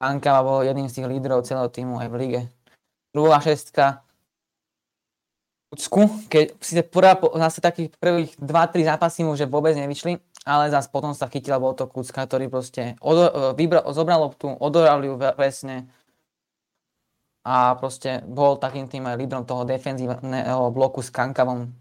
Kankava 0.00 0.40
bol 0.40 0.60
jedným 0.64 0.88
z 0.88 1.02
tých 1.02 1.10
lídrov 1.10 1.44
celého 1.44 1.68
týmu 1.68 2.00
aj 2.00 2.08
v 2.08 2.16
lige. 2.16 2.40
Druhá 3.10 3.42
šestka, 3.42 4.06
Kucku, 5.70 6.26
keď 6.26 6.58
síce 6.58 6.82
prvá, 6.82 7.14
zase 7.46 7.62
takých 7.62 7.94
prvých 7.94 8.34
2-3 8.42 8.90
zápasy 8.90 9.22
mu 9.22 9.38
že 9.38 9.46
vôbec 9.46 9.78
nevyšli, 9.78 10.18
ale 10.42 10.66
zase 10.66 10.90
potom 10.90 11.14
sa 11.14 11.30
chytila, 11.30 11.62
bol 11.62 11.78
to 11.78 11.86
Kucka, 11.86 12.26
ktorý 12.26 12.50
proste 12.50 12.98
odo, 12.98 13.54
vybral, 13.54 13.86
zobral 13.94 14.18
loptu, 14.18 14.50
odohral 14.58 14.98
ju 15.06 15.14
presne, 15.38 15.86
a 17.40 17.72
proste 17.80 18.20
bol 18.28 18.60
takým 18.60 18.84
tým 18.84 19.08
lídrom 19.16 19.48
toho 19.48 19.64
defenzívneho 19.64 20.68
bloku 20.72 21.00
s 21.00 21.08
Kankavom. 21.08 21.72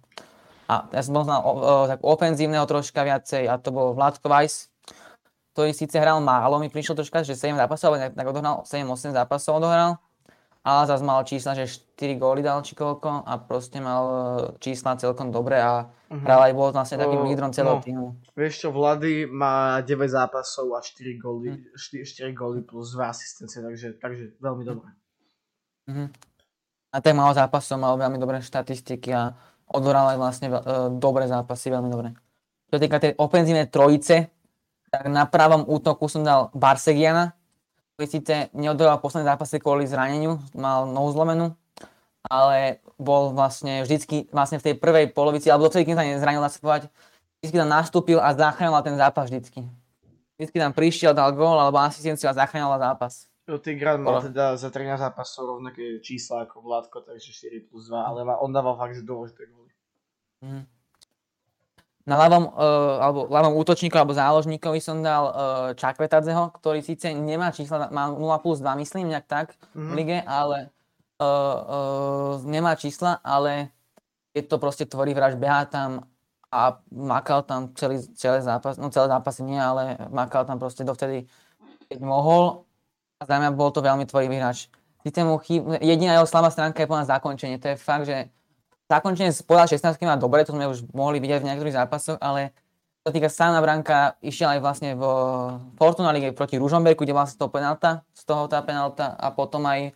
A 0.70 0.86
ja 0.94 1.02
som 1.02 1.18
bol 1.18 1.26
znal 1.26 1.42
o, 1.42 1.52
o, 1.52 1.74
tak 1.90 2.00
ofenzívneho 2.06 2.64
troška 2.70 3.02
viacej 3.02 3.50
a 3.50 3.58
to 3.58 3.74
bol 3.74 3.98
Vládko 3.98 4.30
Weiss, 4.30 4.70
ktorý 5.58 5.74
síce 5.74 5.98
hral 5.98 6.22
málo, 6.22 6.62
mi 6.62 6.70
prišiel 6.70 6.94
troška, 6.94 7.26
že 7.26 7.34
7 7.36 7.58
zápasov, 7.58 7.98
ale 7.98 8.14
tak 8.14 8.28
odohral 8.30 8.64
7-8 8.64 9.18
zápasov 9.18 9.60
odohral. 9.60 9.98
ale 10.64 10.86
zase 10.86 11.04
mal 11.04 11.26
čísla, 11.26 11.58
že 11.58 11.66
4 11.98 12.22
góly 12.22 12.46
dal 12.46 12.62
či 12.62 12.78
koľko 12.78 13.26
a 13.26 13.34
proste 13.42 13.82
mal 13.82 14.04
e, 14.06 14.16
čísla 14.62 15.00
celkom 15.00 15.34
dobré 15.34 15.58
a 15.58 15.90
uh-huh. 15.90 16.22
hral 16.22 16.52
aj 16.52 16.54
bol 16.54 16.70
vlastne 16.70 17.02
takým 17.02 17.26
O, 17.26 17.28
lídrom 17.28 17.50
celého 17.50 17.80
no. 17.80 17.84
týmu. 17.84 18.08
Vieš 18.38 18.54
čo, 18.62 18.70
Vlady 18.70 19.26
má 19.26 19.82
9 19.82 19.90
zápasov 20.06 20.78
a 20.78 20.84
4 20.86 21.18
góly, 21.18 21.58
4, 21.74 22.06
4 22.06 22.38
góly 22.38 22.62
plus 22.62 22.94
2 22.94 23.10
asistencie, 23.10 23.66
takže, 23.66 23.98
takže 23.98 24.38
veľmi 24.38 24.64
dobré. 24.68 24.94
Mhm. 25.90 26.06
A 26.90 26.98
tak 27.02 27.14
malo 27.14 27.34
zápasov, 27.34 27.78
mal 27.82 27.98
veľmi 27.98 28.18
dobré 28.18 28.42
štatistiky 28.42 29.14
a 29.14 29.34
odohral 29.70 30.14
aj 30.14 30.18
vlastne 30.18 30.48
e, 30.50 30.58
dobré 30.98 31.30
zápasy, 31.30 31.70
veľmi 31.70 31.90
dobré. 31.90 32.18
Čo 32.70 32.82
týka 32.82 32.98
tej 32.98 33.14
ofenzívnej 33.18 33.70
trojice, 33.70 34.30
tak 34.90 35.06
na 35.06 35.30
pravom 35.30 35.66
útoku 35.70 36.10
som 36.10 36.26
dal 36.26 36.50
Barsegiana, 36.58 37.38
ktorý 37.94 38.08
síce 38.10 38.36
neodohral 38.58 38.98
posledné 38.98 39.30
zápasy 39.30 39.62
kvôli 39.62 39.86
zraneniu, 39.86 40.42
mal 40.58 40.90
nohu 40.90 41.14
zlomenú, 41.14 41.54
ale 42.26 42.82
bol 42.98 43.38
vlastne 43.38 43.86
vždycky 43.86 44.26
vlastne 44.34 44.58
v 44.58 44.74
tej 44.74 44.76
prvej 44.82 45.14
polovici, 45.14 45.54
alebo 45.54 45.70
dovtedy, 45.70 45.94
kým 45.94 45.98
sa 45.98 46.06
nezranil, 46.06 46.42
povedať, 46.42 46.90
vždycky 47.42 47.58
tam 47.58 47.70
nastúpil 47.70 48.18
a 48.18 48.34
zachránil 48.34 48.82
ten 48.82 48.98
zápas 48.98 49.30
vždycky. 49.30 49.62
Vždycky 50.42 50.58
tam 50.58 50.74
prišiel, 50.74 51.14
dal 51.14 51.38
gól 51.38 51.54
alebo 51.54 51.78
asistenciu 51.78 52.26
a 52.26 52.34
zachránil 52.34 52.74
zápas. 52.82 53.29
Mal 53.50 54.22
Dobre. 54.22 54.30
teda 54.30 54.54
za 54.54 54.70
13 54.70 55.00
zápasov 55.00 55.58
rovnaké 55.58 55.98
čísla 56.00 56.46
ako 56.46 56.62
Vládko, 56.62 57.02
takže 57.02 57.34
4 57.34 57.66
plus 57.66 57.90
2, 57.90 57.98
ale 57.98 58.22
ma- 58.22 58.38
on 58.38 58.54
dával 58.54 58.78
fakt, 58.78 58.94
že 58.94 59.02
dôležité 59.02 59.50
góly. 59.50 59.74
Mhm. 60.46 60.62
Na 62.06 62.18
ľavom, 62.18 62.44
uh, 62.50 62.98
alebo 63.00 63.20
ľavom 63.30 63.54
útočníku 63.54 63.94
alebo 63.94 64.18
záložníkovi 64.18 64.82
som 64.82 64.98
dal 65.00 65.24
uh, 65.26 65.34
Čakvetadzeho, 65.78 66.50
ktorý 66.58 66.82
síce 66.82 67.14
nemá 67.14 67.54
čísla, 67.54 67.86
má 67.90 68.10
0 68.10 68.18
plus 68.42 68.58
2 68.58 68.74
myslím, 68.82 69.14
nejak 69.14 69.30
tak 69.30 69.48
v 69.74 69.78
Mhm. 69.78 69.94
lige, 69.94 70.18
ale 70.26 70.74
uh, 71.22 71.26
uh, 71.26 72.34
nemá 72.46 72.74
čísla, 72.74 73.22
ale 73.22 73.70
je 74.34 74.42
to 74.42 74.58
proste 74.58 74.86
tvorý 74.86 75.14
vraž, 75.14 75.38
behá 75.38 75.70
tam 75.70 76.06
a 76.50 76.82
makal 76.90 77.46
tam 77.46 77.70
celý, 77.78 78.02
celý 78.18 78.42
zápas, 78.42 78.82
no 78.82 78.90
celé 78.90 79.06
zápasy 79.06 79.46
nie, 79.46 79.62
ale 79.62 80.02
makal 80.10 80.50
tam 80.50 80.58
proste 80.58 80.82
dovtedy, 80.82 81.30
keď 81.90 82.00
mohol 82.02 82.66
za 83.20 83.36
mňa 83.36 83.52
bol 83.52 83.70
to 83.76 83.84
veľmi 83.84 84.08
tvorivý 84.08 84.40
hráč. 84.40 84.72
Jediná 85.84 86.20
jeho 86.20 86.28
slabá 86.28 86.52
stránka 86.52 86.84
je 86.84 86.88
podľa 86.88 87.20
zakončenie, 87.20 87.60
to 87.60 87.72
je 87.72 87.78
fakt, 87.80 88.08
že 88.08 88.32
zakončenie 88.88 89.32
pola 89.44 89.68
16 89.68 90.00
má 90.08 90.16
dobre, 90.16 90.44
to 90.48 90.56
sme 90.56 90.68
už 90.68 90.88
mohli 90.96 91.20
vidieť 91.20 91.44
v 91.44 91.48
niektorých 91.52 91.76
zápasoch, 91.76 92.20
ale 92.20 92.56
sa 93.04 93.12
týka 93.16 93.32
sána 93.32 93.64
branka, 93.64 94.20
išiel 94.20 94.56
aj 94.56 94.60
vlastne 94.60 94.90
v 94.96 95.04
Fortuna 95.80 96.12
Lige 96.12 96.36
proti 96.36 96.60
Ružomberku, 96.60 97.08
kde 97.08 97.16
vlastne 97.16 97.40
to 97.40 97.48
penalta, 97.48 98.04
z 98.12 98.24
toho 98.28 98.48
tá 98.52 98.60
penalta 98.64 99.16
a 99.16 99.32
potom 99.32 99.64
aj 99.68 99.96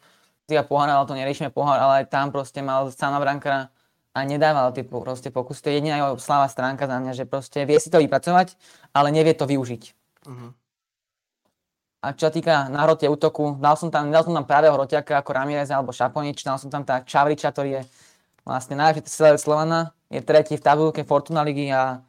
Liga 0.52 0.64
pohár, 0.68 0.92
ale 0.92 1.08
to 1.08 1.16
neriešime 1.16 1.48
pohár, 1.56 1.80
ale 1.80 2.04
aj 2.04 2.12
tam 2.12 2.28
proste 2.28 2.60
mal 2.60 2.92
sána 2.92 3.16
branka 3.24 3.72
a 4.12 4.20
nedával 4.28 4.76
tie 4.76 4.84
po- 4.84 5.00
proste 5.00 5.32
pokusy. 5.32 5.60
To 5.64 5.68
je 5.72 5.76
jediná 5.80 5.96
jeho 6.00 6.20
slabá 6.20 6.52
stránka 6.52 6.84
za 6.84 7.00
mňa, 7.00 7.12
že 7.16 7.24
proste 7.24 7.64
vie 7.64 7.80
si 7.80 7.88
to 7.88 8.04
vypracovať, 8.04 8.60
ale 8.92 9.16
nevie 9.16 9.32
to 9.34 9.48
využiť. 9.48 9.84
Mhm. 10.28 10.63
A 12.04 12.12
čo 12.12 12.28
sa 12.28 12.34
týka 12.36 12.68
na 12.68 12.84
hrote 12.84 13.08
útoku, 13.08 13.56
dal 13.64 13.80
som 13.80 13.88
tam, 13.88 14.12
dal 14.12 14.28
som 14.28 14.36
tam 14.36 14.44
pravého 14.44 14.76
hrotiaka 14.76 15.24
ako 15.24 15.32
Ramirez 15.32 15.72
alebo 15.72 15.96
Šaponič, 15.96 16.44
dal 16.44 16.60
som 16.60 16.68
tam 16.68 16.84
tak 16.84 17.08
Čavriča, 17.08 17.56
ktorý 17.56 17.80
je 17.80 17.82
vlastne 18.44 18.76
najlepší 18.76 19.08
strelec 19.08 19.40
Slovana, 19.40 19.96
je 20.12 20.20
tretí 20.20 20.60
v 20.60 20.66
tabulke 20.68 21.08
Fortuna 21.08 21.48
ligy 21.48 21.72
a 21.72 22.04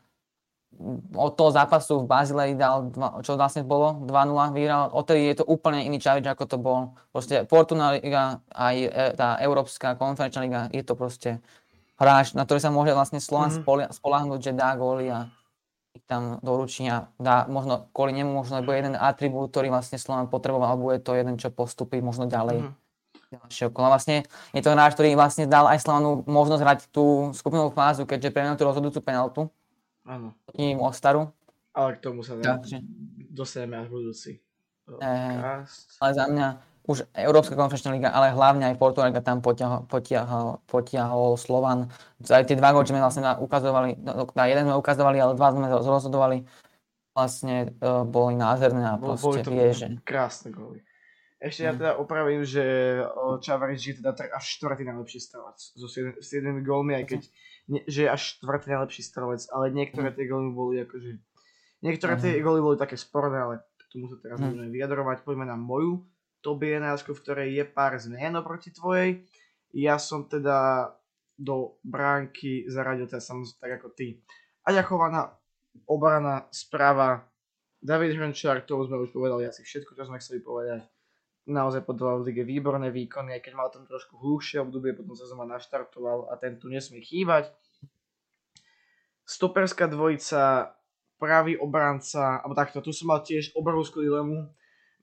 od 1.14 1.32
toho 1.38 1.54
zápasu 1.54 2.02
v 2.02 2.10
Bazilei 2.10 2.58
dal, 2.58 2.90
dva, 2.90 3.22
čo 3.22 3.38
vlastne 3.38 3.62
bolo, 3.62 4.02
2-0 4.10 4.58
vyhral, 4.58 4.90
odtedy 4.90 5.30
je 5.30 5.36
to 5.38 5.44
úplne 5.46 5.86
iný 5.86 6.02
Čavič, 6.02 6.26
ako 6.26 6.44
to 6.50 6.58
bol. 6.58 6.98
Proste 7.14 7.46
Fortuna 7.46 7.94
liga, 7.94 8.42
aj 8.50 8.74
e, 8.74 8.88
tá 9.14 9.38
Európska 9.38 9.94
konferenčná 9.94 10.42
liga, 10.42 10.60
je 10.74 10.82
to 10.82 10.98
proste 10.98 11.38
hráč, 11.94 12.34
na 12.34 12.42
ktorý 12.42 12.58
sa 12.58 12.74
môže 12.74 12.90
vlastne 12.90 13.22
Slovan 13.22 13.54
Mhm. 13.54 13.62
mm-hmm. 13.62 13.94
spolahnuť, 13.94 14.40
že 14.42 14.52
dá 14.58 14.74
góly 14.74 15.06
a 15.14 15.30
tam 16.04 16.42
doručí 16.42 16.84
a 16.90 17.06
dá 17.22 17.46
možno 17.46 17.86
kvôli 17.94 18.18
nemu 18.18 18.30
možno 18.34 18.60
bude 18.66 18.76
jeden 18.82 18.98
atribút, 18.98 19.54
ktorý 19.54 19.70
vlastne 19.70 19.94
Slovan 19.96 20.26
potreboval, 20.26 20.74
alebo 20.74 20.90
je 20.90 20.98
to 20.98 21.14
jeden, 21.14 21.38
čo 21.38 21.54
postupí 21.54 22.02
možno 22.02 22.26
ďalej. 22.26 22.74
Okolo. 23.34 23.90
Vlastne 23.90 24.22
je 24.54 24.62
to 24.62 24.70
hráč, 24.70 24.94
ktorý 24.94 25.18
vlastne 25.18 25.50
dal 25.50 25.66
aj 25.66 25.82
Slovanu 25.82 26.22
možnosť 26.22 26.62
hrať 26.62 26.80
tú 26.94 27.34
skupinovú 27.34 27.74
fázu, 27.74 28.06
keďže 28.06 28.30
premenil 28.30 28.54
tú 28.54 28.62
rozhodujúcu 28.62 29.00
penaltu 29.02 29.40
Áno, 30.06 30.38
proti 30.46 30.74
Mostaru. 30.78 31.34
ale 31.74 31.98
k 31.98 31.98
tomu 31.98 32.22
sa 32.22 32.38
dá, 32.38 32.62
dostaneme 33.34 33.82
až 33.82 33.88
budúci. 33.90 34.38
Cast. 34.86 35.96
ale 35.98 36.10
za 36.12 36.24
mňa 36.28 36.46
už 36.84 37.08
Európska 37.16 37.56
konferenčná 37.56 37.96
liga, 37.96 38.12
ale 38.12 38.28
hlavne 38.30 38.68
aj 38.68 38.76
Portugalka 38.76 39.24
tam 39.24 39.40
potiahol, 39.40 39.88
potiahol, 39.88 40.60
potiahol 40.68 41.40
Slovan. 41.40 41.88
Aj 42.28 42.44
tie 42.44 42.60
dva 42.60 42.76
góly, 42.76 42.84
sme 42.84 43.00
vlastne 43.00 43.24
ukazovali, 43.40 43.96
no, 44.04 44.28
na 44.36 44.44
jeden 44.44 44.68
sme 44.68 44.76
ukazovali, 44.76 45.16
ale 45.16 45.32
dva 45.32 45.48
sme 45.50 45.66
rozhodovali, 45.72 46.44
vlastne 47.16 47.72
uh, 47.80 48.04
boli 48.04 48.36
nádherné 48.36 48.84
a 48.84 49.00
proste 49.00 49.24
boli 49.24 49.38
to 49.40 49.50
vie, 49.50 49.68
že... 49.72 49.86
krásne 50.04 50.52
góly. 50.52 50.84
Ešte 51.40 51.62
ja 51.62 51.72
Mhm. 51.72 51.78
teda 51.78 51.92
opravím, 52.00 52.40
že 52.44 52.64
o, 53.04 53.36
Čavarič 53.36 53.80
je 53.84 53.94
teda 54.00 54.16
až 54.32 54.44
štvrtý 54.56 54.84
najlepší 54.84 55.20
strelec 55.20 55.58
so 55.60 55.88
7, 55.88 56.16
7 56.16 56.64
gólmi, 56.64 56.96
aj 56.96 57.04
keď 57.04 57.20
ne, 57.68 57.80
že 57.84 58.00
je 58.04 58.08
až 58.08 58.40
štvrtý 58.40 58.72
najlepší 58.72 59.02
strelec, 59.04 59.44
ale 59.52 59.68
niektoré 59.68 60.08
Mhm. 60.08 60.16
tie 60.16 60.24
góly 60.24 60.48
boli 60.52 60.74
akože... 60.84 61.10
Niektoré 61.84 62.16
tie 62.16 62.40
góly 62.40 62.64
boli 62.64 62.76
také 62.80 62.96
sporné, 62.96 63.36
ale 63.36 63.54
k 63.76 63.82
tomu 63.92 64.08
sa 64.08 64.16
teraz 64.20 64.40
Mhm. 64.40 64.48
budeme 64.52 64.68
vyjadrovať. 64.72 65.16
Poďme 65.20 65.44
na 65.44 65.56
moju 65.56 66.08
top 66.44 66.60
11, 66.60 67.08
v 67.08 67.20
ktorej 67.24 67.48
je 67.56 67.64
pár 67.64 67.96
zmien 67.96 68.36
oproti 68.36 68.68
tvojej. 68.68 69.24
Ja 69.72 69.96
som 69.96 70.28
teda 70.28 70.92
do 71.34 71.80
bránky 71.82 72.68
zaradil 72.68 73.08
teda 73.08 73.24
samozrejme 73.24 73.58
tak 73.58 73.72
ako 73.80 73.88
ty. 73.96 74.20
Aďachovaná 74.68 75.34
obrana 75.88 76.46
správa 76.52 77.26
David 77.84 78.16
Hrončár, 78.16 78.62
to 78.64 78.80
sme 78.86 79.02
už 79.02 79.12
povedali 79.12 79.44
asi 79.44 79.60
všetko, 79.60 79.96
čo 79.96 80.06
sme 80.08 80.20
chceli 80.22 80.40
povedať. 80.40 80.84
Naozaj 81.44 81.84
podával 81.84 82.24
v 82.24 82.32
lige 82.32 82.44
výborné 82.48 82.88
výkony, 82.88 83.36
aj 83.36 83.42
keď 83.44 83.52
mal 83.52 83.68
tam 83.68 83.84
trošku 83.84 84.16
hlúšie 84.16 84.64
obdobie, 84.64 84.96
potom 84.96 85.12
sa 85.12 85.28
znova 85.28 85.44
naštartoval 85.44 86.32
a 86.32 86.40
ten 86.40 86.56
tu 86.56 86.72
nesmie 86.72 87.04
chýbať. 87.04 87.52
Stoperská 89.28 89.84
dvojica, 89.84 90.72
pravý 91.20 91.60
obranca, 91.60 92.40
alebo 92.40 92.56
takto, 92.56 92.80
tu 92.80 92.96
som 92.96 93.12
mal 93.12 93.20
tiež 93.20 93.52
obrovskú 93.52 94.00
dilemu 94.00 94.48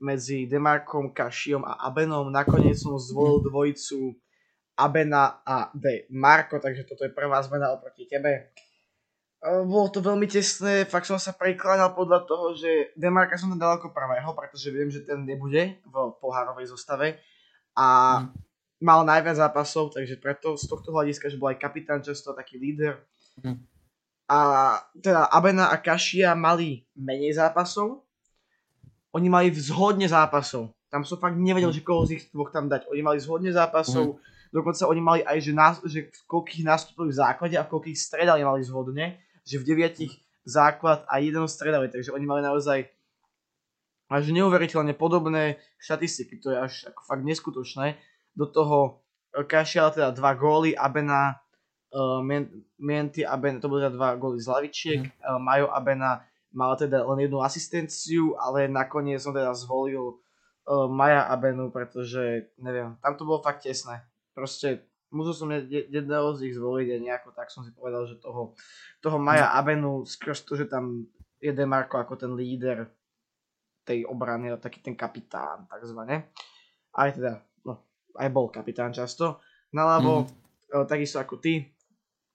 medzi 0.01 0.49
Demarkom, 0.49 1.13
Kašiom 1.13 1.61
a 1.61 1.85
Abenom. 1.87 2.33
Nakoniec 2.33 2.81
som 2.81 2.97
zvolil 2.97 3.45
dvojicu 3.45 4.17
Abena 4.75 5.45
a 5.45 5.69
De 5.77 6.09
Marko, 6.09 6.57
takže 6.57 6.83
toto 6.89 7.05
je 7.05 7.13
prvá 7.13 7.37
zmena 7.45 7.69
oproti 7.71 8.09
tebe. 8.09 8.51
Bolo 9.41 9.89
to 9.89 10.05
veľmi 10.05 10.29
tesné, 10.29 10.85
fakt 10.85 11.09
som 11.09 11.17
sa 11.17 11.33
prikláňal 11.33 11.97
podľa 11.97 12.29
toho, 12.29 12.53
že 12.53 12.93
Demarka 12.93 13.41
som 13.41 13.49
tam 13.49 13.57
dal 13.57 13.81
ako 13.81 13.89
prvého, 13.89 14.29
pretože 14.37 14.69
viem, 14.69 14.93
že 14.93 15.01
ten 15.01 15.25
nebude 15.25 15.81
v 15.81 15.95
pohárovej 16.21 16.69
zostave 16.69 17.17
a 17.73 18.21
mal 18.81 19.01
najviac 19.01 19.37
zápasov, 19.37 19.93
takže 19.93 20.21
preto 20.21 20.53
z 20.57 20.65
tohto 20.69 20.93
hľadiska, 20.93 21.29
že 21.29 21.41
bol 21.41 21.53
aj 21.53 21.61
kapitán 21.61 22.01
často, 22.05 22.37
taký 22.37 22.57
líder. 22.57 23.01
Mhm. 23.41 23.65
A 24.31 24.39
teda 24.95 25.27
Abena 25.27 25.73
a 25.73 25.77
Kašia 25.81 26.37
mali 26.37 26.87
menej 26.93 27.35
zápasov, 27.35 28.05
oni 29.11 29.27
mali 29.27 29.51
zhodne 29.55 30.07
zápasov. 30.07 30.71
Tam 30.91 31.03
som 31.07 31.19
fakt 31.19 31.39
nevedel, 31.39 31.71
že 31.71 31.83
koho 31.83 32.03
z 32.03 32.19
ich 32.19 32.23
dvoch 32.31 32.51
tam 32.51 32.67
dať. 32.67 32.87
Oni 32.91 32.99
mali 33.03 33.19
zhodne 33.19 33.51
zápasov, 33.51 34.19
dokonca 34.51 34.83
oni 34.87 35.01
mali 35.01 35.19
aj, 35.23 35.37
že, 35.39 35.51
nás, 35.55 35.75
že 35.87 36.11
v 36.11 36.23
koľkých 36.27 36.67
nastúpili 36.67 37.11
v 37.11 37.19
základe 37.19 37.55
a 37.55 37.63
v 37.63 37.71
koľkých 37.71 37.97
stredali 37.97 38.43
mali 38.43 38.63
zhodne, 38.63 39.19
že 39.47 39.59
v 39.59 39.67
deviatich 39.67 40.19
základ 40.43 41.07
a 41.07 41.19
jeden 41.23 41.47
stredali, 41.47 41.87
takže 41.87 42.11
oni 42.11 42.25
mali 42.27 42.41
naozaj 42.43 42.87
až 44.11 44.27
neuveriteľne 44.35 44.91
podobné 44.91 45.55
štatistiky, 45.79 46.43
to 46.43 46.51
je 46.51 46.57
až 46.59 46.73
ako 46.91 47.01
fakt 47.07 47.23
neskutočné. 47.23 47.95
Do 48.35 48.43
toho 48.51 48.99
e, 49.31 49.47
Kašial 49.47 49.95
teda 49.95 50.11
dva 50.11 50.35
góly, 50.35 50.75
Abena, 50.75 51.39
uh, 51.95 52.19
Mienty 52.75 53.23
Abena, 53.23 53.63
to 53.63 53.71
boli 53.71 53.79
teda 53.79 53.95
dva 53.95 54.19
góly 54.19 54.43
z 54.43 54.51
lavičiek, 54.51 55.01
uh, 55.23 55.39
Majo 55.39 55.71
Abena 55.71 56.27
mal 56.51 56.75
teda 56.75 57.03
len 57.07 57.27
jednu 57.27 57.39
asistenciu, 57.39 58.35
ale 58.35 58.67
nakoniec 58.67 59.23
som 59.23 59.31
teda 59.31 59.55
zvolil 59.55 60.19
uh, 60.67 60.87
Maja 60.91 61.27
Abenu, 61.31 61.71
pretože 61.71 62.51
neviem, 62.59 62.95
tam 62.99 63.15
to 63.15 63.23
bolo 63.23 63.39
fakt 63.39 63.63
tesné. 63.63 64.03
Proste 64.35 64.87
musel 65.11 65.33
som 65.35 65.47
jed- 65.51 65.91
jedného 65.91 66.35
z 66.35 66.47
nich 66.47 66.55
zvoliť 66.55 66.87
a 66.91 67.03
nejako 67.03 67.35
tak 67.35 67.51
som 67.51 67.63
si 67.63 67.71
povedal, 67.75 68.07
že 68.07 68.19
toho, 68.19 68.55
toho 69.03 69.17
Maja 69.19 69.51
Abenu 69.55 70.07
skrz 70.07 70.47
to, 70.47 70.55
že 70.55 70.67
tam 70.67 71.07
je 71.41 71.51
Demarko 71.51 71.99
ako 71.99 72.15
ten 72.15 72.31
líder 72.37 72.87
tej 73.81 74.05
obrany, 74.05 74.53
taký 74.61 74.79
ten 74.79 74.93
kapitán 74.93 75.65
takzvané. 75.65 76.29
Aj 76.93 77.09
teda, 77.09 77.41
no, 77.65 77.81
aj 78.13 78.29
bol 78.29 78.47
kapitán 78.53 78.93
často. 78.93 79.41
Naľavo, 79.71 80.27
mm-hmm. 80.27 80.85
takisto 80.85 81.17
ako 81.17 81.39
ty, 81.39 81.71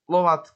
Lovat, 0.06 0.54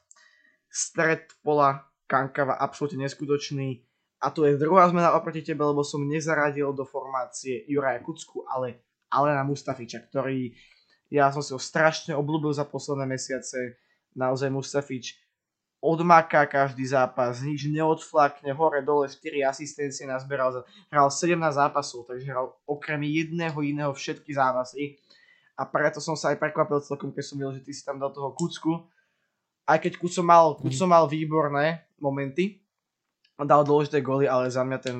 stred 0.71 1.27
pola, 1.43 1.90
Kankava 2.11 2.59
absolútne 2.59 3.07
neskutočný. 3.07 3.79
A 4.19 4.27
tu 4.35 4.43
je 4.43 4.59
druhá 4.59 4.91
zmena 4.91 5.15
oproti 5.15 5.39
tebe, 5.39 5.63
lebo 5.63 5.81
som 5.87 6.03
nezaradil 6.03 6.75
do 6.75 6.83
formácie 6.83 7.63
Juraja 7.71 8.03
Kucku, 8.03 8.43
ale 8.51 8.83
Alena 9.07 9.47
Mustafiča, 9.47 10.03
ktorý 10.11 10.51
ja 11.11 11.27
som 11.27 11.43
si 11.43 11.51
ho 11.51 11.59
strašne 11.59 12.15
obľúbil 12.15 12.55
za 12.55 12.63
posledné 12.63 13.03
mesiace. 13.03 13.75
Naozaj 14.15 14.47
Mustafič 14.47 15.19
odmaká 15.83 16.45
každý 16.45 16.87
zápas, 16.87 17.41
nič 17.41 17.67
neodflakne, 17.67 18.53
hore 18.53 18.79
dole 18.85 19.09
4 19.09 19.43
asistencie 19.43 20.05
nazberal, 20.05 20.63
hral 20.87 21.09
17 21.09 21.35
zápasov, 21.41 22.05
takže 22.05 22.29
hral 22.29 22.53
okrem 22.69 23.01
jedného 23.03 23.59
iného 23.59 23.91
všetky 23.91 24.31
zápasy. 24.31 25.01
A 25.57 25.67
preto 25.67 25.99
som 25.99 26.15
sa 26.15 26.31
aj 26.31 26.39
prekvapil 26.39 26.79
celkom, 26.85 27.11
keď 27.11 27.23
som 27.25 27.35
videl, 27.41 27.59
že 27.59 27.65
ty 27.65 27.71
si 27.75 27.83
tam 27.83 27.99
dal 27.99 28.13
toho 28.15 28.31
Kucku. 28.31 28.87
Aj 29.67 29.77
keď 29.81 29.99
Kuco 29.99 30.21
mal, 30.23 30.55
Kuco 30.55 30.85
mal 30.87 31.09
výborné 31.11 31.90
momenty, 32.01 32.59
dal 33.41 33.65
dôležité 33.65 34.01
góly, 34.01 34.25
ale 34.29 34.49
za 34.51 34.61
mňa 34.65 34.79
ten, 34.81 34.97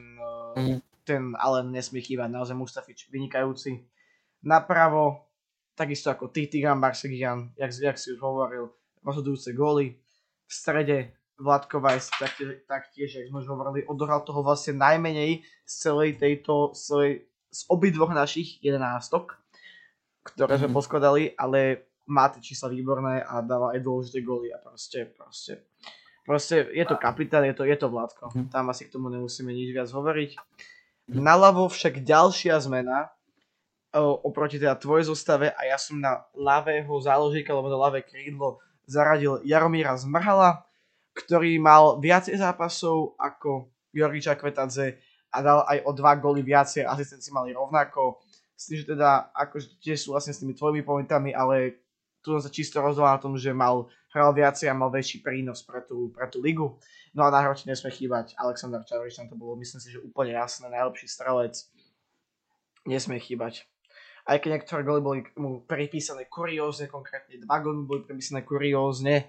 mm. 0.58 0.78
ten 1.06 1.34
ale 1.38 1.66
nesmie 1.68 2.02
chýbať, 2.02 2.30
naozaj 2.30 2.56
Mustafič, 2.58 3.10
vynikajúci. 3.10 3.86
Napravo, 4.41 5.30
takisto 5.78 6.10
ako 6.10 6.34
ty, 6.34 6.49
Tigan 6.49 6.82
Barsegian, 6.82 7.54
jak, 7.58 7.70
jak 7.74 7.97
si 7.97 8.14
už 8.14 8.20
hovoril, 8.22 8.74
rozhodujúce 9.06 9.54
góly 9.54 9.97
v 10.45 10.52
strede 10.52 10.97
Vladko 11.41 11.82
Vajs 11.82 12.22
taktiež, 12.22 12.49
taktiež, 12.70 13.10
jak 13.18 13.28
sme 13.30 13.41
už 13.41 13.49
hovorili, 13.49 13.82
odohral 13.89 14.22
toho 14.22 14.45
vlastne 14.45 14.78
najmenej 14.78 15.41
z 15.66 15.74
celej 15.74 16.22
tejto, 16.22 16.78
z, 16.78 16.82
celej, 16.86 17.12
z 17.49 17.62
obidvoch 17.70 18.14
našich 18.14 18.62
jedenástok, 18.62 19.41
ktoré 20.22 20.62
sme 20.62 20.70
mm-hmm. 20.70 20.78
poskladali, 20.78 21.24
ale 21.34 21.89
má 22.06 22.30
tie 22.30 22.41
čísla 22.45 22.70
výborné 22.70 23.26
a 23.26 23.41
dáva 23.41 23.74
aj 23.74 23.82
dôležité 23.82 24.22
góly 24.22 24.54
a 24.54 24.62
proste, 24.62 25.10
proste, 25.10 25.66
proste 26.26 26.69
je 26.72 26.86
to 26.86 26.95
kapitál, 26.97 27.45
je 27.45 27.53
to, 27.53 27.63
je 27.65 27.78
to 27.78 27.88
Vladko. 27.89 28.30
Mm-hmm. 28.30 28.49
Tam 28.53 28.69
asi 28.69 28.88
k 28.88 28.93
tomu 28.93 29.09
nemusíme 29.09 29.49
nič 29.49 29.74
viac 29.74 29.89
hovoriť. 29.89 30.38
Naľavo 31.11 31.67
však 31.67 32.05
ďalšia 32.05 32.55
zmena, 32.63 33.11
oproti 33.99 34.55
teda 34.55 34.80
tvojej 34.80 35.11
zostave 35.11 35.51
a 35.51 35.61
ja 35.67 35.76
som 35.76 35.99
na 35.99 36.24
ľavého 36.32 36.91
záložíka, 37.03 37.51
alebo 37.51 37.67
na 37.67 37.76
ľavé 37.76 38.07
krídlo 38.07 38.63
zaradil 38.88 39.43
Jaromíra 39.43 39.99
Zmrhala, 39.99 40.63
ktorý 41.11 41.59
mal 41.59 41.99
viacej 41.99 42.39
zápasov 42.39 43.19
ako 43.19 43.67
Joriča 43.91 44.39
Kvetadze 44.39 44.95
a 45.32 45.38
dal 45.43 45.67
aj 45.67 45.84
o 45.84 45.91
dva 45.91 46.15
góly 46.15 46.39
viacej, 46.39 46.88
asistenci 46.88 47.36
mali 47.36 47.51
rovnako. 47.51 48.24
S 48.55 48.72
tým, 48.72 48.78
že 48.80 48.95
teda 48.95 49.34
akože 49.36 49.67
tiež 49.84 50.07
súhlasím 50.07 50.34
s 50.38 50.39
tými 50.39 50.53
tvojimi 50.55 50.82
pointami, 50.88 51.36
ale 51.36 51.84
tu 52.24 52.32
som 52.32 52.39
sa 52.39 52.47
čisto 52.47 52.80
rozhodol 52.80 53.11
na 53.11 53.19
tom, 53.19 53.34
že 53.36 53.51
mal 53.51 53.91
hral 54.12 54.32
viacej 54.36 54.68
a 54.68 54.76
mal 54.76 54.91
väčší 54.91 55.24
prínos 55.24 55.64
pre 55.64 55.84
tú, 55.88 56.12
pre 56.12 56.28
tú 56.28 56.43
ligu. 56.43 56.78
No 57.16 57.24
a 57.24 57.32
na 57.32 57.43
hroči 57.43 57.68
nesme 57.68 57.91
chýbať 57.91 58.36
Aleksandr 58.39 58.84
Čavrič, 58.84 59.16
tam 59.16 59.32
to 59.32 59.39
bolo 59.39 59.55
myslím 59.59 59.80
si, 59.80 59.91
že 59.91 60.03
úplne 60.03 60.36
jasné, 60.36 60.68
najlepší 60.68 61.07
strelec. 61.07 61.68
Nesmie 62.88 63.20
chýbať 63.22 63.68
aj 64.28 64.38
keď 64.38 64.49
niektoré 64.53 64.82
goly 64.86 65.01
boli 65.01 65.20
mu 65.41 65.66
pripísané 65.66 66.30
kuriózne, 66.30 66.86
konkrétne 66.86 67.41
dva 67.41 67.57
goly 67.57 67.82
boli 67.82 68.01
pripísané 68.05 68.45
kuriózne, 68.45 69.26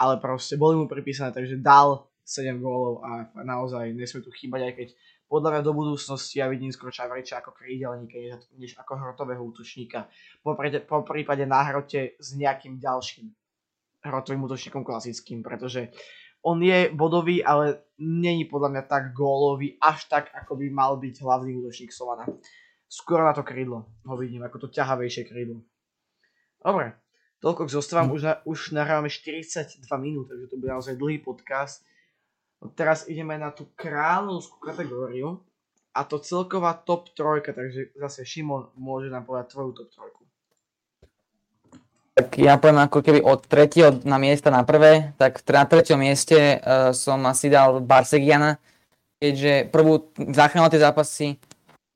ale 0.00 0.14
proste 0.18 0.56
boli 0.56 0.80
mu 0.80 0.88
pripísané, 0.88 1.34
takže 1.36 1.60
dal 1.60 2.08
7 2.24 2.62
gólov 2.62 3.02
a 3.04 3.28
naozaj 3.42 3.92
nesmie 3.92 4.22
tu 4.24 4.32
chýbať, 4.32 4.60
aj 4.62 4.74
keď 4.78 4.88
podľa 5.26 5.48
mňa 5.52 5.62
do 5.64 5.72
budúcnosti 5.72 6.38
ja 6.40 6.46
vidím 6.48 6.68
skôr 6.72 6.92
Čavriča 6.92 7.40
ako 7.40 7.56
krídelníka, 7.56 8.20
než, 8.20 8.44
než 8.56 8.72
ako 8.76 9.00
hrotového 9.00 9.40
útočníka. 9.40 10.04
Po 10.44 10.52
prípade 11.08 11.48
na 11.48 11.64
hrote 11.64 12.20
s 12.20 12.36
nejakým 12.36 12.76
ďalším 12.76 13.32
hrotovým 14.02 14.42
útočníkom 14.44 14.82
klasickým, 14.82 15.42
pretože 15.42 15.94
on 16.42 16.58
je 16.58 16.90
bodový, 16.90 17.38
ale 17.42 17.86
není 18.02 18.50
podľa 18.50 18.68
mňa 18.74 18.82
tak 18.90 19.14
gólový, 19.14 19.78
až 19.78 20.10
tak, 20.10 20.34
ako 20.34 20.58
by 20.58 20.66
mal 20.74 20.98
byť 20.98 21.22
hlavný 21.22 21.54
útočník 21.62 21.94
Slovana 21.94 22.26
skoro 22.92 23.24
na 23.24 23.32
to 23.32 23.40
krídlo 23.40 23.88
ho 24.04 24.14
vidím, 24.20 24.44
ako 24.44 24.68
to 24.68 24.68
ťahavejšie 24.68 25.24
krídlo. 25.24 25.64
Dobre, 26.60 26.92
toľko 27.40 27.64
k 27.64 27.74
zostavám, 27.80 28.12
hm. 28.12 28.14
už, 28.14 28.20
na, 28.20 28.34
už 28.44 28.58
nahrávame 28.76 29.08
42 29.08 29.80
minút, 29.96 30.28
takže 30.28 30.52
to 30.52 30.60
bude 30.60 30.68
naozaj 30.68 31.00
dlhý 31.00 31.24
podcast. 31.24 31.80
Teraz 32.76 33.08
ideme 33.08 33.34
na 33.40 33.50
tú 33.50 33.72
kráľovskú 33.74 34.60
kategóriu 34.60 35.40
a 35.96 36.04
to 36.06 36.20
celková 36.22 36.78
top 36.84 37.10
trojka, 37.16 37.50
takže 37.56 37.96
zase 37.98 38.22
Šimon 38.22 38.70
môže 38.78 39.10
nám 39.10 39.26
povedať 39.26 39.56
tvoju 39.56 39.72
top 39.72 39.88
trojku. 39.90 40.22
Tak 42.12 42.36
ja 42.36 42.60
poviem 42.60 42.84
ako 42.84 43.00
keby 43.00 43.24
od 43.24 43.40
tretieho 43.48 43.96
na 44.04 44.20
miesta 44.20 44.52
na 44.52 44.68
prvé, 44.68 45.16
tak 45.16 45.40
na 45.48 45.64
treťom 45.64 45.96
mieste 45.96 46.60
uh, 46.60 46.92
som 46.92 47.24
asi 47.24 47.48
dal 47.48 47.80
Barsegiana, 47.80 48.60
keďže 49.16 49.72
prvú 49.72 50.12
zachránil 50.20 50.68
tie 50.68 50.84
zápasy, 50.84 51.26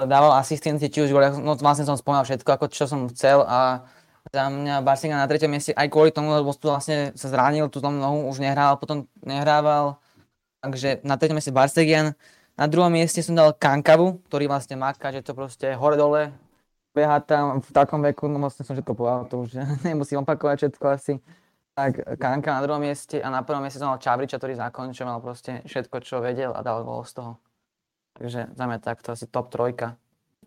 dával 0.01 0.33
asistencie, 0.41 0.89
či 0.89 1.05
už 1.05 1.13
no 1.45 1.53
vlastne 1.61 1.85
som 1.85 2.01
spomínal 2.01 2.25
všetko, 2.25 2.49
ako 2.49 2.67
čo 2.73 2.89
som 2.89 3.13
chcel 3.13 3.45
a 3.45 3.85
za 4.33 4.49
mňa 4.49 4.81
Barsinga 4.81 5.21
na 5.21 5.29
treťom 5.29 5.53
mieste 5.53 5.77
aj 5.77 5.89
kvôli 5.93 6.11
tomu, 6.17 6.33
lebo 6.33 6.49
tu 6.57 6.73
vlastne 6.73 7.13
sa 7.13 7.29
zranil, 7.29 7.69
tú 7.69 7.85
nohu 7.85 8.29
už 8.33 8.41
nehrával, 8.41 8.81
potom 8.81 9.05
nehrával, 9.21 10.01
takže 10.65 11.05
na 11.05 11.21
treťom 11.21 11.37
mieste 11.37 11.53
Barsegian. 11.53 12.17
Na 12.57 12.65
druhom 12.65 12.89
mieste 12.89 13.21
som 13.21 13.37
dal 13.37 13.53
Kankavu, 13.53 14.17
ktorý 14.33 14.49
vlastne 14.49 14.81
maká, 14.81 15.13
že 15.13 15.21
to 15.21 15.37
proste 15.37 15.77
hore-dole, 15.77 16.33
tam 17.29 17.61
v 17.61 17.71
takom 17.77 18.01
veku, 18.01 18.25
no 18.33 18.41
vlastne 18.41 18.65
som 18.65 18.73
všetko 18.73 18.97
povedal, 18.97 19.29
to 19.29 19.45
už 19.45 19.61
nemusím 19.89 20.25
opakovať 20.25 20.57
všetko 20.65 20.87
asi. 20.89 21.21
Tak 21.77 22.17
Kanka 22.17 22.57
na 22.57 22.65
druhom 22.65 22.81
mieste 22.81 23.21
a 23.21 23.29
na 23.29 23.45
prvom 23.45 23.61
mieste 23.61 23.77
som 23.77 23.93
dal 23.93 24.01
Čavriča, 24.01 24.41
ktorý 24.41 24.57
zakončoval 24.57 25.21
proste 25.21 25.61
všetko, 25.69 25.97
čo 26.01 26.25
vedel 26.25 26.57
a 26.57 26.65
dal 26.65 26.81
gol 26.81 27.05
z 27.05 27.21
toho. 27.21 27.33
Takže 28.17 28.57
za 28.57 28.65
mňa 28.65 28.79
takto 28.81 29.13
asi 29.13 29.29
top 29.29 29.53
trojka. 29.53 30.01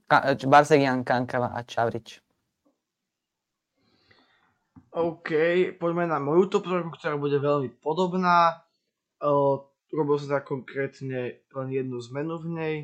Ka- 0.10 0.34
Barsegian, 0.50 1.06
Kankava 1.06 1.54
a 1.54 1.62
Čavrič. 1.62 2.18
OK, 4.90 5.30
poďme 5.78 6.10
na 6.10 6.18
moju 6.18 6.50
top 6.50 6.66
trojku, 6.66 6.98
ktorá 6.98 7.14
bude 7.22 7.38
veľmi 7.38 7.78
podobná. 7.78 8.66
Uh, 9.22 9.70
robil 9.94 10.18
som 10.18 10.34
teda 10.34 10.42
konkrétne 10.42 11.46
len 11.46 11.68
jednu 11.70 12.02
zmenu 12.10 12.42
v 12.42 12.48
nej, 12.50 12.76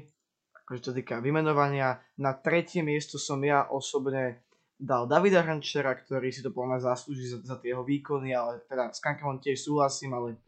akože 0.66 0.82
to 0.82 0.92
týka 0.98 1.22
vymenovania. 1.22 2.02
Na 2.18 2.34
tretie 2.34 2.82
miesto 2.82 3.22
som 3.22 3.38
ja 3.46 3.70
osobne 3.70 4.42
dal 4.76 5.08
Davida 5.08 5.46
Rančera, 5.46 5.96
ktorý 5.96 6.34
si 6.34 6.44
to 6.44 6.52
podľa 6.52 6.68
mňa 6.76 6.80
zaslúži 6.84 7.26
za, 7.32 7.38
za 7.46 7.56
tie 7.62 7.72
jeho 7.72 7.86
výkony, 7.86 8.36
ale 8.36 8.66
teda 8.68 8.92
s 8.92 9.00
Kankavom 9.00 9.40
tiež 9.40 9.62
súhlasím, 9.62 10.12
ale 10.18 10.42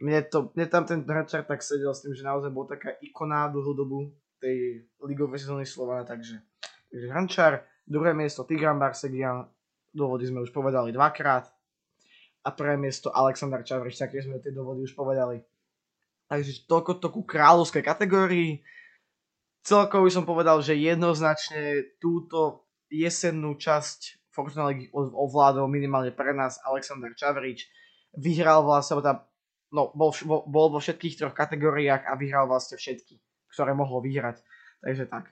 mne, 0.00 0.24
to, 0.26 0.50
mne 0.56 0.66
tam 0.66 0.82
ten 0.82 1.04
hračar 1.04 1.46
tak 1.46 1.62
sedel 1.62 1.94
s 1.94 2.02
tým, 2.02 2.16
že 2.16 2.26
naozaj 2.26 2.50
bol 2.50 2.66
taká 2.66 2.96
ikona 3.04 3.46
dlhú 3.52 3.72
dobu 3.76 3.98
tej 4.42 4.88
ligovej 4.98 5.46
sezóny 5.46 5.62
Slovana, 5.62 6.02
takže, 6.02 6.42
takže 6.90 7.06
Hrančar, 7.06 7.62
druhé 7.86 8.10
miesto 8.10 8.42
Tigran 8.42 8.82
Barsegian, 8.82 9.46
dôvody 9.94 10.26
sme 10.26 10.42
už 10.42 10.50
povedali 10.50 10.90
dvakrát 10.90 11.46
a 12.42 12.48
prvé 12.50 12.74
miesto 12.74 13.14
Aleksandr 13.14 13.62
Čavrič, 13.62 13.94
také 14.00 14.18
sme 14.18 14.42
tie 14.42 14.50
dôvody 14.50 14.82
už 14.82 14.98
povedali. 14.98 15.38
Takže 16.26 16.66
toľko 16.66 16.98
to 16.98 17.12
ku 17.12 17.22
kráľovskej 17.22 17.84
kategórii. 17.84 18.64
Celkovo 19.62 20.10
som 20.10 20.26
povedal, 20.26 20.58
že 20.58 20.74
jednoznačne 20.74 21.94
túto 22.02 22.66
jesennú 22.90 23.54
časť 23.54 24.26
Fortuna 24.34 24.72
League 24.74 24.90
ovládol 24.92 25.70
minimálne 25.70 26.10
pre 26.10 26.34
nás 26.34 26.58
Aleksandr 26.66 27.14
Čavrič. 27.14 27.70
Vyhral 28.18 28.66
vlastne, 28.66 28.98
tá 29.00 29.28
no, 29.70 29.94
bol, 29.94 30.10
bol 30.26 30.66
vo 30.72 30.80
všetkých 30.82 31.22
troch 31.22 31.34
kategóriách 31.36 32.08
a 32.10 32.18
vyhral 32.18 32.50
vlastne 32.50 32.74
všetky, 32.74 33.22
ktoré 33.54 33.72
mohol 33.72 34.02
vyhrať. 34.02 34.42
Takže 34.82 35.06
tak. 35.06 35.30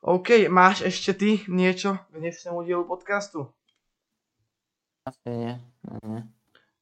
OK, 0.00 0.48
máš 0.48 0.86
ešte 0.86 1.12
ty 1.12 1.30
niečo 1.50 2.00
k 2.08 2.14
dnešnému 2.24 2.64
dielu 2.64 2.86
podcastu? 2.88 3.52
Asi 5.04 5.28
nie. 5.28 5.54
nie. 6.06 6.24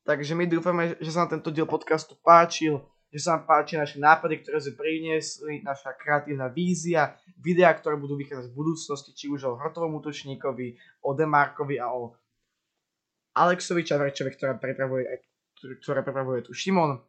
Takže 0.07 0.39
my 0.39 0.45
dúfame, 0.47 0.95
že 1.03 1.11
sa 1.11 1.27
nám 1.27 1.39
tento 1.39 1.51
diel 1.51 1.67
podcastu 1.67 2.15
páčil, 2.21 2.81
že 3.09 3.19
sa 3.25 3.41
vám 3.41 3.45
páči 3.49 3.81
naše 3.81 3.97
nápady, 3.97 4.45
ktoré 4.45 4.61
sme 4.61 4.75
priniesli, 4.77 5.65
naša 5.65 5.97
kreatívna 5.97 6.53
vízia, 6.53 7.17
videá, 7.41 7.73
ktoré 7.73 7.97
budú 7.97 8.21
vychádzať 8.21 8.53
v 8.53 8.59
budúcnosti, 8.59 9.11
či 9.17 9.33
už 9.33 9.49
o 9.49 9.57
hrotovom 9.57 9.97
útočníkovi, 9.97 10.77
o 11.09 11.11
Demarkovi 11.17 11.81
a 11.81 11.89
o 11.89 12.13
Alexovi 13.33 13.87
Čavrečovi, 13.87 14.31
ktorá 14.37 14.61
pripravuje 14.61 15.09
aj 15.09 15.19
ktoré 15.59 16.07
pripravuje 16.07 16.47
tu 16.47 16.55
Šimon. 16.55 17.03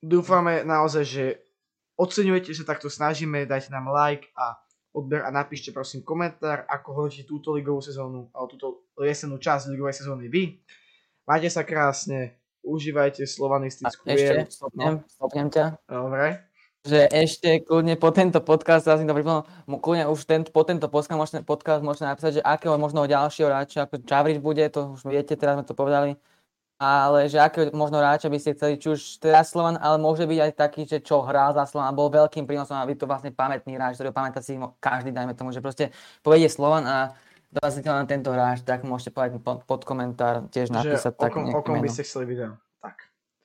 Dúfame 0.00 0.64
naozaj, 0.64 1.04
že 1.04 1.24
oceňujete, 2.00 2.56
že 2.56 2.64
takto 2.64 2.88
snažíme, 2.88 3.44
dajte 3.48 3.72
nám 3.72 3.92
like 3.92 4.28
a 4.36 4.56
odber 4.96 5.24
a 5.24 5.28
napíšte 5.28 5.72
prosím 5.72 6.00
komentár, 6.00 6.64
ako 6.68 6.88
hodnotíte 6.96 7.28
túto 7.28 7.52
ligovú 7.52 7.84
sezónu 7.84 8.32
alebo 8.32 8.48
túto 8.56 8.66
jesenú 9.04 9.36
časť 9.36 9.68
ligovej 9.72 10.00
sezóny 10.00 10.32
vy. 10.32 10.56
Majte 11.28 11.52
sa 11.52 11.66
krásne, 11.66 12.40
užívajte 12.66 13.22
slovanistickú 13.24 14.02
Ešte, 14.02 14.50
stopnem, 14.50 15.06
stopnem 15.06 15.46
ťa. 15.48 15.64
Dobre. 15.86 16.42
Že 16.86 17.00
ešte 17.10 17.48
kľudne 17.66 17.94
po 17.98 18.10
tento 18.14 18.38
podcast, 18.42 18.86
ja 18.86 18.98
si 18.98 19.06
to 19.06 19.14
pripomínam, 19.14 19.46
kľudne 19.66 20.06
už 20.10 20.22
ten, 20.26 20.42
po 20.46 20.62
tento 20.62 20.86
podcast 20.90 21.18
môžete, 21.18 21.42
podcast 21.46 21.82
môžete 21.82 22.06
napísať, 22.06 22.32
že 22.38 22.42
akého 22.46 22.78
možno 22.78 23.06
ďalšieho 23.06 23.50
hráča, 23.50 23.86
ako 23.86 24.06
Čavrič 24.06 24.38
bude, 24.38 24.62
to 24.70 24.94
už 24.94 25.06
viete, 25.06 25.34
teraz 25.34 25.58
sme 25.58 25.66
to 25.66 25.74
povedali, 25.74 26.14
ale 26.76 27.26
že 27.26 27.40
aký 27.40 27.72
možno 27.72 27.98
hráča 27.98 28.28
by 28.28 28.38
ste 28.38 28.52
chceli, 28.52 28.76
či 28.76 28.92
už 28.92 29.00
teraz 29.18 29.50
Slovan, 29.50 29.80
ale 29.80 29.96
môže 29.96 30.28
byť 30.28 30.38
aj 30.44 30.52
taký, 30.54 30.84
že 30.84 31.00
čo 31.00 31.24
hral 31.24 31.56
za 31.56 31.64
Slovan, 31.64 31.96
bol 31.96 32.12
veľkým 32.12 32.44
prínosom 32.44 32.76
a 32.76 32.84
by 32.84 32.94
to 32.94 33.08
vlastne 33.08 33.32
pamätný 33.32 33.80
hráč, 33.80 33.96
ktorý 33.96 34.12
pamätá 34.12 34.44
si 34.44 34.60
každý, 34.76 35.10
dajme 35.10 35.32
tomu, 35.32 35.50
že 35.56 35.64
proste 35.64 35.88
povedie 36.20 36.52
Slovan 36.52 36.84
a 36.84 37.16
dorazíte 37.56 37.88
len 37.88 38.04
tento 38.04 38.28
hráč, 38.28 38.60
tak 38.60 38.84
môžete 38.84 39.10
povedať 39.16 39.40
pod, 39.40 39.64
pod 39.64 39.82
komentár 39.88 40.44
tiež 40.52 40.68
napísať 40.68 41.16
že 41.16 41.18
tak 41.18 41.32
okom, 41.32 41.48
okom 41.56 41.80
by 41.80 41.88
ste 41.88 42.04
chceli 42.04 42.28
video. 42.28 42.60
Tak. 42.84 42.96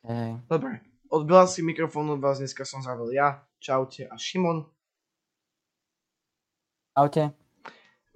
Hej. 0.04 0.38
Dobre. 0.52 0.84
Od 1.12 1.28
si 1.48 1.60
mikrofónu 1.64 2.20
vás 2.20 2.40
dneska 2.40 2.64
som 2.64 2.80
zavil 2.80 3.12
ja, 3.12 3.44
Čaute 3.60 4.08
a 4.08 4.16
Šimon. 4.16 4.68
Čaute. 6.96 7.36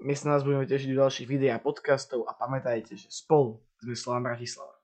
My 0.04 0.12
sa 0.16 0.36
nás 0.36 0.43
budeme 0.43 0.68
tešiť 0.68 0.91
do 0.91 1.00
ďalších 1.04 1.28
videí 1.28 1.52
a 1.52 1.64
podcastov 1.64 2.28
a 2.28 2.36
pamätajte, 2.36 3.00
že 3.00 3.08
spolu 3.08 3.64
sme 3.80 3.96
Slovan 3.96 4.28
Bratislava. 4.28 4.74